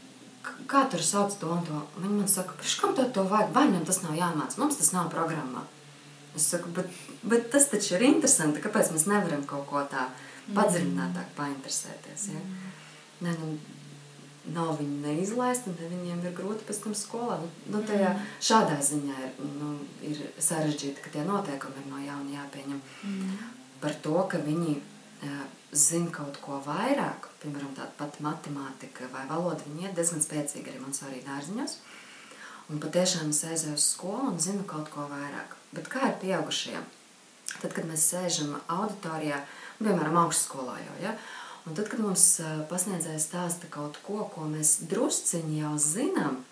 kā 0.70 0.84
tur 0.90 1.02
sauc 1.02 1.34
to 1.40 1.50
un 1.50 1.64
to. 1.66 1.80
Viņi 2.00 2.18
man 2.18 2.28
saka, 2.30 2.56
kam 2.80 2.94
tev 2.98 3.12
to 3.14 3.24
vajag? 3.30 3.54
Bērniem 3.54 3.86
tas 3.86 4.02
nav 4.02 4.16
jāmāc, 4.18 4.58
mums 4.60 4.78
tas 4.80 4.92
nav 4.94 5.10
programmā. 5.14 5.64
Es 6.36 6.50
saku, 6.52 6.70
bet, 6.76 6.90
bet 7.24 7.48
tas 7.52 7.68
taču 7.72 7.96
ir 7.96 8.06
interesanti. 8.10 8.62
Kāpēc 8.64 8.92
mēs 8.92 9.06
nevaram 9.08 9.46
kaut 9.48 9.66
ko 9.70 9.82
tā 9.90 10.10
padziļinātāk 10.56 11.32
painteresēties? 11.38 12.28
Ja? 12.34 12.42
Nē, 13.24 13.32
nu, 13.40 13.54
nav 14.54 14.76
viņi 14.78 15.00
neizlaisti, 15.02 15.72
un 15.72 15.94
viņiem 15.94 16.22
ir 16.22 16.34
grūti 16.36 16.66
pēc 16.68 16.82
tam 16.84 16.94
skolā. 16.98 17.38
Nu, 17.42 17.50
nu, 17.74 17.82
tajā, 17.88 18.12
šādā 18.44 18.76
ziņā 18.84 19.16
ir, 19.24 19.32
nu, 19.56 19.72
ir 20.06 20.20
sarežģīti, 20.36 21.02
ka 21.02 21.14
tie 21.16 21.24
noteikumi 21.26 21.82
ir 21.82 21.88
no 21.90 22.02
jauna 22.04 22.36
jāpieņem. 22.38 22.82
Mm. 23.08 23.36
Par 23.82 23.96
to, 24.04 24.16
ka 24.30 24.40
viņi 24.44 24.76
uh, 24.76 25.42
zina 25.76 26.12
kaut 26.14 26.38
ko 26.44 26.60
vairāk, 26.64 27.30
piemēram, 27.42 27.74
tāda 27.76 27.92
pati 27.98 28.24
matemātika 28.24 29.10
vai 29.12 29.26
valoda, 29.30 29.64
viņi 29.66 29.88
ir 29.88 29.96
diezgan 29.96 30.22
spēcīgi 30.24 30.72
arī 30.72 30.82
man 30.82 30.96
svarīgi 30.96 31.26
dārziņos. 31.26 31.78
Un 32.72 32.82
patiešām 32.82 33.30
es 33.30 33.44
aizēju 33.46 33.78
uz 33.78 33.84
skolu 33.92 34.32
un 34.32 34.40
zinu 34.42 34.64
kaut 34.66 34.90
ko 34.94 35.04
vairāk. 35.10 35.54
Bet 35.76 35.90
kā 35.92 36.10
ir 36.10 36.18
pieaugušajiem? 36.22 36.84
Tad, 37.56 37.72
kad 37.72 37.86
mēs 37.88 38.04
sēžam 38.10 38.56
auditorijā, 38.72 39.40
piemēram, 39.78 40.18
augstskolā 40.24 40.76
jau, 40.82 40.96
ja? 41.04 41.14
un 41.66 41.76
tad, 41.78 41.88
kad 41.90 42.02
mums 42.02 42.26
pasniedzējs 42.70 43.28
stāsta 43.30 43.70
kaut 43.72 43.98
ko, 44.06 44.26
ko 44.34 44.48
mēs 44.50 44.76
drusciņi 44.90 45.62
jau 45.62 45.72
zinām, 45.80 46.42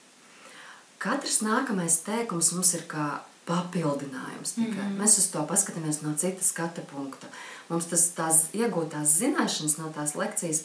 katrs 1.02 1.42
nākamais 1.44 2.00
teikums 2.06 2.52
mums 2.56 2.72
ir 2.78 2.86
kā 2.90 3.08
papildinājums. 3.44 4.54
Tikai. 4.56 4.70
Mm 4.70 4.78
-hmm. 4.78 5.00
Mēs 5.02 5.18
uz 5.18 5.26
to 5.30 5.44
paskatāmies 5.46 6.00
no 6.02 6.14
citas 6.16 6.48
skatu 6.48 6.80
punkta. 6.92 7.26
Mums 7.68 7.86
tas 7.86 8.08
tās 8.16 8.48
iegūtās 8.54 9.18
zināšanas 9.20 9.78
no 9.78 9.92
tās 9.92 10.14
lekcijas 10.14 10.64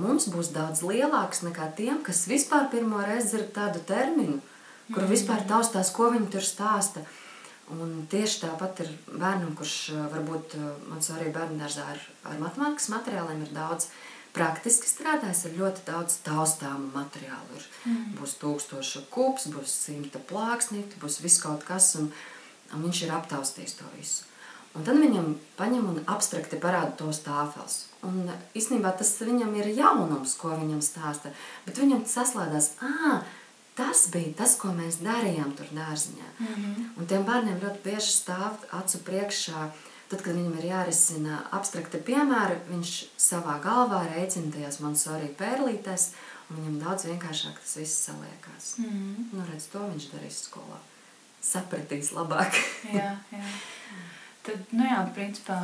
mums 0.00 0.28
būs 0.32 0.52
daudz 0.52 0.82
lielāks 0.82 1.42
nekā 1.46 1.70
tiem, 1.76 2.02
kas 2.04 2.26
vispār 2.28 2.68
pirmo 2.70 3.00
reizi 3.00 3.28
dzird 3.32 3.52
tādu 3.56 3.80
terminu, 3.86 4.40
kur 4.92 5.02
mm 5.02 5.06
-hmm. 5.06 5.10
vispār 5.10 5.46
taustās, 5.48 5.90
ko 5.90 6.10
viņi 6.10 6.30
tur 6.30 6.40
stāsta. 6.40 7.00
Un 7.70 7.92
tieši 8.10 8.40
tāpat 8.42 8.82
ir 8.82 8.88
bērnam, 9.06 9.52
kurš 9.56 9.76
varbūt 10.12 10.56
man 10.90 11.04
arī 11.14 11.30
bērngārzā 11.32 11.84
ar, 11.94 12.00
ar 12.26 12.40
matemātikas 12.42 12.90
materiāliem 12.92 13.44
ir 13.46 13.52
daudz 13.54 13.86
praktiski 14.34 14.88
strādājis, 14.88 15.44
ir 15.46 15.58
ļoti 15.60 15.86
daudz 15.86 16.18
taustāmu 16.26 16.90
materiālu. 16.96 17.60
Ir, 17.60 17.68
mm. 17.86 18.02
Būs 18.18 18.34
tūkstoši 18.42 19.06
kups, 19.12 19.48
būs 19.52 19.76
simta 19.86 20.20
plāksnīti, 20.28 21.00
būs 21.02 21.20
viss 21.24 21.42
kaut 21.44 21.64
kas, 21.68 21.94
un, 22.00 22.10
un 22.72 22.84
viņš 22.86 23.06
ir 23.06 23.14
aptaustījis 23.14 23.78
to 23.80 23.88
visu. 23.96 24.28
Un 24.72 24.86
tad 24.86 24.96
viņam 24.96 25.34
paņem 25.58 25.88
un 25.90 25.98
abstrakti 26.08 26.56
parāda 26.60 26.94
tos 26.96 27.20
tāfels. 27.26 27.74
Un 28.08 28.24
īstenībā 28.56 28.94
tas 28.96 29.10
viņam 29.20 29.52
ir 29.60 29.68
jaunums, 29.76 30.32
ko 30.40 30.54
viņam 30.56 30.80
stāsta. 30.84 31.34
Bet 31.66 31.76
viņam 31.78 32.06
saslēdzas, 32.08 32.70
ah, 32.80 33.20
tas 33.78 34.04
bija 34.12 34.34
tas, 34.42 34.56
ko 34.60 34.72
mēs 34.76 35.00
darījām 35.04 35.54
tur 35.56 35.70
dārziņā. 35.72 36.28
Mm 36.38 36.46
-hmm. 36.46 36.90
Un 36.98 37.06
tiem 37.06 37.24
bērniem 37.24 37.60
ļoti 37.62 37.82
bieži 37.84 38.12
stāv 38.12 38.60
acu 38.70 38.98
priekšā. 39.08 39.70
Tad, 40.12 40.22
kad 40.22 40.34
viņam 40.36 40.58
ir 40.58 40.64
jārisina 40.64 41.38
abstrakti 41.56 41.98
piemēri, 41.98 42.58
viņš 42.68 42.90
savā 43.16 43.54
galvā 43.64 44.02
rēķina 44.10 44.52
tajās 44.52 44.80
Montessori 44.80 45.30
pērlītēs, 45.38 46.10
un 46.50 46.56
viņam 46.56 46.80
daudz 46.84 47.04
vienkāršāk 47.04 47.60
tas 47.60 47.76
viss 47.76 48.04
saliekās. 48.06 48.74
Mm 48.78 48.84
-hmm. 48.84 49.24
Nu, 49.32 49.44
redz, 49.52 49.66
to 49.72 49.78
viņš 49.78 50.10
darīs 50.12 50.42
skolā. 50.48 50.78
Sapratīs 51.40 52.12
labāk. 52.12 52.52
jā, 52.98 53.16
jā. 53.32 53.46
Tad, 54.42 54.58
nu 54.72 54.84
jā, 54.84 55.00
principā 55.14 55.58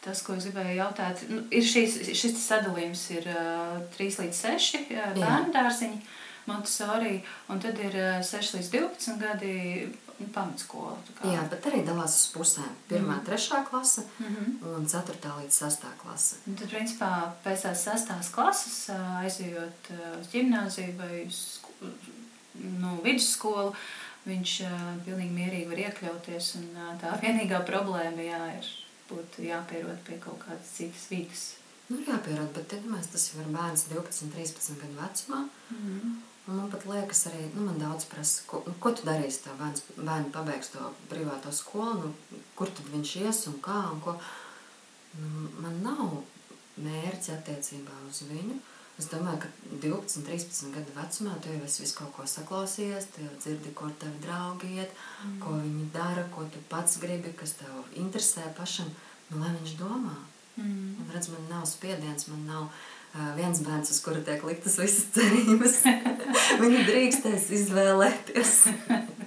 tas, 0.00 0.22
ko 0.22 0.34
es 0.38 0.46
gribēju 0.48 0.78
jautāt, 0.78 1.22
nu, 1.28 1.42
ir 1.50 1.66
šīs, 1.66 1.98
šis 2.16 2.38
sadalījums 2.40 3.02
ir 3.10 3.28
uh, 3.28 3.80
3 3.98 4.20
līdz 4.22 4.42
6 4.42 4.78
uh, 4.80 5.14
bērnu 5.18 5.52
dārziņi, 5.52 6.00
Montessori, 6.50 7.16
un 7.48 7.62
tad 7.62 7.78
ir 7.80 7.96
uh, 7.96 8.20
6 8.26 8.58
līdz 8.58 8.70
12 8.74 9.20
gadi 9.22 9.56
pamatskola. 10.34 10.96
Jā, 11.24 11.42
bet 11.50 11.64
arī 11.70 11.80
dalās 11.86 12.16
uz 12.18 12.26
pusēm. 12.34 12.68
Pirmā, 12.90 13.16
mm. 13.16 13.24
trešā 13.26 13.62
klase 13.68 14.04
mm 14.18 14.26
-hmm. 14.26 14.76
un 14.76 14.86
ceturtā 14.86 15.32
līdz 15.38 15.54
sastā 15.62 15.92
klase. 16.02 16.36
Un 16.46 16.54
tad, 16.54 16.68
principā, 16.68 17.32
pēc 17.44 17.62
tās 17.62 17.84
sastās 17.84 18.30
klases 18.34 18.90
aizejot 19.22 19.90
uz 20.20 20.28
ģimnāziju 20.32 20.96
vai 20.98 21.26
uz 21.26 21.60
nu, 22.54 22.98
vidusskolu, 23.04 23.74
viņš 24.26 24.52
pilnīgi 25.04 25.32
mierīgi 25.32 25.68
var 25.68 25.78
iekļauties. 25.78 26.54
Un, 26.54 26.68
tā 27.00 27.16
vienīgā 27.24 27.64
problēma 27.66 28.22
jā, 28.22 28.42
ir 28.58 28.66
būt 29.08 29.40
jāpierod 29.44 29.98
pie 30.06 30.18
kaut 30.18 30.38
kādas 30.44 30.76
citas 30.76 31.08
vidas. 31.10 31.54
Nu, 31.90 31.98
jāpierod, 32.06 32.52
bet 32.54 32.72
iedomājieties, 32.72 33.12
tas 33.12 33.30
jau 33.30 33.40
ir 33.40 33.54
bērns 33.54 33.88
12, 33.90 34.30
13 34.34 34.76
gadu 34.82 34.94
vecumā. 35.00 35.48
Mm 35.70 35.78
-hmm. 35.86 36.29
Un 36.48 36.56
man 36.56 36.70
pat 36.72 36.86
liekas, 36.88 37.26
arī 37.28 37.44
nu, 37.54 37.66
man 37.66 37.78
daudz 37.78 38.06
prasa, 38.10 38.42
ko, 38.48 38.62
nu, 38.66 38.74
ko 38.82 38.94
tu 38.96 39.04
darīsi. 39.06 39.42
Tā 39.44 39.54
bērns, 39.58 39.84
bērni 39.98 40.32
pabeigs 40.34 40.72
to 40.72 40.88
privāto 41.10 41.52
skolu, 41.54 42.10
nu, 42.10 42.40
kur 42.58 42.72
tad 42.72 42.88
viņš 42.94 43.14
ies 43.22 43.44
un 43.52 43.60
kā. 43.64 43.80
Un 43.92 44.00
ko. 44.04 44.16
Nu, 45.20 45.48
man 45.60 45.80
nav 45.84 46.20
mērķi 46.80 47.34
attiecībā 47.36 47.96
uz 48.08 48.24
viņu. 48.30 48.58
Es 49.00 49.08
domāju, 49.08 49.46
ka 49.46 49.48
12, 49.80 50.26
13 50.26 50.74
gadu 50.74 50.92
vecumā 50.92 51.36
tu 51.40 51.52
jau 51.52 51.60
esi 51.64 51.84
visu 51.84 51.96
kaut 51.96 52.10
ko 52.16 52.26
saklausījies, 52.28 53.06
tu 53.14 53.22
jau 53.24 53.36
dzirdi, 53.38 53.72
kur 53.76 53.92
tavi 54.00 54.20
draugi 54.20 54.74
iet, 54.76 54.92
mm. 55.24 55.38
ko 55.40 55.54
viņi 55.56 55.86
dara, 55.94 56.26
ko 56.34 56.44
tu 56.52 56.60
pats 56.68 56.98
gribi, 57.00 57.32
kas 57.36 57.54
tev 57.62 57.78
interesē 57.96 58.44
pašam. 58.58 58.90
Nu, 59.30 59.40
lai 59.40 59.54
viņš 59.54 59.72
domā. 59.80 60.18
Mm. 60.58 60.98
Un, 61.00 61.08
redz, 61.14 61.30
man 61.32 61.48
nav 61.48 61.64
spiediens, 61.70 62.26
man 62.28 62.44
nav 62.50 62.66
viens 63.36 63.62
bērns, 63.66 63.90
uz 63.90 64.02
kuru 64.04 64.22
tiek 64.26 64.44
liktas 64.46 64.78
visas 64.80 65.08
cerības. 65.14 65.80
Viņi 66.62 66.84
drīkstēs 66.88 67.48
izvēlēties. 67.60 68.54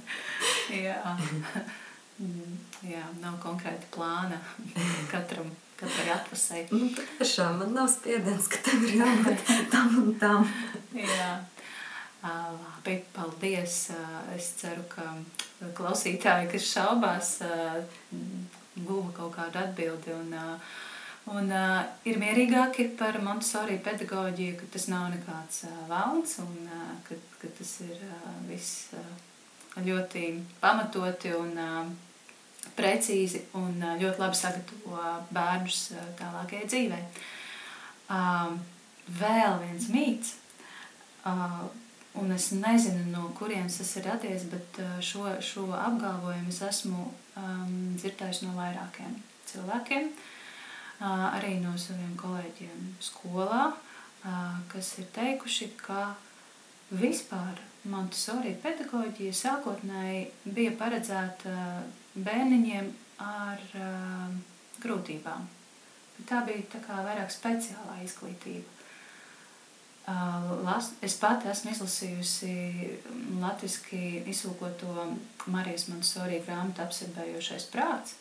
Jā. 0.84 1.18
Mm, 2.22 2.58
jā, 2.88 3.04
nav 3.22 3.36
konkrēta 3.44 3.88
plāna 3.94 4.40
katram 5.14 5.50
katrai 5.80 6.14
atvasai. 6.14 6.62
Nu, 6.72 6.88
tiešām 7.20 7.58
man 7.60 7.74
nav 7.76 7.90
spiediens, 7.92 8.48
ka 8.52 8.62
tev 8.64 8.86
ir 8.88 9.02
jābūt 9.02 9.50
tam 9.74 9.98
un 10.04 10.14
tam. 10.22 10.48
Jā. 10.96 11.34
Labi, 12.24 13.02
paldies. 13.16 13.90
Es 14.38 14.54
ceru, 14.62 14.86
ka 14.92 15.10
klausītāji, 15.76 16.54
kas 16.54 16.70
šaubās, 16.70 17.34
guva 18.78 19.10
kaut 19.18 19.36
kādu 19.36 19.60
atbildi 19.60 20.16
un, 20.16 20.32
un 21.32 21.52
ir 22.04 22.20
mierīgāki 22.20 22.90
par 23.00 23.16
Montessori 23.24 23.78
pedagoģiju, 23.84 24.58
ka 24.60 24.70
tas 24.74 24.90
nav 24.92 25.08
nekāds 25.14 25.64
valns 25.88 26.36
un 26.44 26.58
ka, 27.08 27.16
ka 27.40 27.52
tas 27.60 27.78
ir 27.86 28.02
viss 28.50 28.92
ļoti 29.80 30.26
pamatoti 30.62 31.32
un 31.38 31.56
precīzi 32.76 33.46
un 33.60 33.80
ļoti 33.80 34.20
labi 34.20 34.40
sagatavo 34.40 35.08
bērnus 35.34 35.80
tālākajai 36.20 36.68
dzīvē. 36.68 37.00
Vēl 39.24 39.58
viens 39.64 39.90
mīts, 39.94 40.36
un 42.20 42.36
es 42.36 42.52
nezinu, 42.56 43.08
no 43.16 43.30
kurienes 43.40 43.80
tas 43.80 43.96
ir 44.00 44.08
radies, 44.12 44.46
bet 44.52 44.84
šo, 45.04 45.26
šo 45.44 45.70
apgalvojumu 45.76 46.52
es 46.52 46.62
esmu 46.68 47.08
um, 47.08 47.74
dzirdējusi 47.98 48.48
no 48.48 48.54
vairākiem 48.60 49.18
cilvēkiem, 49.50 50.08
uh, 50.12 50.33
arī 51.04 51.58
no 51.64 51.74
saviem 51.80 52.14
kolēģiem 52.20 52.94
skolā, 53.04 53.74
kas 54.72 54.94
ir 55.02 55.10
teikuši, 55.16 55.74
ka 55.82 56.14
vispār 56.94 57.60
Montessori 57.90 58.54
pedagoģija 58.64 59.34
sākotnēji 59.36 60.22
bija 60.56 60.72
paredzēta 60.80 61.56
bērniņiem 62.16 62.88
ar 63.24 63.66
grūtībām. 64.84 65.50
Tā 66.30 66.44
bija 66.48 66.64
tā 66.72 66.80
kā 66.86 67.02
vairāk 67.04 67.34
speciālā 67.34 67.98
izglītība. 68.06 68.70
Es 71.04 71.16
pati 71.20 71.48
esmu 71.52 71.72
izlasījusi 71.72 72.54
latviešu 73.40 74.00
izsūkoto 74.32 75.08
Marijas 75.52 75.88
Montesori 75.92 76.42
grāmatu 76.44 76.84
apsarbējošais 76.84 77.68
prāts, 77.72 78.16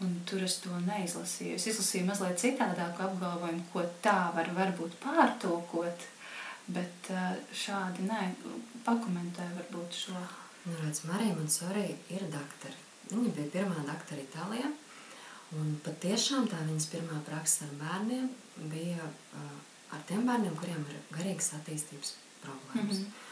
un 0.00 0.20
tur 0.28 0.42
es 0.46 0.58
to 0.64 0.76
neizlasīju. 0.86 1.56
Es 1.56 1.66
izlasīju 1.70 2.08
mazliet 2.08 2.40
citādāku 2.40 3.04
apgalvojumu, 3.06 3.64
ko 3.72 3.84
tā 4.04 4.18
var 4.36 4.52
varbūt 4.56 4.98
pārtulkot, 5.02 6.06
bet 6.76 7.10
uh, 7.14 7.34
šādi 7.52 8.06
nē, 8.08 8.22
pakomentē 8.86 9.48
varbūt 9.56 10.04
šo. 10.04 10.20
Nu, 10.66 10.76
redz, 10.84 11.04
Marija 11.08 11.34
Montesori 11.34 11.88
ir 12.12 12.26
daktari 12.32 12.90
Viņa 13.10 13.32
bija 13.34 13.50
pirmā 13.50 13.82
doktora 13.86 14.22
Itālijā. 14.22 14.68
Un 15.58 15.72
patiešām 15.82 16.46
tā 16.50 16.60
viņas 16.68 16.86
pirmā 16.92 17.16
praksa 17.26 17.66
ar 17.66 17.72
bērniem 17.80 18.28
bija 18.70 19.02
uh, 19.02 19.56
ar 19.96 20.04
tiem 20.06 20.22
bērniem, 20.28 20.54
kuriem 20.60 20.84
ir 20.86 21.00
garīgas 21.16 21.50
attīstības 21.58 22.12
problēmas. 22.44 23.00
Mm 23.00 23.04
-hmm. 23.04 23.26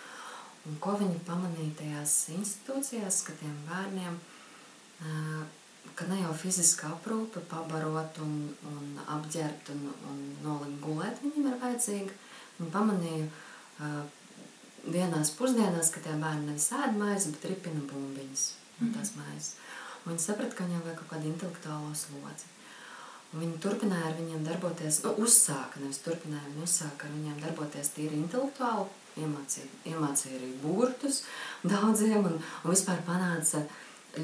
Un 0.68 0.80
ko 0.82 0.96
viņi 0.98 1.20
pamanīja 1.28 1.76
tajās 1.78 2.16
institūcijās, 2.34 3.22
ka 3.26 3.32
tiem 3.40 3.54
bērniem, 3.68 4.18
uh, 4.18 5.44
ka 5.94 6.06
ne 6.10 6.20
jau 6.20 6.34
fiziska 6.34 6.90
aprūpe, 6.92 7.40
pabarot 7.50 8.20
un, 8.24 8.36
un 8.70 9.00
apģērbt 9.16 9.72
un, 9.74 9.84
un 10.10 10.20
nolikt 10.44 10.80
gulēt 10.84 11.22
viņam 11.24 11.50
ir 11.50 11.58
vajadzīga. 11.62 12.16
Viņi 12.58 12.74
pamanīja 12.74 13.26
uh, 13.28 14.02
dienās 14.92 15.32
pusdienās, 15.38 15.92
ka 15.94 16.02
tie 16.04 16.14
bērni 16.18 16.50
nevis 16.50 16.70
ēd 16.76 16.96
maizi, 16.98 17.32
bet 17.34 17.48
ripina 17.52 17.82
bumbiņas 17.90 18.44
mm 18.52 18.86
-hmm. 18.86 18.94
tās 18.96 19.14
maizes. 19.16 19.54
Viņi 20.06 20.24
saprata, 20.24 20.54
ka 20.56 20.64
viņam 20.64 20.84
vajag 20.84 20.98
kaut 21.00 21.10
kādu 21.12 21.32
intelektuālo 21.32 21.94
slodzi. 21.94 22.54
Un 23.32 23.42
viņi 23.42 23.58
turpināja 23.60 24.06
ar 24.08 24.14
viņiem 24.16 24.44
darboties, 24.44 25.02
nu, 25.04 25.10
uzsāka, 25.24 25.80
nevis 25.82 25.98
turpināja, 26.04 26.48
viņi 26.54 26.64
uzsāka 26.64 27.06
ar 27.06 27.12
viņiem 27.16 27.42
darboties 27.42 27.90
tīri 27.96 28.22
intelektuāli, 28.22 28.86
iemācīja, 29.20 29.68
iemācīja 29.90 30.38
arī 30.38 30.48
burtus 30.62 31.22
daudziem 31.62 32.24
un, 32.24 32.38
un 32.64 32.72
vispār 32.72 33.02
panāca 33.06 33.66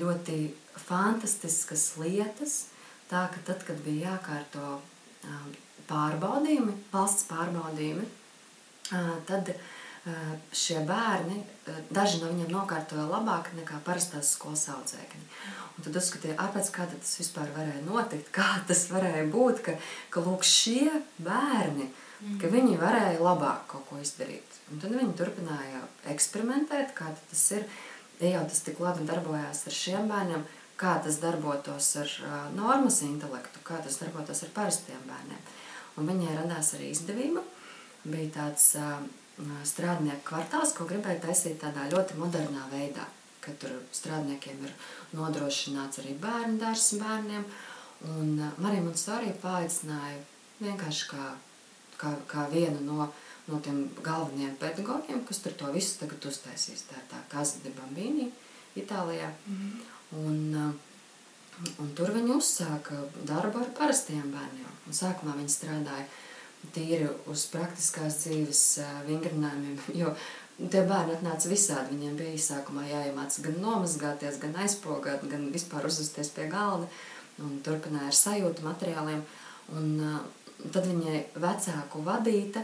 ļoti 0.01 0.39
fantastiskas 0.87 1.93
lietas. 2.01 2.65
Tā, 3.11 3.27
ka 3.33 3.43
tad, 3.47 3.65
kad 3.69 3.79
bija 3.85 4.15
jākārto 4.15 4.79
um, 4.79 5.49
pārbaudījumi, 5.91 6.73
valsts 6.93 7.27
pārbaudījumi, 7.29 8.07
uh, 8.07 9.11
tad 9.29 9.51
uh, 9.53 10.31
šie 10.57 10.81
bērni, 10.89 11.37
uh, 11.43 11.83
daži 11.95 12.23
no 12.23 12.31
viņiem 12.33 12.55
nokārtoja 12.55 13.05
labāk 13.11 13.53
nekā 13.59 13.83
parastās 13.85 14.33
skolas 14.39 14.65
audzēkņi. 14.73 15.29
Un 15.75 15.87
tad 15.87 16.01
uzskatīja, 16.01 16.39
apēc 16.47 16.71
kā 16.75 16.89
tas 16.91 17.13
vispār 17.21 17.53
varēja 17.55 17.85
notikt, 17.85 18.33
kā 18.35 18.49
tas 18.69 18.87
varēja 18.93 19.29
būt, 19.31 19.63
ka, 19.67 19.77
ka 20.15 20.25
lūk, 20.25 20.47
šie 20.49 20.89
bērni, 21.19 21.91
ka 22.41 22.51
viņi 22.51 22.79
varēja 22.81 23.21
labāk 23.21 23.67
kaut 23.75 23.89
ko 23.91 24.01
izdarīt. 24.01 24.61
Un 24.73 24.81
tad 24.81 24.95
viņi 24.97 25.17
turpināja 25.19 25.83
eksperimentēt, 26.15 26.95
kā 26.97 27.11
tas 27.31 27.51
ir. 27.59 27.67
Ja 28.25 28.39
jau 28.39 28.45
tas 28.49 28.63
tik 28.67 28.81
labi 28.83 29.07
darbojās 29.09 29.65
ar 29.69 29.77
šiem 29.77 30.09
bērniem, 30.11 30.45
kā 30.81 30.97
tas 31.05 31.21
darbotos 31.23 31.91
ar 32.01 32.15
uh, 32.25 32.39
normas 32.57 33.01
intelektu, 33.07 33.63
kā 33.67 33.79
tas 33.85 34.01
darbotos 34.01 34.43
ar 34.47 34.55
parastiem 34.57 35.03
bērniem. 35.09 35.43
Un 36.01 36.09
viņai 36.11 36.39
radās 36.41 36.73
arī 36.75 36.91
izdevība. 36.91 37.45
Bija 38.05 38.31
tāds 38.39 38.73
uh, 38.81 38.97
strādnieku 39.67 40.27
kvartāls, 40.29 40.75
ko 40.75 40.87
gribēja 40.89 41.23
taisīt 41.29 41.61
tādā 41.63 41.87
ļoti 41.93 42.19
modernā 42.19 42.67
veidā, 42.73 43.07
kad 43.45 43.57
tur 43.63 43.77
strādniekiem 43.95 44.67
ir 44.67 44.75
nodrošināts 45.15 46.03
arī 46.03 46.17
bērnu 46.21 46.59
dārzs 46.63 46.97
bērniem. 47.01 47.47
Un 48.17 48.35
uh, 48.41 48.51
Marija 48.59 48.85
Monsorija 48.85 49.37
paaicināja 49.43 50.19
vienkārši 50.65 51.11
kā, 51.13 51.29
kā, 52.01 52.17
kā 52.31 52.49
vienu 52.53 52.83
no, 52.85 53.09
no 53.47 53.61
tiem 53.61 53.85
galvenajiem 54.03 54.57
pedagogiem, 54.61 55.25
kas 55.29 55.43
tur 55.45 55.53
to 55.59 55.71
visu 55.75 55.99
tagad 56.01 56.25
uztaisīs. 56.31 56.87
Tā 56.89 56.97
ir 57.01 57.07
tā 57.11 57.21
Kaza 57.33 57.61
de 57.65 57.73
Bambini 57.77 58.31
Itālijā. 58.77 59.31
Mm 59.47 59.57
-hmm. 59.57 59.95
Un, 60.27 60.39
uh, 60.55 61.73
un 61.79 61.91
tur 61.95 62.13
viņi 62.15 62.37
uzsāka 62.37 63.01
darbu 63.27 63.59
ar 63.59 63.73
parastiem 63.79 64.31
bērniem. 64.33 64.71
Un 64.87 64.93
sākumā 64.93 65.37
viņi 65.39 65.57
strādāja 65.57 66.07
tīri 66.75 67.09
uz 67.27 67.47
praktiskās 67.53 68.21
dzīves 68.25 68.63
uh, 68.79 69.09
vingrinājumiem, 69.09 69.79
jo 70.01 70.15
tie 70.59 70.85
bērni 70.87 71.17
atnāca 71.17 71.49
visādi. 71.49 71.97
Viņiem 71.97 72.17
bija 72.17 72.39
sākumā 72.39 72.87
jāiemāc 72.89 73.41
gan 73.41 73.61
nomazgāties, 73.61 74.39
gan 74.39 74.55
aizpogāt, 74.55 75.27
gan 75.31 75.51
vispār 75.53 75.87
uzvesties 75.87 76.29
pie 76.29 76.49
galda. 76.49 76.89
Un 77.39 77.59
turpināja 77.67 78.07
ar 78.07 78.15
sajūtu 78.15 78.63
materiāliem. 78.63 79.23
Un, 79.75 80.01
uh, 80.01 80.21
tad 80.73 80.87
viņai 80.87 81.25
vecāku 81.41 82.03
vadīta, 82.07 82.63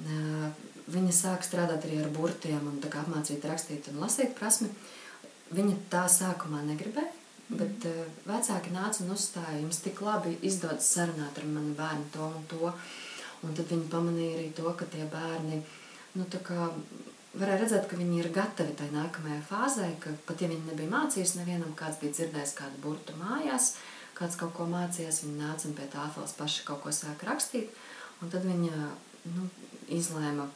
viņa 0.00 1.12
sāk 1.14 1.44
strādāt 1.46 1.86
arī 1.86 2.00
ar 2.02 2.10
burtiem 2.14 2.68
un 2.68 2.80
apmācīt 2.84 3.44
rakstīt 3.48 3.88
un 3.92 4.02
lasīt 4.04 4.34
prasmi. 4.38 4.70
Viņa 5.56 5.76
tā 5.90 6.04
sākumā 6.10 6.62
negribēja, 6.66 7.10
mm. 7.48 7.58
bet 7.60 7.84
uh, 7.86 7.98
vecāki 8.26 8.72
nāca 8.74 9.04
un 9.04 9.12
uzstāja, 9.14 9.60
jums 9.60 9.78
tik 9.84 10.00
labi 10.02 10.34
izdodas 10.42 10.88
sarunāt 10.90 11.38
ar 11.38 11.46
mani 11.46 11.74
bērnu 11.78 12.08
to 12.14 12.26
un 12.26 12.46
to. 12.50 12.72
Un 13.46 13.52
tad 13.54 13.68
viņi 13.70 13.90
pamanīja 13.92 14.38
arī 14.40 14.48
to, 14.56 14.70
ka 14.74 14.88
tie 14.90 15.04
bērni, 15.12 15.60
nu 16.16 16.24
tā 16.32 16.40
kā 16.42 16.70
varēja 17.36 17.60
redzēt, 17.60 17.84
ka 17.86 17.98
viņi 18.00 18.20
ir 18.22 18.30
gatavi 18.34 18.74
tai 18.78 18.88
nākamajai 18.94 19.42
fāzē, 19.46 19.90
ka 20.02 20.14
pat 20.26 20.42
ja 20.42 20.48
viņi 20.50 20.70
nebija 20.70 20.92
mācījušies, 20.94 21.36
nevienam 21.40 21.74
kāds 21.78 22.00
bija 22.00 22.16
dzirdējis 22.16 22.56
kādu 22.58 22.80
burtu 22.82 23.14
mājās, 23.20 23.74
kāds 24.16 24.38
kaut 24.40 24.54
ko 24.56 24.66
mācījās, 24.72 25.22
viņi 25.24 25.36
nāca 25.42 25.68
un 25.68 25.76
pie 25.76 25.86
tāfeles 25.92 26.34
paši 26.38 26.64
kaut 26.66 26.82
ko 26.84 26.94
sāk 26.96 27.22
rakstīt, 27.28 27.76
un 28.24 28.32
tad 28.32 28.48
viņa 28.48 28.88
nu, 29.36 29.48
izlēma 29.92 30.48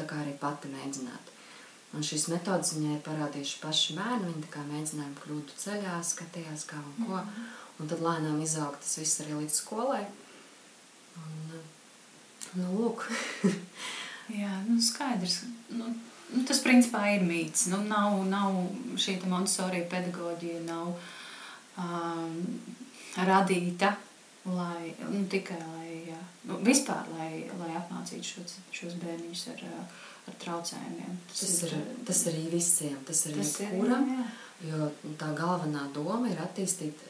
arī 0.00 0.34
pati 0.40 0.70
mēģināt. 0.72 1.30
Un 1.92 2.04
šīs 2.06 2.28
metodas 2.32 2.72
viņai 2.76 3.00
parādījuši 3.04 3.58
paši 3.60 3.96
bērni. 3.98 4.30
Viņi 4.30 4.50
kā 4.52 4.62
mēģināja 4.64 5.12
kļūt 5.20 5.52
ceļā, 5.60 5.98
skatījās, 6.08 6.64
kā 6.70 6.78
un 6.80 6.94
ko. 7.04 7.18
Mm. 7.20 7.50
Un 7.80 7.90
tad 7.90 8.04
lēnām 8.04 8.40
izauga 8.44 8.80
tas 8.80 8.96
viss 9.00 9.20
arī 9.20 9.36
līdz 9.42 9.58
skolai. 9.60 10.04
Un, 11.20 11.58
nu, 12.56 12.70
lūk. 12.78 13.04
Jā, 14.40 14.54
nu 14.68 14.78
skaidrs. 14.80 15.42
Nu, 15.72 15.90
nu, 16.32 16.44
tas 16.48 16.62
principā 16.64 17.04
ir 17.12 17.26
mīts. 17.28 17.66
Nu, 17.72 17.82
nav, 17.84 18.22
nav 18.30 18.56
šī 18.96 19.18
Montesori 19.28 19.84
pedagoģija 19.92 20.62
nav 20.64 20.94
um, 21.76 22.40
radīta 23.20 23.92
lai, 24.44 24.94
nu, 25.10 25.24
tikai 25.30 25.58
lai, 25.60 25.81
nu, 26.48 26.58
vispār, 26.66 27.08
lai, 27.18 27.44
lai 27.58 27.74
apmācītu 27.80 28.24
šos, 28.34 28.56
šos 28.72 28.98
bērniņus 29.02 29.46
ar 29.54 29.64
ar 30.30 30.34
traucējumiem. 30.38 31.14
Tas, 31.30 31.40
tas, 31.40 31.62
ir, 31.66 31.72
ir, 31.78 31.86
tas 32.06 32.20
arī 32.30 32.42
visiem, 32.52 32.98
tas 33.06 33.24
arī 33.26 33.40
tas 33.40 33.56
kuram, 33.72 34.10
ir, 34.14 34.68
jo 34.70 34.90
tā 35.18 35.32
galvenā 35.38 35.88
doma 35.96 36.30
ir 36.30 36.38
attīstīt 36.44 37.00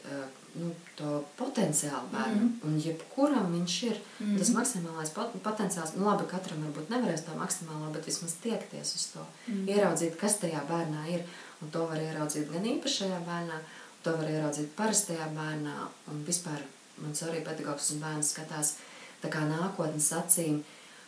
nu, 0.53 0.71
to 0.97 1.23
potenciālu 1.37 2.09
bērnu. 2.11 2.41
Mm 2.41 2.49
-hmm. 2.49 2.67
Un 2.67 2.79
jebkuram 2.79 3.53
viņš 3.53 3.83
ir 3.83 3.97
mm 3.97 4.25
-hmm. 4.25 4.37
tas 4.39 4.49
maksimālais 4.49 5.13
pot 5.13 5.33
potenciāls. 5.43 5.95
Nu, 5.95 6.05
labi, 6.05 6.23
katram 6.27 6.65
varbūt 6.65 6.89
nevarēs 6.89 7.25
to 7.25 7.37
maksimālo, 7.37 7.93
bet 7.93 8.05
vismaz 8.05 8.33
tiekties 8.33 8.95
uz 8.95 9.05
to. 9.13 9.25
Mm 9.47 9.53
-hmm. 9.53 9.69
Ieraudzīt, 9.69 10.15
kas 10.17 10.39
tajā 10.39 10.61
bērnā 10.69 11.13
ir. 11.13 11.23
Un 11.61 11.69
to 11.69 11.85
var 11.87 11.97
ieraudzīt 11.97 12.51
gan 12.53 12.63
īpašajā 12.63 13.19
bērnā, 13.25 13.57
to 14.03 14.11
var 14.17 14.29
ieraudzīt 14.29 14.69
parastajā 14.75 15.27
bērnā. 15.35 15.87
Un 16.07 16.25
vispār 16.27 16.59
mans 17.01 17.25
arī 17.25 17.41
pedagogs 17.45 17.91
un 17.95 18.03
bērns 18.03 18.35
skatās 18.35 18.75
tā 19.23 19.43
nākotnes 19.49 20.11
acīm 20.19 20.61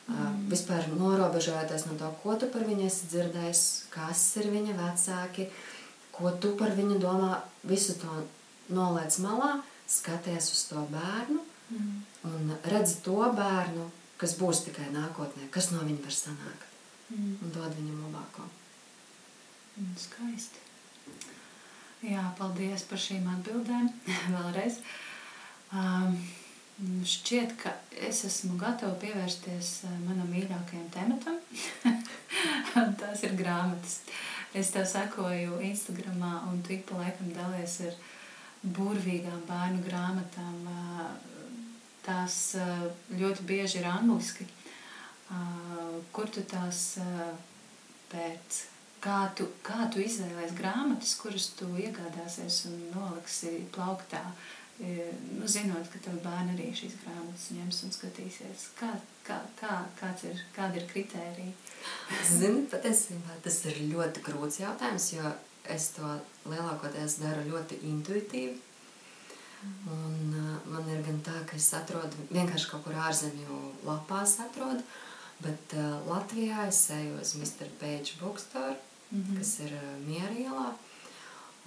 Mm. 0.05 0.49
Vispār 0.53 0.85
norobežojoties 0.93 1.87
no 1.89 1.95
to, 1.97 2.11
ko 2.21 2.35
tu 2.37 2.49
par 2.53 2.61
viņu 2.67 2.85
esi 2.85 3.07
dzirdējis, 3.09 3.61
kas 3.89 4.21
ir 4.37 4.51
viņa 4.53 4.75
vecāki, 4.77 5.47
ko 6.13 6.29
tu 6.41 6.53
par 6.59 6.75
viņu 6.77 6.99
domā, 7.01 7.39
visu 7.65 7.95
to 7.97 8.19
noliec 8.69 9.17
malā, 9.25 9.63
skaties 9.89 10.51
uz 10.53 10.61
to 10.69 10.83
bērnu 10.93 11.39
mm. 11.41 11.95
un 12.29 12.53
redzi 12.69 12.99
to 13.05 13.17
bērnu, 13.39 13.87
kas 14.21 14.37
būs 14.37 14.61
tikai 14.67 14.91
nākotnē, 14.93 15.49
kas 15.49 15.71
no 15.73 15.81
viņa 15.81 16.05
var 16.05 16.17
sanākt. 16.19 16.69
Mm. 17.09 17.33
Un 17.41 17.57
dod 17.57 17.73
viņam 17.73 18.05
labāko. 18.05 18.45
Mm, 19.75 19.97
skaisti. 19.99 20.61
Jā, 22.05 22.29
paldies 22.37 22.85
par 22.85 23.01
šīm 23.01 23.25
atbildēm 23.39 23.89
vēlreiz. 24.35 24.83
Mm, 25.75 27.03
šķiet, 27.07 27.55
ka 27.59 27.73
es 28.07 28.21
esmu 28.27 28.55
gatava 28.59 28.95
pievērsties 29.01 29.71
manam 30.05 30.27
mīļākajam 30.31 30.87
tematam. 30.93 31.39
Tās 33.01 33.23
ir 33.27 33.35
grāmatas. 33.39 33.99
Es 34.55 34.71
tev 34.71 34.85
sekoju 34.87 35.59
Instagram, 35.67 36.21
un 36.47 36.61
tu 36.63 36.75
ik 36.75 36.85
pa 36.87 37.01
laikam 37.01 37.31
dalies 37.35 37.79
ar 37.89 37.97
burvīgām 38.77 39.41
bērnu 39.49 39.83
grāmatām. 39.87 40.61
Tās 42.05 42.37
ļoti 43.11 43.47
bieži 43.49 43.81
ir 43.81 43.89
angliski. 43.91 44.47
Kur 46.15 46.31
tu 46.31 46.45
tās 46.47 46.85
pēc? 48.13 48.61
Kā 49.05 49.17
tu, 49.37 49.45
kā 49.61 49.85
tu 49.93 49.99
izvēlējies 50.01 50.55
grāmatas, 50.57 51.11
kuras 51.19 51.51
tu 51.59 51.67
iegādāsies 51.77 52.63
un 52.71 52.79
noliksi 52.93 53.59
plauktā? 53.75 54.23
Uh, 54.75 55.11
nu, 55.39 55.47
zinot, 55.47 55.87
ka 55.87 56.01
tavi 56.03 56.19
bērni 56.19 56.51
arī 56.51 56.65
šīs 56.75 56.97
grāmatas 56.99 57.45
ņems 57.55 57.77
un 57.87 57.93
skatīsies, 57.95 58.65
kā, 58.75 58.89
kā, 59.23 59.37
kā, 59.55 59.77
kāds 59.95 60.25
ir, 60.27 60.41
kāda 60.55 60.81
ir 60.81 60.87
kritērija? 60.89 61.53
Zini, 62.27 62.65
patiesībā 62.67 63.37
tas 63.45 63.61
ir 63.71 63.79
ļoti 63.93 64.23
grūts 64.25 64.59
jautājums, 64.59 65.05
jo 65.15 65.31
es 65.71 65.93
to 65.95 66.09
lielākoties 66.51 67.21
daru 67.21 67.45
ļoti 67.53 67.79
intuitīvi. 67.87 68.57
Un, 69.65 70.35
uh, 70.35 70.57
man 70.69 70.89
ir 70.91 70.99
gan 71.05 71.21
tā, 71.23 71.37
ka 71.47 71.55
es 71.55 71.69
atrodu 71.77 72.27
vienkārši 72.29 72.67
kaut 72.73 72.83
kur 72.85 72.97
ārzemju 73.07 73.59
lapās, 73.87 74.35
atrodu, 74.43 74.83
bet 75.39 75.77
uh, 75.77 76.01
Latvijā 76.09 76.67
es 76.67 76.81
eju 76.93 77.15
uz 77.21 77.31
Mr. 77.39 77.71
Page 77.79 78.19
Bookstore, 78.19 78.75
mm 79.09 79.23
-hmm. 79.23 79.39
kas 79.39 79.59
ir 79.59 79.71
uh, 79.79 79.95
Miera 80.03 80.35
ielā. 80.35 80.67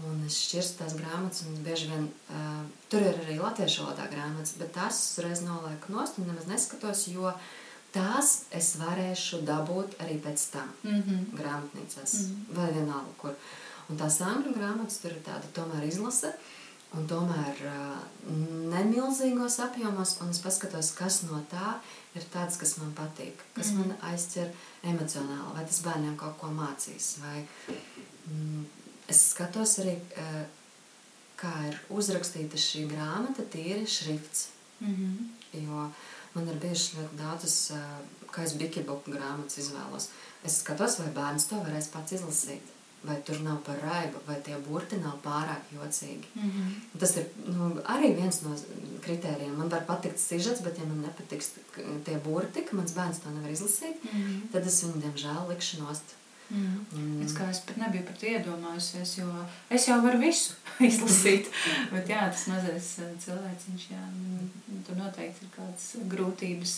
Un 0.06 0.20
es 0.28 0.36
šķirstu 0.44 0.78
tās 0.78 0.92
grāmatas, 0.94 1.40
un 1.48 1.56
bieži 1.66 1.88
vien 1.90 2.04
uh, 2.06 2.66
tur 2.90 3.02
ir 3.02 3.16
arī 3.24 3.38
latviešu 3.40 3.82
valodā 3.82 4.04
grāmatas, 4.12 4.54
bet 4.60 4.70
tās 4.76 5.00
uzreiz 5.10 5.42
nolieku 5.42 5.90
nost 5.90 6.20
un 6.20 6.28
nemaz 6.30 6.46
neskatos, 6.46 7.08
jo 7.10 7.32
tās 7.94 8.44
es 8.54 8.76
varēšu 8.78 9.42
dabūt 9.48 9.96
arī 10.04 10.20
pēc 10.22 10.44
tam 10.52 10.70
mm 10.84 11.02
-hmm. 11.02 11.24
grāmatnīcās 11.40 12.14
mm 12.14 12.28
-hmm. 12.28 12.54
vai 12.60 12.68
vienalga 12.78 13.18
kur. 13.18 13.34
Un 13.88 13.98
tās 13.98 14.20
angļu 14.20 14.54
grāmatas 14.54 15.02
tur 15.02 15.10
ir 15.10 15.22
tāda 15.26 15.50
tomēr 15.56 15.88
izlase, 15.88 16.32
un 16.94 17.08
tomēr 17.08 17.54
uh, 17.66 17.98
nemilzīgos 18.74 19.58
apjomos, 19.66 20.16
un 20.20 20.30
es 20.30 20.38
paskatos, 20.38 20.92
kas 20.92 21.22
no 21.22 21.42
tā 21.50 21.74
ir 22.14 22.22
tāds, 22.34 22.56
kas 22.56 22.78
man 22.78 22.92
patīk, 22.94 23.34
kas 23.54 23.66
mm 23.66 23.82
-hmm. 23.82 23.86
man 23.86 24.12
aizķer 24.12 24.48
emocionāli, 24.82 25.54
vai 25.54 25.64
tas 25.64 25.80
bērniem 25.80 26.16
kaut 26.16 26.38
ko 26.38 26.46
mācīs, 26.46 27.16
vai... 27.20 27.46
Mm, 28.26 28.66
es 29.08 29.24
skatos 29.32 29.78
arī, 29.82 29.96
eh, 30.16 30.44
kā 31.38 31.52
ir 31.68 31.80
uzrakstīta 31.90 32.60
šī 32.60 32.86
grāmata, 32.92 33.42
tīri 33.42 33.86
šrifts. 33.86 34.48
Mm 34.80 34.94
-hmm. 34.94 35.28
Jo 35.64 35.90
man 36.34 36.48
ir 36.48 36.60
bijušas 36.60 36.94
ļoti 36.94 37.16
daudzas, 37.16 37.70
eh, 37.70 37.76
kā 38.32 38.44
es 38.44 38.52
bikibuku 38.52 39.10
grāmatas 39.10 39.58
izvēlos. 39.58 40.08
Es 40.44 40.58
skatos, 40.58 40.98
vai 40.98 41.08
bērns 41.14 41.48
to 41.48 41.56
varēs 41.56 41.90
pats 41.92 42.12
izlasīt. 42.12 42.66
Vai 43.04 43.22
tur 43.22 43.40
nav 43.40 43.58
par 43.64 43.76
raibu, 43.82 44.18
vai 44.26 44.40
tie 44.42 44.56
burti 44.68 44.96
nav 44.96 45.18
pārāk 45.24 45.62
jocīgi. 45.72 46.24
Mm 46.34 46.50
-hmm. 46.50 46.98
Tas 47.00 47.16
ir 47.16 47.26
nu, 47.46 47.80
arī 47.84 48.16
viens 48.16 48.42
no 48.42 48.56
kritērijiem. 49.00 49.56
Man 49.56 49.68
var 49.68 49.84
patikt 49.86 50.20
sižets, 50.20 50.60
bet, 50.60 50.78
ja 50.78 50.84
man 50.84 51.00
nepatiks 51.00 51.50
tie 52.04 52.18
burti, 52.24 52.64
ka 52.64 52.76
mans 52.76 52.92
bērns 52.92 53.18
to 53.18 53.30
nevar 53.30 53.50
izlasīt, 53.50 54.04
mm 54.04 54.10
-hmm. 54.10 54.52
tad 54.52 54.66
es 54.66 54.84
viņu, 54.84 55.00
diemžēl, 55.02 55.48
likšu 55.48 55.78
nost 55.78 56.02
Mm. 56.02 56.27
Mm. 56.48 57.22
Es, 57.24 57.34
es 57.36 57.60
pat 57.68 57.76
nebiju 57.76 58.06
par 58.08 58.16
to 58.16 58.28
iedomājusies, 58.30 59.14
jo 59.18 59.28
es 59.74 59.84
jau 59.88 59.98
varu 60.04 60.20
visu 60.22 60.56
izlasīt. 60.88 61.50
Bet 61.92 62.08
jā, 62.08 62.22
tas 62.32 62.46
mazais 62.50 62.90
eh, 63.04 63.12
cilvēciņš, 63.24 63.86
jā, 63.92 64.00
nu, 64.16 64.48
tur 64.86 64.98
noteikti 65.00 65.44
ir 65.44 65.52
kādas 65.56 65.88
grūtības 66.14 66.74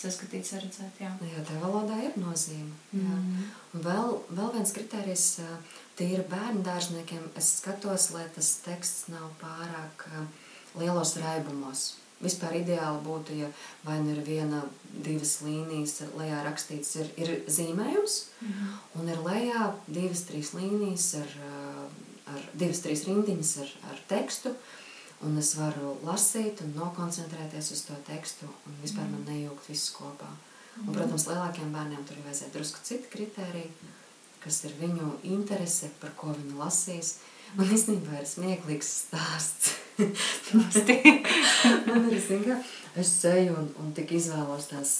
saskatīt, 0.00 0.48
saredzēt. 0.48 1.00
Jā, 1.00 1.14
jā 1.32 1.44
tā 1.48 1.58
valodā 1.62 1.98
ir 2.04 2.16
nozīme. 2.20 2.72
Mm. 2.92 3.48
Vēl, 3.86 4.18
vēl 4.30 4.54
viens 4.58 4.74
kriterijs, 4.76 5.28
eh, 5.44 5.76
tīri 5.96 6.24
bērnu 6.28 6.64
dārzniekiem 6.66 7.30
es 7.40 7.54
skatos, 7.60 8.10
lai 8.12 8.26
tas 8.36 8.52
teksts 8.66 9.08
nav 9.12 9.30
pārāk 9.40 10.08
uh, 10.12 10.26
lielos 10.76 11.16
raibumos. 11.22 11.94
Vispār 12.16 12.54
ideāli 12.62 13.02
būtu, 13.04 13.34
ja 13.36 13.50
vai 13.84 13.98
nu 14.00 14.14
ir 14.14 14.22
viena, 14.24 14.62
divas 15.04 15.34
līnijas, 15.44 15.98
lejā 16.16 16.38
rakstīts, 16.46 16.94
ir, 17.02 17.10
ir 17.20 17.32
zīmējums, 17.44 18.14
-hmm. 18.40 18.70
un 19.00 19.10
ir 19.12 19.20
lejā 19.26 19.66
divas, 19.86 20.24
trīs 20.24 20.54
līnijas, 20.56 21.10
ar, 21.20 21.36
ar 22.32 22.48
divas, 22.54 22.80
trīs 22.80 23.04
rindiņas 23.04 23.52
ar, 23.64 23.76
ar 23.92 24.02
tekstu. 24.08 24.54
Un 25.24 25.38
es 25.40 25.54
varu 25.56 25.94
lasīt 26.04 26.60
un 26.60 26.74
nokoncentrēties 26.76 27.70
uz 27.72 27.86
to 27.88 27.94
tekstu, 28.08 28.48
un 28.68 28.74
vispār 28.82 29.06
mm. 29.06 29.12
man 29.14 29.22
nejūgt 29.30 29.70
visu 29.72 29.94
kopā. 29.96 30.28
Un, 30.82 30.92
protams, 30.92 31.24
lielākiem 31.30 31.72
bērniem 31.72 32.02
tur 32.04 32.18
ir 32.18 32.26
vajadzēja 32.26 32.52
drusku 32.52 32.82
citi 32.84 33.08
kriteriji, 33.14 33.70
kas 34.44 34.60
ir 34.68 34.74
viņu 34.76 35.14
interese, 35.24 35.88
par 36.02 36.12
ko 36.20 36.34
viņi 36.36 36.58
lasīs. 36.58 37.14
Man 37.54 37.70
īstenībā 37.72 38.20
ir 38.20 38.28
smieklīgs 38.28 38.88
stāsts. 39.06 39.74
man 41.86 42.08
ir, 42.10 42.20
zin, 42.20 42.44
es 43.00 43.12
eju 43.24 43.54
un, 43.56 43.68
un 43.80 43.92
tik 43.96 44.12
izvēlos 44.18 44.68
tās, 44.68 44.90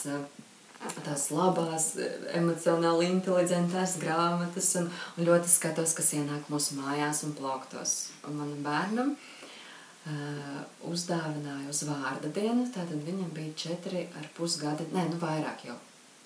tās 1.04 1.26
labās, 1.34 1.90
emocionāli 2.36 3.10
inteliģentās 3.10 3.98
grāmatas 4.00 4.70
un, 4.80 4.88
un 5.16 5.28
ļoti 5.28 5.52
skatos, 5.52 5.92
kas 5.98 6.14
ienāk 6.16 6.48
mūsu 6.52 6.78
mājās 6.78 7.24
un 7.26 7.34
plauktos. 7.36 7.96
Un 8.24 8.38
manam 8.40 8.62
bērnam 8.64 9.12
uh, 9.12 10.62
uzdāvināju 10.88 11.74
uz 11.74 11.82
vārda 11.90 12.32
dienu, 12.32 12.64
tātad 12.72 13.02
viņam 13.04 13.34
bija 13.36 13.58
četri 13.66 14.06
ar 14.16 14.30
pusgadi, 14.38 14.88
nē, 14.96 15.10
nu 15.12 15.20
vairāk 15.20 15.66
jau, 15.68 15.76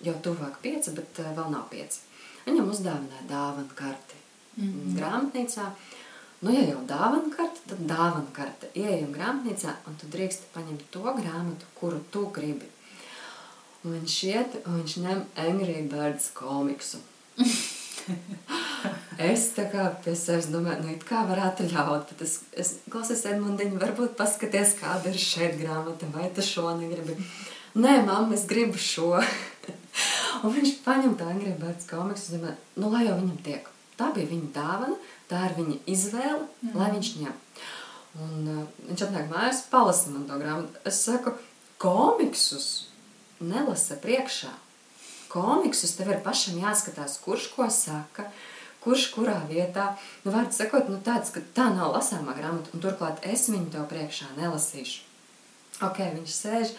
jau 0.06 0.14
tuvāk 0.28 0.62
pieci, 0.62 0.94
bet 0.94 1.24
uh, 1.24 1.34
vēl 1.34 1.50
nav 1.56 1.66
pieci. 1.74 2.04
Viņam 2.46 2.70
uzdāvināja 2.70 3.26
dāvanu 3.28 3.74
karti 3.74 4.20
mm 4.60 4.68
-hmm. 4.68 4.94
grāmatnīcā. 5.00 5.66
Uh, 5.66 5.89
Nu, 6.40 6.52
ja 6.54 6.62
jau 6.64 6.80
dāvana 6.88 7.28
karte, 7.34 7.60
tad 7.68 7.80
dāvana 7.84 8.30
karte. 8.32 8.70
Ieejam 8.72 9.10
grāmatnīcā, 9.12 9.74
un 9.84 9.96
tu 10.00 10.08
drīkst 10.08 10.46
paņemt 10.54 10.86
to 10.94 11.02
grāmatu, 11.04 11.68
kuru 11.76 12.00
tu 12.14 12.22
gribi. 12.32 12.68
Un 13.84 13.98
viņš 13.98 14.14
iet, 14.30 14.56
un 14.64 14.78
viņš 14.80 14.94
ņem 15.04 15.20
Angry 15.44 15.82
Birds 15.92 16.30
komiksu. 16.36 17.02
es 19.30 19.50
tā 19.56 19.66
kā 19.68 19.90
pie 20.00 20.16
sevis 20.16 20.48
domāju, 20.52 20.86
nu, 20.86 20.96
kā 21.04 21.26
varētu 21.28 21.68
ļaut, 21.74 22.08
bet 22.08 22.24
es, 22.24 22.38
es 22.56 22.72
klausies 22.88 23.26
Edmundiņu, 23.28 23.76
varbūt 23.84 24.16
paskaties, 24.16 24.78
kāda 24.80 25.12
ir 25.12 25.20
šeit 25.20 25.60
grāmata, 25.60 26.08
vai 26.16 26.32
tu 26.32 26.44
šo 26.44 26.72
negribi. 26.80 27.20
Nē, 27.76 27.98
mamma, 28.08 28.32
es 28.32 28.48
gribu 28.48 28.80
šo. 28.80 29.12
un 30.44 30.56
viņš 30.56 30.76
paņem 30.88 31.20
tā 31.20 31.28
Angry 31.36 31.52
Birds 31.60 31.88
komiksu, 31.92 32.38
domāju, 32.38 32.56
nu, 32.80 32.88
lai 32.96 33.04
jau 33.10 33.20
viņam 33.20 33.40
tiek. 33.44 33.72
Tā 34.00 34.08
bija 34.16 34.32
viņa 34.32 34.54
dāvana, 34.56 34.96
Tā 35.30 35.44
ir 35.46 35.56
viņa 35.60 35.76
izvēle, 35.90 36.42
mm. 36.60 36.74
lai 36.74 36.90
viņš 36.96 37.10
ņem. 37.20 37.34
Un, 38.18 38.46
uh, 38.50 38.62
viņš 38.88 39.04
atnāk 39.06 39.28
mājās, 39.30 39.62
palasa 39.70 40.10
man 40.10 40.26
to 40.26 40.38
grāmatu. 40.40 40.80
Es 40.88 40.98
saku, 41.06 41.36
komiksus 41.78 42.70
nelasa 43.40 43.98
priekšā. 44.02 44.50
Komiksus 45.30 45.94
tev 45.94 46.10
ir 46.10 46.24
pašam 46.24 46.58
jāskatās, 46.58 47.20
kurš 47.22 47.52
ko 47.54 47.68
saka, 47.70 48.26
kurš 48.82 49.06
kurā 49.14 49.38
vietā. 49.46 49.92
Nu, 50.24 50.34
vārds 50.34 50.58
sakot, 50.58 50.90
nu 50.90 50.98
tāds, 51.06 51.30
ka 51.30 51.42
tā 51.54 51.68
nav 51.70 51.94
lasāmā 51.94 52.34
grāmata, 52.34 52.74
un 52.74 52.82
turklāt 52.82 53.22
es 53.22 53.46
viņu 53.52 53.70
tev 53.70 53.86
priekšā 53.92 54.32
nelasīšu. 54.40 55.06
Ok, 55.86 56.02
viņš 56.16 56.34
sēž, 56.34 56.74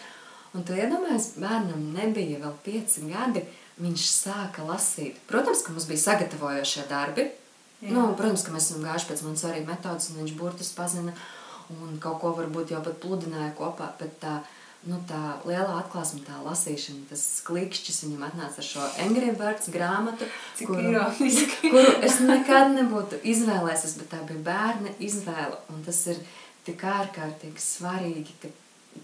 un 0.54 0.66
tu 0.68 0.76
iedomājies, 0.76 1.32
bērnam 1.40 1.88
nebija 1.96 2.42
vēl 2.44 2.52
pieci 2.66 3.06
gadi, 3.08 3.46
viņš 3.82 4.08
sāka 4.12 4.66
lasīt. 4.68 5.16
Protams, 5.30 5.64
ka 5.64 5.72
mums 5.72 5.88
bija 5.88 6.04
sagatavojošie 6.04 6.84
darbi, 6.90 7.30
Nu, 7.82 8.12
protams, 8.18 8.44
ka 8.46 8.54
mēs 8.54 8.70
esam 8.70 8.84
gājuši 8.86 9.08
pēc 9.10 9.22
manas 9.26 9.44
arī 9.48 9.62
metodas, 9.66 10.10
un 10.12 10.20
viņš 10.22 10.34
burtus 10.38 10.70
pazina 10.76 11.14
un 11.72 11.96
kaut 12.02 12.20
ko 12.22 12.32
varbūt 12.36 12.74
jau 12.74 12.82
pat 12.84 12.98
pludināja 13.02 13.50
kopā. 13.58 13.88
Bet 13.98 14.14
tā, 14.22 14.36
nu, 14.86 15.00
tā 15.08 15.20
lielā 15.48 15.80
atklāsme, 15.80 16.22
tā 16.26 16.38
lasīšana, 16.44 17.08
tas 17.10 17.24
klikšķis 17.46 18.02
viņam 18.06 18.24
atnāca 18.28 18.62
ar 18.62 18.68
šo 18.68 18.86
Angry 19.02 19.34
Birds 19.38 19.70
grāmatu, 19.74 20.28
Cik 20.58 20.70
kuru, 20.70 21.04
kuru 21.64 21.84
es 22.06 22.20
nekad 22.22 22.74
nebūtu 22.76 23.22
izvēlējies, 23.34 23.98
bet 24.00 24.12
tā 24.14 24.22
bija 24.30 24.46
bērna 24.50 24.96
izvēle. 25.02 25.58
Un 25.74 25.82
tas 25.86 26.02
ir 26.12 26.22
tik 26.66 26.84
ārkārtīgi 26.86 27.62
svarīgi, 27.62 28.38
ka 28.42 28.52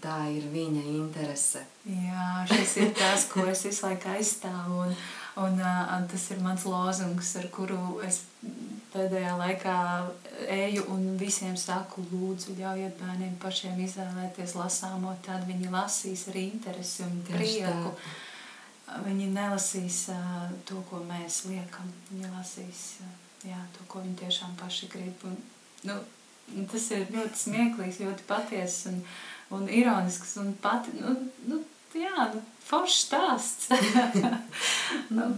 tā 0.03 0.19
ir 0.31 0.45
viņa 0.53 0.83
interese. 0.93 1.65
Jā, 1.89 2.45
šis 2.51 2.75
ir 2.83 2.93
tas, 2.97 3.25
ko 3.31 3.47
es 3.49 3.65
visu 3.65 3.87
laiku 3.87 4.13
aizstāvu. 4.13 4.85
Un, 4.85 4.95
un, 5.37 5.59
un 5.59 6.07
tas 6.09 6.25
ir 6.31 6.41
mans 6.43 6.65
lozungs, 6.65 7.35
ar 7.39 7.47
kuru 7.53 7.99
es 8.05 8.23
pēdējā 8.93 9.35
laikā 9.37 9.75
eju 10.55 10.85
un 10.93 11.05
visiem 11.19 11.57
saku, 11.59 12.03
lūdzu, 12.11 12.55
ļaujiet 12.57 12.97
bērniem 13.01 13.35
pašiem 13.41 13.77
izvēlēties 13.85 14.55
lasāmo, 14.57 15.13
tad 15.25 15.45
viņi 15.49 15.69
lasīs 15.73 16.27
ar 16.31 16.39
interesi 16.41 17.05
un 17.05 17.21
prieku. 17.29 17.93
Viņi 19.05 19.27
nelasīs 19.35 20.07
uh, 20.09 20.47
to, 20.65 20.79
ko 20.89 21.03
mēs 21.05 21.43
liekam. 21.45 21.91
Viņi 22.09 22.31
lasīs 22.33 22.79
uh, 23.03 23.11
jā, 23.45 23.59
to, 23.75 23.85
ko 23.91 24.01
viņi 24.01 24.17
tiešām 24.23 24.55
paši 24.57 24.89
grib. 24.89 25.25
Un, 25.29 25.35
nu, 25.85 25.97
tas 26.71 26.87
ir 26.95 27.05
ļoti 27.13 27.43
smieklīgs, 27.43 28.01
ļoti 28.01 28.25
patiess 28.29 28.87
un, 28.89 29.03
un 29.53 29.69
ironisks 29.69 30.35
un 30.41 30.55
pati, 30.63 30.95
nu, 30.97 31.13
nu, 31.51 31.61
jā, 31.93 32.31
nu, 32.33 32.41
foršs 32.69 33.05
stāsts. 33.07 33.69
nu, 35.17 35.31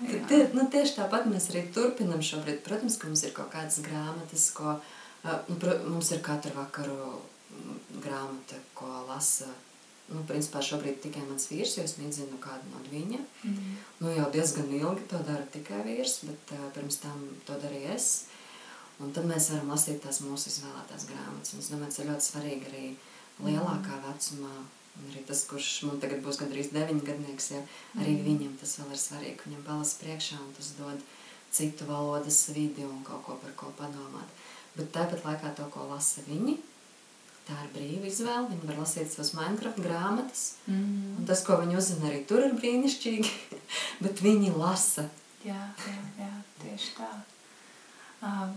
Tie, 0.00 0.38
nu, 0.56 0.64
tieši 0.72 0.94
tāpat 0.96 1.26
mēs 1.28 1.50
arī 1.52 1.66
turpinām 1.74 2.22
šobrīd. 2.24 2.62
Protams, 2.64 2.96
ka 2.96 3.08
mums 3.10 3.24
ir 3.26 3.34
kaut 3.36 3.50
kādas 3.52 3.82
grāmatas, 3.84 4.46
ko 4.56 4.78
nu, 5.26 5.56
mums 5.92 6.12
ir 6.14 6.22
katru 6.24 6.54
vakaru 6.56 7.18
grāmata, 8.00 8.56
ko 8.72 8.88
lasa. 9.10 9.50
Nu, 10.10 10.24
principā 10.26 10.62
šobrīd 10.64 11.02
tikai 11.04 11.22
mans 11.26 11.44
vīrs, 11.52 11.76
jo 11.76 11.84
es 11.84 11.98
nezinu 12.00 12.40
kādu 12.42 12.72
no 12.72 12.80
viņa. 12.88 13.20
Mm 13.20 13.52
-hmm. 13.52 13.76
nu, 14.00 14.14
jau 14.16 14.30
diezgan 14.32 14.72
ilgi 14.74 15.04
to 15.10 15.18
dara 15.28 15.44
tikai 15.52 15.84
vīrs, 15.84 16.24
bet 16.26 16.56
uh, 16.56 16.72
pirms 16.74 16.96
tam 16.96 17.28
to 17.46 17.52
darīju 17.52 17.94
es. 17.94 18.24
Un 19.00 19.12
tad 19.12 19.24
mēs 19.24 19.52
varam 19.52 19.70
lasīt 19.70 20.02
tās 20.02 20.20
mūsu 20.20 20.48
izvēlētās 20.48 21.06
grāmatas. 21.12 21.52
Un 21.52 21.60
es 21.60 21.70
domāju, 21.70 21.86
tas 21.86 21.98
ir 21.98 22.10
ļoti 22.10 22.24
svarīgi 22.30 22.66
arī 22.72 22.96
lielākā 23.44 24.02
vecumā 24.08 24.54
Un 24.56 24.79
arī 25.08 25.22
tas, 25.28 25.44
kurš 25.48 25.70
man 25.88 26.00
tagad 26.02 26.22
būs 26.24 26.38
gandrīz 26.40 26.70
deviņgadnieks, 26.74 27.50
ja, 27.54 27.60
arī 27.98 28.14
mm. 28.16 28.24
viņam 28.26 28.54
tas 28.60 28.76
vēl 28.80 28.94
ir 28.94 29.02
svarīgi. 29.02 29.44
Viņam 29.46 29.66
balas 29.66 29.94
priekšā 30.00 30.40
un 30.40 30.50
tas 30.56 30.72
dod 30.78 31.04
citu 31.50 31.86
valodas 31.88 32.40
vidi 32.54 32.86
un 32.86 33.00
kaut 33.06 33.24
ko 33.26 33.38
par 33.42 33.54
ko 33.58 33.72
padomāt. 33.78 34.34
Bet 34.76 34.92
tāpat 34.94 35.24
laikā 35.26 35.54
to, 35.58 35.66
ko 35.74 35.88
lasa 35.90 36.22
viņi, 36.28 36.56
tā 37.48 37.56
ir 37.64 37.72
brīva 37.74 38.06
izvēle. 38.10 38.46
Viņi 38.52 38.70
var 38.70 38.78
lasīt 38.84 39.10
savas 39.10 39.32
Minecraft 39.34 39.82
grāmatas. 39.82 40.44
Mm. 40.70 41.16
Un 41.18 41.28
tas, 41.28 41.42
ko 41.46 41.58
viņi 41.60 41.78
uzzina, 41.80 42.06
arī 42.10 42.22
tur 42.28 42.46
ir 42.46 42.54
brīnišķīgi. 42.60 43.34
Bet 44.04 44.22
viņi 44.24 44.54
lasa. 44.54 45.08
Jā, 45.46 45.60
jā, 45.88 46.00
jā 46.20 46.32
tieši 46.62 46.96
tā. 46.98 47.10
Uh, 48.20 48.50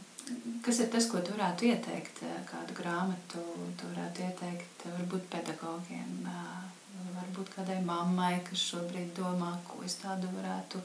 Kas 0.63 0.79
ir 0.79 0.87
tas, 0.91 1.09
ko 1.11 1.19
tu 1.19 1.33
varētu 1.35 1.67
ieteikt, 1.67 2.21
eh, 2.23 2.35
kādu 2.47 2.75
grāmatu 2.77 3.41
tu 3.79 3.89
varētu 3.89 4.23
ieteikt 4.23 4.85
eh, 4.85 4.93
varbūt 4.97 5.25
pedagogiem, 5.33 6.13
eh, 6.31 7.09
varbūt 7.17 7.51
kādai 7.55 7.81
mammai, 7.83 8.37
kas 8.47 8.63
šobrīd 8.69 9.11
domā, 9.17 9.51
ko 9.67 9.83
es 9.83 9.97
tādu 9.99 10.29
varētu 10.37 10.79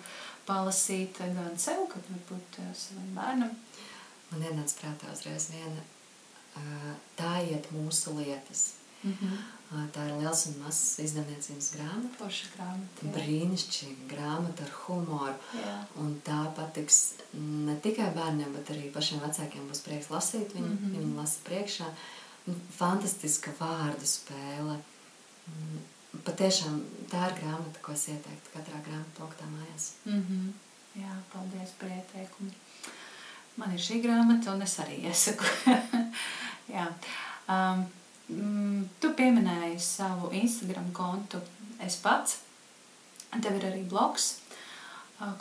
palasīt 0.48 1.22
gan 1.36 1.54
sev, 1.58 1.86
gan 1.92 2.08
varbūt 2.10 2.58
savam 2.74 3.14
bērnam? 3.14 3.54
Man 4.32 4.44
ienāca 4.50 4.80
prātā 4.80 5.12
uzreiz 5.14 5.50
viena, 5.54 5.86
tā 7.16 7.38
iet 7.46 7.70
mūsu 7.72 8.16
lietas. 8.18 8.77
Mm 9.02 9.12
-hmm. 9.12 9.38
Tā 9.68 10.04
ir 10.08 10.14
liels 10.16 10.46
un 10.48 10.54
mazs 10.62 10.98
izdevniecības 11.04 11.66
grāmata. 11.74 12.14
Forša 12.18 12.46
grāmata. 12.54 13.10
Brīnišķīga 13.16 14.06
grāmata 14.12 14.64
ar 14.64 14.70
humoru. 14.70 15.34
Jā. 15.54 15.74
Un 16.00 16.14
tā 16.24 16.38
patiks 16.56 17.00
ne 17.32 17.74
tikai 17.76 18.14
bērniem, 18.14 18.52
bet 18.52 18.70
arī 18.70 18.92
pašiem 18.92 19.20
vecākiem 19.20 19.66
būs 19.68 19.82
prieks 19.84 20.08
lasīt 20.10 20.54
viņu. 20.56 20.66
Mm 20.68 20.78
-hmm. 20.78 20.94
Viņi 20.96 21.16
lasa 21.16 21.38
priekšā. 21.48 21.90
Fantastiska 22.78 23.50
vārdu 23.60 24.06
spēle. 24.06 24.78
Patiešām 26.24 26.80
tā 27.10 27.28
ir 27.28 27.36
grāmata, 27.42 27.82
ko 27.82 27.92
es 27.92 28.08
ieteiktu 28.08 28.54
katrā 28.54 28.80
grāmatā 28.88 29.12
plauktā 29.18 29.44
mājās. 29.52 29.92
Mm 30.04 30.24
-hmm. 30.28 30.52
Jā, 31.02 31.14
paldies 31.32 31.70
par 31.78 31.88
ieteikumu. 31.88 32.50
Man 33.56 33.72
ir 33.74 33.78
šī 33.78 34.00
grāmata, 34.02 34.54
un 34.54 34.62
es 34.62 34.78
arī 34.78 34.98
iesaku. 35.04 35.44
Jā. 36.76 36.86
Um, 37.48 37.86
tu 38.28 39.14
pieminēji 39.16 39.78
savu 39.80 40.32
Instagram 40.36 40.92
kontu. 40.96 41.40
Es 41.84 41.96
pats. 42.02 42.42
Tev 43.28 43.58
ir 43.58 43.64
arī 43.68 43.82
blogs, 43.88 44.38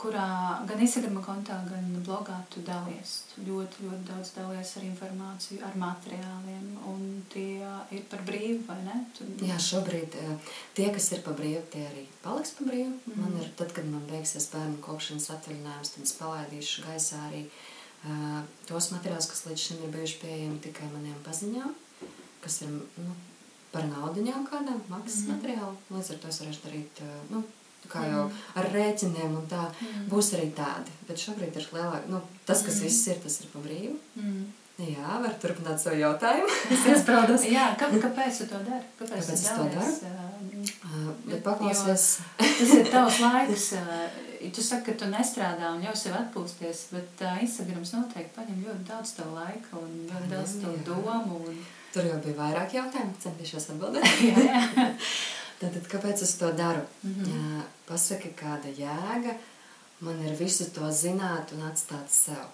kurā 0.01 0.27
gan 0.67 0.81
Instagram 0.81 1.21
kontā, 1.23 1.55
gan 1.69 1.85
blogā 2.03 2.35
tu 2.51 2.63
dalies. 2.67 3.13
Tu 3.31 3.45
ļoti, 3.47 3.85
ļoti 3.85 4.07
daudz 4.09 4.33
dalies 4.35 4.73
ar 4.79 4.85
informāciju, 4.87 5.61
ar 5.63 5.77
materiāliem. 5.79 6.65
Un 6.89 7.05
tie 7.31 7.61
ir 7.95 8.03
par 8.11 8.25
brīvu, 8.27 8.63
vai 8.67 8.79
ne? 8.83 8.97
Tu... 9.15 9.27
Jā, 9.45 9.59
šobrīd 9.61 10.17
tie, 10.75 10.89
kas 10.95 11.11
ir 11.13 11.23
par 11.25 11.37
brīvu, 11.39 11.63
tie 11.73 11.85
arī 11.87 12.03
paliks 12.25 12.55
par 12.57 12.71
brīvu. 12.71 12.91
Mm. 13.05 13.23
Man 13.23 13.39
ir, 13.39 13.49
tad, 13.59 13.71
kad 13.77 13.87
man 13.87 14.03
beigsies 14.11 14.49
bērnu 14.51 14.81
kopšanas 14.83 15.31
atvaļinājums, 15.37 15.95
tad 15.95 16.09
es 16.09 16.15
palaidīšu 16.19 16.87
gaisā 16.89 17.23
arī 17.29 17.45
uh, 17.47 18.41
tos 18.67 18.91
materiālus, 18.95 19.29
kas 19.31 19.45
līdz 19.47 19.67
šim 19.69 19.83
ir 19.85 19.93
bijuši 19.95 20.23
pieejami 20.25 20.63
tikai 20.67 20.89
maniem 20.91 21.21
paziņām, 21.27 21.77
kas 22.47 22.61
ir 22.65 22.73
nu, 22.73 23.15
par 23.73 23.87
naudu 23.91 24.25
jau 24.25 24.41
kādam 24.47 24.81
maksas 24.89 25.25
mm 25.25 25.35
materiālu. 25.35 25.75
Līdz 25.93 26.11
ar 26.13 26.21
to 26.23 26.31
es 26.31 26.41
varēšu 26.43 26.63
darīt, 26.65 27.01
uh, 27.03 27.17
nu, 27.33 27.43
kā 27.91 28.03
jau 28.07 28.27
mm. 28.27 28.37
ar 28.59 28.69
rēķiniem, 28.73 29.35
un 29.39 29.49
tā 29.51 29.65
mm. 29.69 30.05
būs 30.11 30.31
arī 30.37 30.51
tādi. 30.57 30.93
Bet 31.09 31.21
šobrīd 31.21 31.59
ir 31.59 31.67
lielāk, 31.75 32.07
nu, 32.11 32.21
tas, 32.47 32.63
kas 32.65 32.79
mm. 32.79 32.87
viss 32.87 33.11
ir, 33.11 33.19
tas 33.23 33.41
ir 33.43 33.51
pa 33.53 33.63
brīvu. 33.63 33.97
Mm. 34.19 34.47
Jā, 34.77 35.17
var 35.23 35.33
turpināt 35.41 35.81
savu 35.81 35.97
jautājumu. 35.97 36.53
es 36.75 36.83
iesprādos. 36.91 37.47
Jā, 37.49 37.71
kā, 37.79 37.89
kāpēc 37.97 38.43
tu 38.43 38.49
to 38.51 38.59
dari? 38.67 38.85
Kāpēc, 38.99 39.15
kāpēc 39.15 39.31
es 39.33 39.47
to 39.49 39.65
daru? 39.73 40.65
Uh, 40.85 41.11
bet 41.25 41.41
paklausies. 41.45 42.05
tas 42.37 42.73
ir 42.77 42.91
tavs 42.93 43.21
laiks. 43.23 43.71
Uh, 43.79 44.26
tu 44.51 44.63
saki, 44.63 44.91
ka 44.91 44.97
tu 44.99 45.09
nestrādā 45.11 45.71
un 45.75 45.83
jau 45.83 45.95
sev 45.95 46.15
atpūsties, 46.17 46.83
bet 46.91 47.23
uh, 47.25 47.39
Instagrams 47.41 47.93
noteikti 47.95 48.35
paņem 48.35 48.61
ļoti 48.67 48.85
daudz 48.89 49.15
tavu 49.17 49.35
laika 49.35 49.79
un 49.79 49.95
ļoti 50.11 50.29
daudz 50.33 50.53
tavu 50.61 50.77
domu. 50.85 51.41
Un... 51.49 51.57
Tur 51.93 52.05
jau 52.09 52.19
bija 52.25 52.37
vairāk 52.37 52.75
jautājumu, 52.77 53.17
centīšos 53.23 53.71
atbildēt. 53.73 54.21
jā, 54.29 54.45
jā. 54.45 54.87
Tātad, 55.61 55.87
kāpēc 55.89 56.21
es 56.21 56.35
to 56.37 56.51
daru? 56.53 56.83
Mm 57.03 57.13
-hmm. 57.23 57.61
Pasaki, 57.87 58.29
kāda 58.37 58.69
jēga 58.77 59.33
man 59.99 60.21
ir 60.25 60.35
visu 60.35 60.69
to 60.73 60.91
zināt 60.91 61.53
un 61.53 61.61
atstāt 61.71 62.09
sev. 62.09 62.45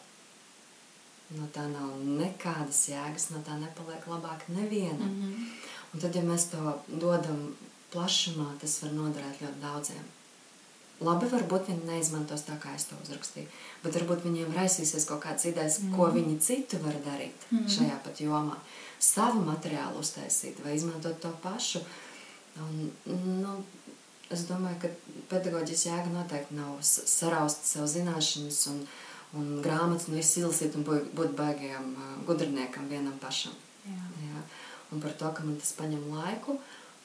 No 1.30 1.48
tā 1.56 1.68
nav 1.68 2.00
nekādas 2.06 2.88
jēgas, 2.90 3.30
no 3.32 3.40
tā 3.48 3.60
nepaliek 3.60 4.08
labāk 4.08 4.48
neviena. 4.48 5.06
Mm 5.06 5.22
-hmm. 5.22 5.48
Un 5.94 6.00
tad, 6.00 6.16
ja 6.16 6.22
mēs 6.22 6.50
to 6.52 6.82
dodam 6.88 7.56
plašumā, 7.92 8.58
tas 8.62 8.82
var 8.82 8.92
noderēt 8.92 9.42
ļoti 9.42 9.62
daudziem. 9.62 10.04
Labi, 11.04 11.28
varbūt 11.32 11.70
viņi 11.70 11.88
neizmantos 11.90 12.46
tā, 12.48 12.56
kā 12.62 12.74
es 12.78 12.88
to 12.90 12.98
uzrakstīju, 13.04 13.50
bet 13.84 13.98
varbūt 14.00 14.24
viņiem 14.26 14.56
raisīsies 14.56 15.08
kaut 15.10 15.24
kāds 15.26 15.48
idejas, 15.50 15.82
mm 15.82 15.96
ko 15.98 16.10
viņi 16.16 16.40
citu 16.44 16.80
var 16.84 16.98
darīt 17.06 17.48
mm 17.52 17.70
šajā 17.76 18.00
pat 18.06 18.22
jomā. 18.24 18.58
Savu 19.04 19.44
materiālu 19.44 20.00
uztaisīt 20.00 20.62
vai 20.64 20.78
izmantot 20.78 21.20
to 21.20 21.32
pašu. 21.44 21.84
Un, 22.64 22.92
nu, 23.44 23.56
es 24.32 24.46
domāju, 24.50 24.80
ka 24.84 24.92
pedagoģijas 25.32 25.88
jēga 25.88 26.14
noteikti 26.14 26.58
nav 26.58 26.78
saraust 26.86 27.66
sev 27.68 27.88
zināšanas 27.90 28.62
un, 28.72 28.84
un 29.40 29.50
grāmatas 29.66 30.08
un 30.10 30.20
visu 30.20 30.44
izlasīt 30.44 30.78
un 30.80 30.86
būt 30.88 31.34
baigajam 31.38 31.94
uh, 31.98 32.14
gudriniekam 32.28 32.88
vienam 32.92 33.18
pašam. 33.22 33.56
Jā. 33.88 34.04
Jā. 34.24 34.44
Un 34.94 35.02
par 35.04 35.16
to, 35.18 35.32
ka 35.34 35.46
man 35.46 35.58
tas 35.60 35.74
paņem 35.78 36.06
laiku, 36.14 36.60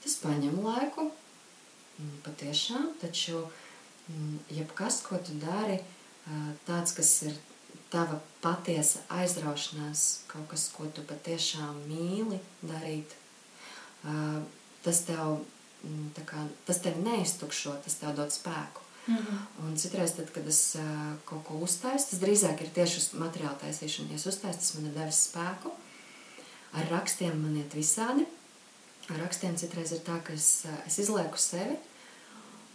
tas 0.04 0.18
paņem 0.22 0.60
laiku, 0.64 1.08
mm, 1.98 2.18
patiešām, 2.26 2.92
taču 3.00 3.46
jebkas, 4.50 5.02
ko 5.06 5.18
tu 5.24 5.36
dari, 5.42 5.78
tāds, 6.68 6.94
kas 6.96 7.12
ir 7.28 7.36
tava 7.92 8.18
patiesa 8.42 9.00
aizraušanās, 9.12 10.24
kaut 10.28 10.48
kas, 10.50 10.68
ko 10.74 10.88
tu 10.92 11.04
patiešām 11.08 11.84
mīli 11.88 12.40
darīt, 12.62 13.14
tas 14.84 15.00
tev, 15.08 15.40
mm, 15.84 16.26
kā, 16.28 16.44
tas 16.68 16.82
tev 16.84 17.00
neiztukšo, 17.04 17.78
tas 17.84 17.98
tev 18.00 18.14
dod 18.16 18.32
spēku. 18.32 18.84
Mm 19.08 19.16
-hmm. 19.16 19.66
Un 19.66 19.76
citreiz, 19.76 20.12
tad, 20.16 20.30
kad 20.32 20.48
es 20.48 20.76
kaut 21.24 21.44
ko 21.44 21.54
uztaisu, 21.54 22.10
tas 22.10 22.20
drīzāk 22.20 22.60
ir 22.60 22.70
tieši 22.70 22.96
uz 22.98 23.08
materiāla 23.12 23.56
taisīšanu. 23.62 24.10
Ja 24.10 24.16
es 24.16 24.26
uztaisu, 24.26 24.58
tas 24.58 24.74
man 24.74 24.86
ir 24.86 24.92
devis 24.92 25.28
spēku. 25.28 25.70
Ar 26.72 26.88
rakstiem 26.90 27.42
man 27.42 27.56
iet 27.56 27.74
visādi. 27.74 28.26
Ar 29.08 29.16
rakstiem 29.18 29.56
citreiz 29.56 29.92
ir 29.92 29.98
tā, 29.98 30.20
ka 30.24 30.32
es, 30.32 30.66
es 30.86 30.98
izlieku 30.98 31.38
sevi, 31.38 31.76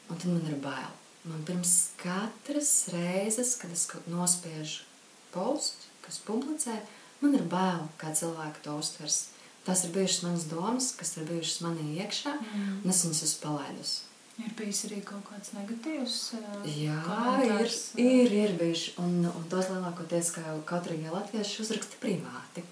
un 0.09 0.17
tad 0.17 0.25
man 0.25 0.47
ir 0.49 0.55
bail. 0.55 1.02
Man 1.23 1.43
pirms 1.47 1.73
katras 2.01 2.71
reizes, 2.91 3.55
kad 3.61 3.71
es 3.71 3.87
nospiežu 4.11 4.83
postu, 5.31 5.87
kas 6.03 6.19
publicē, 6.25 6.75
man 7.21 7.37
ir 7.37 7.45
bail, 7.49 7.85
kā 7.97 8.11
cilvēki 8.11 8.65
to 8.65 8.75
uztvers. 8.81 9.19
Tas 9.63 9.85
ir 9.87 9.93
bijušas 9.95 10.23
manas 10.25 10.47
domas, 10.51 10.89
kas 10.99 11.15
ir 11.15 11.29
bijušas 11.29 11.61
manī 11.63 11.93
iekšā, 12.03 12.33
mm. 12.35 12.73
un 12.83 12.91
es 12.91 13.05
viņas 13.05 13.23
esmu 13.29 13.45
palaidusi. 13.45 14.01
Ir 14.41 14.53
bijis 14.57 14.79
arī 14.87 14.97
kaut 15.05 15.21
kāds 15.29 15.51
negatīvs. 15.53 16.13
Uh, 16.33 16.63
Jā, 16.65 16.95
komentārs. 17.05 17.75
ir, 18.01 18.31
ir, 18.31 18.31
ir 18.33 18.55
bijuši. 18.57 18.95
Un, 19.03 19.27
un 19.29 19.43
tos 19.51 19.69
lielākoties, 19.69 20.31
kā 20.33 20.55
kautrīgie 20.65 21.11
latvieši 21.13 21.59
uzraksta 21.61 21.99
privāti. 22.01 22.63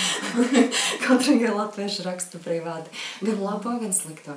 kautrīgie 1.06 1.52
latvieši 1.54 2.08
raksta 2.08 2.42
privāti. 2.42 2.90
Gan 3.22 3.38
labo, 3.38 3.76
gan 3.78 3.94
slikto. 3.94 4.34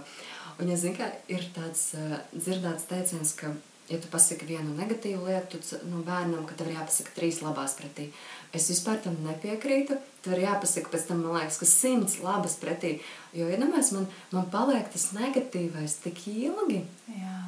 Un, 0.60 0.70
ja 0.70 0.78
zini, 0.78 0.96
ka 0.98 1.10
ir 1.32 1.46
tāds 1.56 1.92
uh, 1.98 2.18
dzirdēts 2.36 2.88
teiciens, 2.90 3.34
ka, 3.38 3.52
ja 3.90 4.00
tu 4.02 4.10
pasaki 4.12 4.48
vienu 4.48 4.76
negatīvu 4.78 5.26
lietu, 5.28 5.60
nu, 5.90 6.04
bērnam, 6.06 6.46
ka 6.50 6.58
tev 6.60 6.70
ir 6.70 6.78
jāpasaka 6.78 7.16
trīs 7.16 7.42
labās 7.44 7.76
pretī. 7.80 8.10
Es 8.54 8.70
vispār 8.70 9.00
tam 9.02 9.18
nepiekrītu. 9.26 9.98
Tur 10.24 10.40
jāpasaka, 10.40 10.92
pēc 10.94 11.08
tam 11.10 11.24
man 11.26 11.40
liekas, 11.40 11.60
ka 11.60 11.68
simts 11.68 12.20
labas 12.24 12.56
pretī. 12.62 12.96
Jo, 13.36 13.50
ja 13.50 13.60
domājies, 13.60 13.92
man, 13.98 14.08
man 14.32 14.50
paliek 14.54 14.88
tas 14.94 15.10
negatīvais 15.18 15.98
tik 16.06 16.22
ilgi. 16.32 16.84
Jā. 17.18 17.40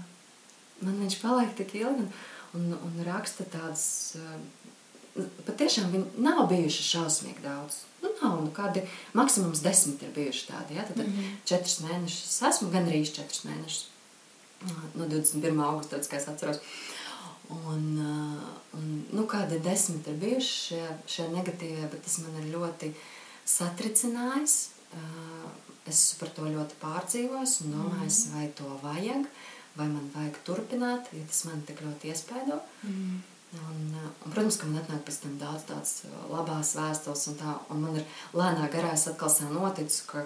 Man 0.81 0.97
viņš 1.03 1.19
paliek 1.21 1.53
tik 1.55 1.77
ilgi 1.77 2.07
un, 2.07 2.09
un, 2.57 2.71
un 2.89 3.01
raksta 3.07 3.47
tādas. 3.53 3.85
Uh, 4.19 4.64
patiešām 5.47 5.91
viņi 5.93 6.23
nav 6.25 6.45
bijuši 6.51 6.87
šausmīgi 6.89 7.43
daudz. 7.43 7.83
Nu, 8.03 8.11
nav, 8.21 8.39
nu, 8.43 8.51
kādi 8.55 8.83
maksimums 9.17 9.63
desmit 9.63 10.03
ir 10.03 10.13
bijuši 10.15 10.47
tādi. 10.49 10.77
Ja? 10.77 10.83
Tad 10.87 10.97
mm 10.97 11.11
-hmm. 11.11 11.35
četrus 11.45 11.79
mēnešus 11.79 12.49
esmu, 12.49 12.69
gan 12.71 12.89
arī 12.89 13.05
četrus 13.05 13.43
mēnešus. 13.45 13.85
No 14.95 15.05
21. 15.05 15.61
augusta, 15.63 15.97
kā 15.97 16.17
es 16.17 16.27
atceros. 16.27 16.57
Un, 17.49 17.83
uh, 17.99 18.79
un, 18.79 19.05
nu, 19.11 19.25
kādi 19.27 19.59
desmit 19.59 20.07
ir 20.07 20.13
bijuši 20.13 20.53
šie, 20.67 20.97
šie 21.07 21.27
negatīvie, 21.29 21.89
bet 21.91 22.01
tas 22.03 22.17
man 22.17 22.39
ir 22.41 22.57
ļoti 22.57 22.93
satricinājis. 23.45 24.69
Uh, 24.93 25.51
es 25.85 26.15
par 26.19 26.29
to 26.29 26.41
ļoti 26.49 26.79
pārdzīvos 26.81 27.59
un 27.61 27.71
domāju, 27.71 28.09
mm. 28.09 28.33
vai 28.33 28.47
to 28.57 28.79
vajag, 28.81 29.27
vai 29.75 29.87
man 29.87 30.09
vajag 30.15 30.39
turpināt, 30.47 31.11
ja 31.13 31.25
tas 31.29 31.43
man 31.45 31.61
tik 31.67 31.81
ļoti 31.85 32.09
iespaido. 32.09 32.59
Mm. 32.81 33.21
Un, 33.55 33.83
uh, 33.93 34.09
un, 34.25 34.31
protams, 34.31 34.57
ka 34.59 34.67
man 34.69 34.81
atnāk 34.81 35.05
pēc 35.07 35.21
tam 35.23 35.37
daudz 35.39 35.67
tādas 35.69 35.93
labās 36.31 36.73
vēstules, 36.77 37.27
un, 37.31 37.37
tā, 37.39 37.55
un 37.71 37.85
man 37.85 38.01
ir 38.01 38.19
lēnā 38.35 38.67
garā 38.73 38.95
atkal 38.95 39.31
noticis, 39.53 40.01
ka 40.09 40.25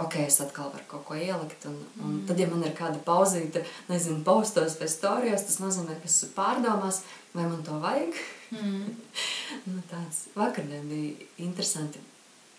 ok, 0.00 0.16
es 0.24 0.40
atkal 0.40 0.70
varu 0.72 0.86
kaut 0.88 1.04
ko 1.08 1.18
ielikt. 1.18 1.66
Un, 1.68 1.76
un 2.00 2.12
mm. 2.14 2.22
tad, 2.28 2.40
ja 2.40 2.48
man 2.50 2.64
ir 2.64 2.76
kāda 2.78 3.00
pauzīte, 3.04 3.64
nezinu, 3.90 4.22
postos 4.26 4.78
vai 4.80 4.88
storijos, 4.90 5.44
tas 5.48 5.60
nozīmē, 5.62 5.98
ka 6.00 6.08
esmu 6.08 6.30
pārdomās, 6.36 7.02
vai 7.34 7.46
man 7.50 7.62
to 7.66 7.76
vajag. 7.82 8.16
Mm. 8.54 8.96
nu, 9.68 9.84
tāds 9.92 10.24
vakardien 10.38 10.88
bija 10.90 11.28
interesanti. 11.44 12.02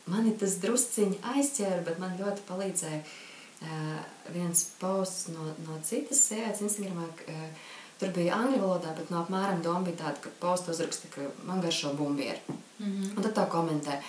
Mani 0.09 0.33
tas 0.37 0.57
drusciņi 0.61 1.21
aizķēra, 1.35 1.83
bet 1.85 1.99
man 2.01 2.17
ļoti 2.19 2.45
palīdzēja 2.47 3.01
uh, 3.01 3.99
viens 4.33 4.65
posts 4.81 5.29
no, 5.33 5.51
no 5.67 5.77
citas 5.85 6.23
sievietes 6.29 6.65
Instagramā. 6.65 7.09
Uh, 7.29 7.69
Tur 8.01 8.09
bija 8.15 8.33
angļu 8.41 8.57
valodā, 8.63 8.95
bet 8.97 9.11
no 9.13 9.19
apmēram 9.21 9.59
doma 9.61 9.85
bija 9.85 9.99
tāda, 9.99 10.17
ka 10.23 10.29
posta 10.41 10.73
uzraksta, 10.73 11.09
ka 11.13 11.27
man 11.45 11.61
garšo 11.61 11.93
bumbieri. 11.93 12.41
Mm 12.79 12.85
-hmm. 12.85 13.17
Un 13.17 13.23
tad 13.23 13.35
tā 13.37 13.49
komentē. 13.49 13.99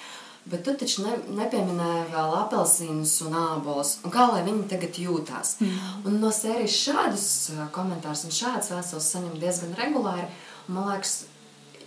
Bet 0.44 0.64
tu 0.66 0.72
taču 0.74 1.04
ne, 1.04 1.12
nepieminēji 1.38 2.06
vēl 2.10 2.32
apelsīnus 2.38 3.12
un 3.26 3.36
ābolus. 3.38 3.92
Un 4.04 4.10
kā 4.10 4.24
lai 4.32 4.40
viņi 4.42 4.64
tagad 4.72 4.98
jūtās? 4.98 5.52
Mm. 5.60 6.06
Un 6.06 6.16
no 6.20 6.30
sērijas 6.34 6.78
šādus 6.86 7.26
uh, 7.52 7.60
komentārus 7.70 8.24
un 8.24 8.30
šādas 8.30 8.72
vēstules 8.74 9.10
saņem 9.14 9.36
diezgan 9.38 9.76
regulāri. 9.78 10.26
Man 10.66 10.88
liekas, 10.88 11.24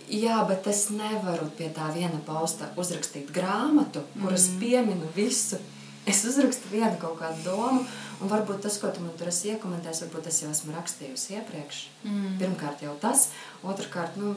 jā, 0.08 0.38
bet 0.48 0.66
es 0.72 0.86
nevaru 0.90 1.50
pie 1.58 1.68
tā 1.76 1.90
viena 1.92 2.20
pausta 2.26 2.70
uzrakstīt 2.76 3.32
grāmatu, 3.34 4.00
kuras 4.22 4.48
mm. 4.48 4.60
pieminu 4.60 5.12
visu. 5.16 5.60
Es 6.06 6.22
uzrakstu 6.28 6.70
vienu 6.70 6.94
kaut 7.02 7.16
kādu 7.18 7.40
domu, 7.42 7.80
un 8.22 8.30
varbūt 8.30 8.60
tas, 8.62 8.76
ko 8.78 8.92
tu 8.94 9.02
man 9.02 9.16
tur 9.18 9.30
esi 9.32 9.50
iekomentējis, 9.54 10.04
varbūt 10.04 10.28
es 10.30 10.38
jau 10.44 10.50
esmu 10.52 10.74
rakstījusi 10.76 11.34
iepriekš. 11.40 11.80
Mm. 12.04 12.36
Pirmkārt, 12.38 12.84
jau 12.86 12.92
tas, 13.02 13.30
otrkārt, 13.66 14.14
nu, 14.20 14.36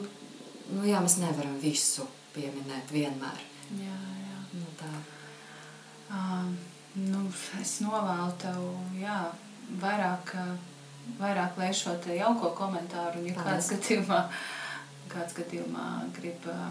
nu 0.74 0.82
jā, 0.88 0.98
mēs 1.04 1.20
nevaram 1.22 1.54
visu 1.62 2.08
pieminēt 2.34 2.90
vienmēr. 2.90 3.46
Jā, 3.78 4.00
jā. 4.24 4.42
Nu, 4.58 4.66
tā. 4.80 4.90
Uh, 6.10 6.50
nu, 6.98 7.22
es 7.62 7.76
novēlu 7.84 8.34
tev 8.42 8.66
jā, 8.98 9.20
vairāk, 9.78 10.34
vairāk 11.22 11.58
lēšot 11.62 12.10
jauko 12.18 12.50
komentāru. 12.58 13.22
Un, 13.22 13.30
ja 13.30 13.46
kāds 13.46 13.70
gadījumā, 13.76 14.24
kāds 15.14 15.38
gadījumā 15.38 15.88
grib 16.18 16.50
uh, 16.50 16.66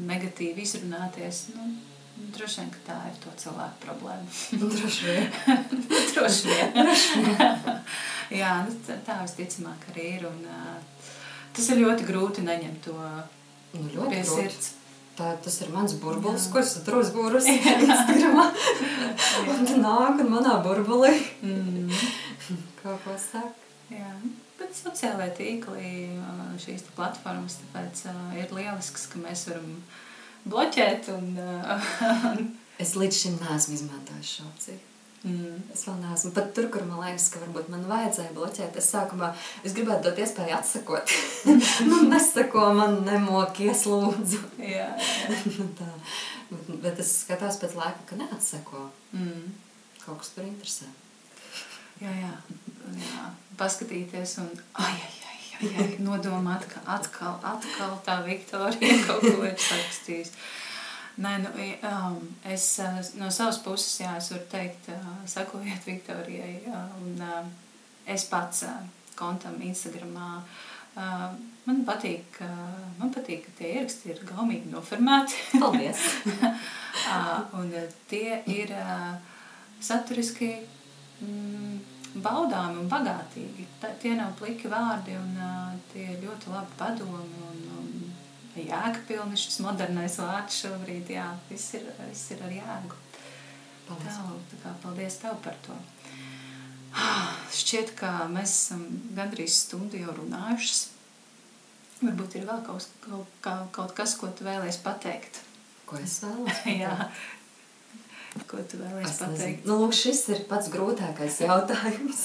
negatīvi 0.00 0.64
izrunāties, 0.64 1.50
nu, 1.58 1.74
Droši 2.12 2.60
vien, 2.60 2.72
tā 2.86 2.96
ir 3.08 3.16
to 3.22 3.32
cilvēku 3.40 3.86
problēma. 3.86 4.26
Droši 4.60 5.06
vien. 5.08 5.30
Droši 6.12 6.50
vien. 6.50 6.74
Droši 6.76 7.24
vien. 7.24 7.80
Jā, 8.40 8.52
nu, 8.66 8.76
tā 9.06 9.18
visticamāk 9.24 9.88
arī 9.92 10.06
ir. 10.18 10.26
Un, 10.28 10.44
uh, 10.44 11.08
tas 11.56 11.72
ir 11.72 11.82
ļoti 11.82 12.06
grūti 12.08 12.44
neņemt 12.44 12.84
to 12.86 12.96
nu, 12.98 13.88
ļoti 13.96 14.12
pie 14.14 14.22
sirds. 14.28 14.70
Tā, 15.16 15.34
tas 15.44 15.58
ir 15.60 15.72
mans 15.72 15.92
burbulis, 16.00 16.46
ko 16.48 16.62
es 16.62 16.72
tur 16.86 17.02
uzbūru 17.02 17.40
Instagramā. 17.40 18.46
un 19.52 19.66
tu 19.68 19.76
nāk 19.80 20.22
un 20.24 20.30
manā 20.32 20.54
burbulī. 20.64 21.12
Mm. 21.44 21.90
Kaut 22.80 23.04
ko 23.04 23.16
saka. 23.20 23.52
Jā. 23.92 24.14
Bet 24.56 24.72
sociālajie 24.78 25.34
tīkli, 25.36 25.90
šīs 26.62 26.86
platformas, 26.96 27.58
tāpēc 27.60 28.06
ir 28.40 28.56
lielisks, 28.56 29.04
ka 29.12 29.20
mēs 29.20 29.44
varam 29.50 29.74
bloķēt. 30.48 31.12
Un, 31.16 31.36
es 32.82 32.96
līdz 32.98 33.20
šim 33.24 33.36
neesmu 33.42 33.78
izmantojis 33.78 34.38
šo 34.38 34.48
opciju. 34.48 34.80
Mm. 35.22 35.60
Es 35.70 35.84
vēl 35.86 36.00
neesmu 36.02 36.32
pat 36.34 36.48
tur, 36.56 36.66
kur 36.74 36.82
man 36.88 36.98
liekas, 37.04 37.28
ka 37.30 37.40
varbūt 37.44 37.68
man 37.70 37.84
vajadzēja 37.86 38.34
bloķēt. 38.34 38.78
Es 38.80 38.88
sākumā 38.90 39.30
es 39.62 39.76
gribētu 39.76 40.08
dot 40.08 40.18
iespēju 40.18 40.56
atsakot. 40.56 41.14
man 41.86 42.08
nesako, 42.12 42.64
man 42.78 42.98
nemokies, 43.06 43.84
lūdzu. 43.90 44.42
jā, 44.58 44.88
jā. 44.90 45.42
Tā. 45.78 45.90
Bet 46.82 46.98
es 47.00 47.14
skatos 47.22 47.60
pēc 47.62 47.78
laika, 47.78 48.02
ka 48.10 48.18
neatsako. 48.18 48.88
Mm. 49.14 49.54
Kaut 50.02 50.18
kas 50.24 50.34
tur 50.34 50.48
interesē. 50.48 50.90
Jā, 52.02 52.10
jā. 52.18 52.32
jā. 52.98 53.30
Paskatīties 53.60 54.40
un 54.42 54.50
ai, 54.74 54.90
ai, 54.90 55.14
ai, 55.30 55.31
ai 55.60 55.88
nodomāt, 56.02 56.66
ka 56.70 56.82
atkal, 56.96 57.38
atkal 57.46 57.96
tā 58.06 58.18
Viktorija 58.26 58.98
kaut 59.06 59.24
ko 59.26 59.46
ir 59.46 59.56
sarakstījusi. 59.58 60.36
Nē, 61.22 61.32
nu, 61.42 61.50
um, 61.84 62.20
es 62.48 62.64
uh, 62.80 62.96
no 63.20 63.28
savas 63.30 63.58
puses, 63.60 63.98
jā, 64.00 64.14
es 64.16 64.30
varu 64.32 64.46
teikt, 64.48 64.88
uh, 64.94 65.10
sakojiet 65.28 65.84
Viktorijai. 65.84 66.54
Uh, 66.64 66.94
un, 67.02 67.18
uh, 67.20 67.82
es 68.08 68.24
pats 68.30 68.64
uh, 68.64 68.78
kontam 69.18 69.60
Instagramā. 69.60 70.38
Uh, 70.92 71.28
man 71.68 71.84
patīk, 71.88 72.40
uh, 72.44 72.88
man 72.98 73.12
patīk, 73.12 73.44
ka 73.44 73.58
tie 73.60 73.74
ieraksti 73.76 74.14
ir 74.14 74.24
gaumīgi 74.28 74.72
noformēti. 74.72 75.36
Paldies! 75.60 76.00
uh, 77.12 77.44
un 77.60 77.68
uh, 77.76 77.86
tie 78.08 78.40
ir 78.48 78.72
uh, 78.76 79.12
saturiski 79.82 80.54
mm, 81.20 81.91
baudāmi 82.14 82.82
un 82.82 82.90
bagātīgi. 82.90 83.66
Tā, 83.80 83.92
tie 84.02 84.14
nav 84.18 84.34
pliki 84.38 84.70
vārdi 84.72 85.14
un 85.16 85.36
uh, 85.38 85.72
tie 85.92 86.10
ir 86.14 86.20
ļoti 86.24 86.52
labi 86.52 86.76
padomi 86.80 87.44
un, 87.48 87.62
un 87.78 88.60
jēgpilni 88.60 89.38
šis 89.38 89.62
modernais 89.64 90.18
vārds 90.20 90.60
šobrīd. 90.64 91.14
Jā, 91.16 91.30
viss 91.48 91.74
ir, 91.78 91.88
viss 92.08 92.34
ir 92.34 92.44
ar 92.44 92.52
jēgu. 92.52 93.00
Paldies. 93.88 94.18
Tev, 94.18 94.40
tā 94.52 94.60
kā, 94.62 94.74
paldies 94.84 95.18
tev 95.22 95.38
par 95.44 95.56
to. 95.66 95.76
Ah, 96.92 97.32
šķiet, 97.56 97.94
ka 97.96 98.26
mēs 98.28 98.52
esam 98.52 98.82
gandrīz 99.16 99.62
stundu 99.64 100.00
jau 100.00 100.12
runājušas. 100.18 100.90
Varbūt 102.02 102.36
ir 102.36 102.48
vēl 102.48 102.60
kaut, 102.66 102.88
kaut, 103.06 103.68
kaut 103.72 103.94
kas, 103.96 104.16
ko 104.20 104.28
tu 104.36 104.44
vēlēsi 104.44 104.82
pateikt. 104.84 105.40
Ko 105.88 106.00
es 106.02 106.18
vēlos? 106.24 106.64
Jā, 106.82 106.92
Ko 108.48 108.56
tu 108.64 108.78
vēlēsi 108.80 109.18
pateikt? 109.20 109.66
Nu, 109.68 109.74
lūk, 109.82 109.92
šis 109.96 110.22
ir 110.32 110.38
pats 110.48 110.70
grūtākais 110.72 111.34
jautājums. 111.44 112.22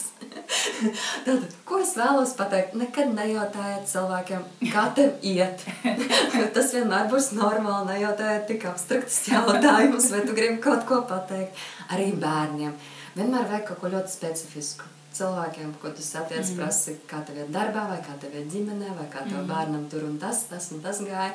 Tad, 1.25 1.43
ko 1.67 1.81
es 1.83 1.91
vēlos 1.99 2.31
pateikt? 2.39 2.77
Nekad 2.79 3.11
nejautājiet 3.15 3.89
cilvēkiem, 3.91 4.45
kā 4.71 4.85
tev 4.95 5.25
iet. 5.27 5.65
Tas 6.55 6.71
vienmēr 6.75 7.09
būs 7.11 7.33
normāli. 7.35 7.91
Nejautājiet 7.91 8.47
tik 8.47 8.67
abstraktus 8.71 9.19
jautājumus, 9.27 10.07
vai 10.13 10.23
tu 10.23 10.37
gribi 10.37 10.61
kaut 10.63 10.87
ko 10.87 11.01
pateikt. 11.09 11.59
Arī 11.91 12.13
bērniem. 12.15 12.77
Vienmēr 13.17 13.51
vajag 13.51 13.67
kaut 13.73 13.83
ko 13.83 13.91
ļoti 13.97 14.15
specifisku. 14.15 14.87
Cilvēkiem, 15.17 15.75
ko 15.81 15.91
tu 15.97 16.03
satiec, 16.05 16.45
mm. 16.45 16.59
prasi, 16.59 16.99
kā 17.09 17.19
tev 17.25 17.41
ir 17.41 17.47
darbā, 17.51 17.87
vai 17.89 17.99
kā 18.05 18.15
tev 18.21 18.35
ir 18.37 18.47
ģimenē, 18.53 18.93
vai 18.95 19.07
kā 19.11 19.25
tev 19.25 19.41
mm. 19.41 19.47
bērnam 19.49 19.87
tur 19.91 20.05
un 20.07 20.19
tas, 20.21 20.45
tas 20.47 20.71
un 20.75 20.83
tas 20.83 21.01
gāja. 21.03 21.33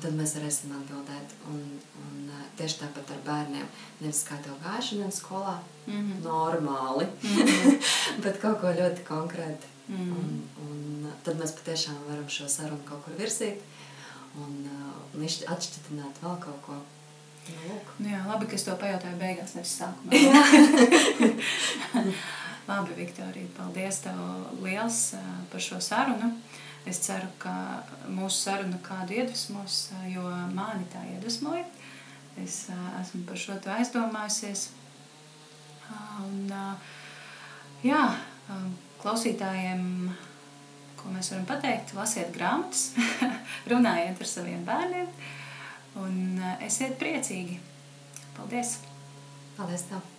Tad 0.00 0.14
mēs 0.16 0.34
varēsim 0.38 0.72
atbildēt. 0.78 1.34
Un, 1.52 1.60
un 2.02 2.30
tieši 2.58 2.80
tāpat 2.80 3.12
ar 3.14 3.20
bērniem. 3.26 3.66
Nevis 4.00 4.22
kā 4.28 4.38
tev 4.44 4.56
gāja 4.64 4.82
šodien 4.88 5.12
skolā, 5.12 5.58
mm 5.86 5.92
-hmm. 5.92 6.22
normāli, 6.24 7.06
mm 7.22 7.36
-hmm. 7.36 7.82
bet 8.24 8.40
kaut 8.40 8.60
ko 8.60 8.66
ļoti 8.66 9.04
konkrēti. 9.08 9.66
Mm 9.88 9.96
-hmm. 9.96 10.12
un, 10.18 10.42
un 10.68 11.12
tad 11.24 11.36
mēs 11.36 11.52
patiešām 11.58 11.96
varam 12.08 12.28
šo 12.28 12.48
sarunu 12.48 12.84
kaut 12.84 13.04
kur 13.04 13.14
virsīt 13.18 13.60
un, 14.36 14.68
un 15.14 15.24
atšķitināt 15.24 16.22
vēl 16.22 16.36
kaut 16.40 16.62
ko. 16.66 16.74
Nu, 17.48 17.80
nu 17.98 18.08
jā, 18.08 18.20
labi, 18.26 18.46
ka 18.46 18.54
es 18.54 18.64
to 18.64 18.76
pajautāju 18.78 19.18
beigās, 19.18 19.54
nevis 19.54 19.80
sākumā. 19.80 20.12
labi, 22.70 22.94
Viktorija, 22.96 23.46
paldies 23.56 23.98
tev 24.04 24.18
liels 24.62 25.14
par 25.50 25.60
šo 25.60 25.80
sarunu. 25.80 26.32
Es 26.88 26.98
ceru, 27.04 27.28
ka 27.38 27.54
mūsu 28.10 28.48
saruna 28.48 28.78
kādu 28.82 29.14
iedvesmos, 29.14 29.92
jo 30.10 30.24
mani 30.54 30.86
tā 30.90 31.02
iedvesmoja. 31.12 31.64
Es 32.42 32.64
esmu 33.00 33.22
par 33.28 33.38
šo 33.38 33.58
aizdomājusies. 33.76 34.70
Un, 36.24 36.50
jā, 37.84 38.02
klausītājiem, 39.02 39.84
ko 40.98 41.12
mēs 41.12 41.32
varam 41.34 41.46
pateikt, 41.50 41.94
lasiet 41.98 42.32
grāmatas, 42.34 42.90
runājiet 43.70 44.22
ar 44.24 44.32
saviem 44.32 44.64
bērniem 44.66 45.12
un 46.02 46.40
esiet 46.64 46.96
priecīgi. 47.02 47.60
Paldies! 48.38 48.78
Paldies! 49.58 49.86
Tev. 49.92 50.11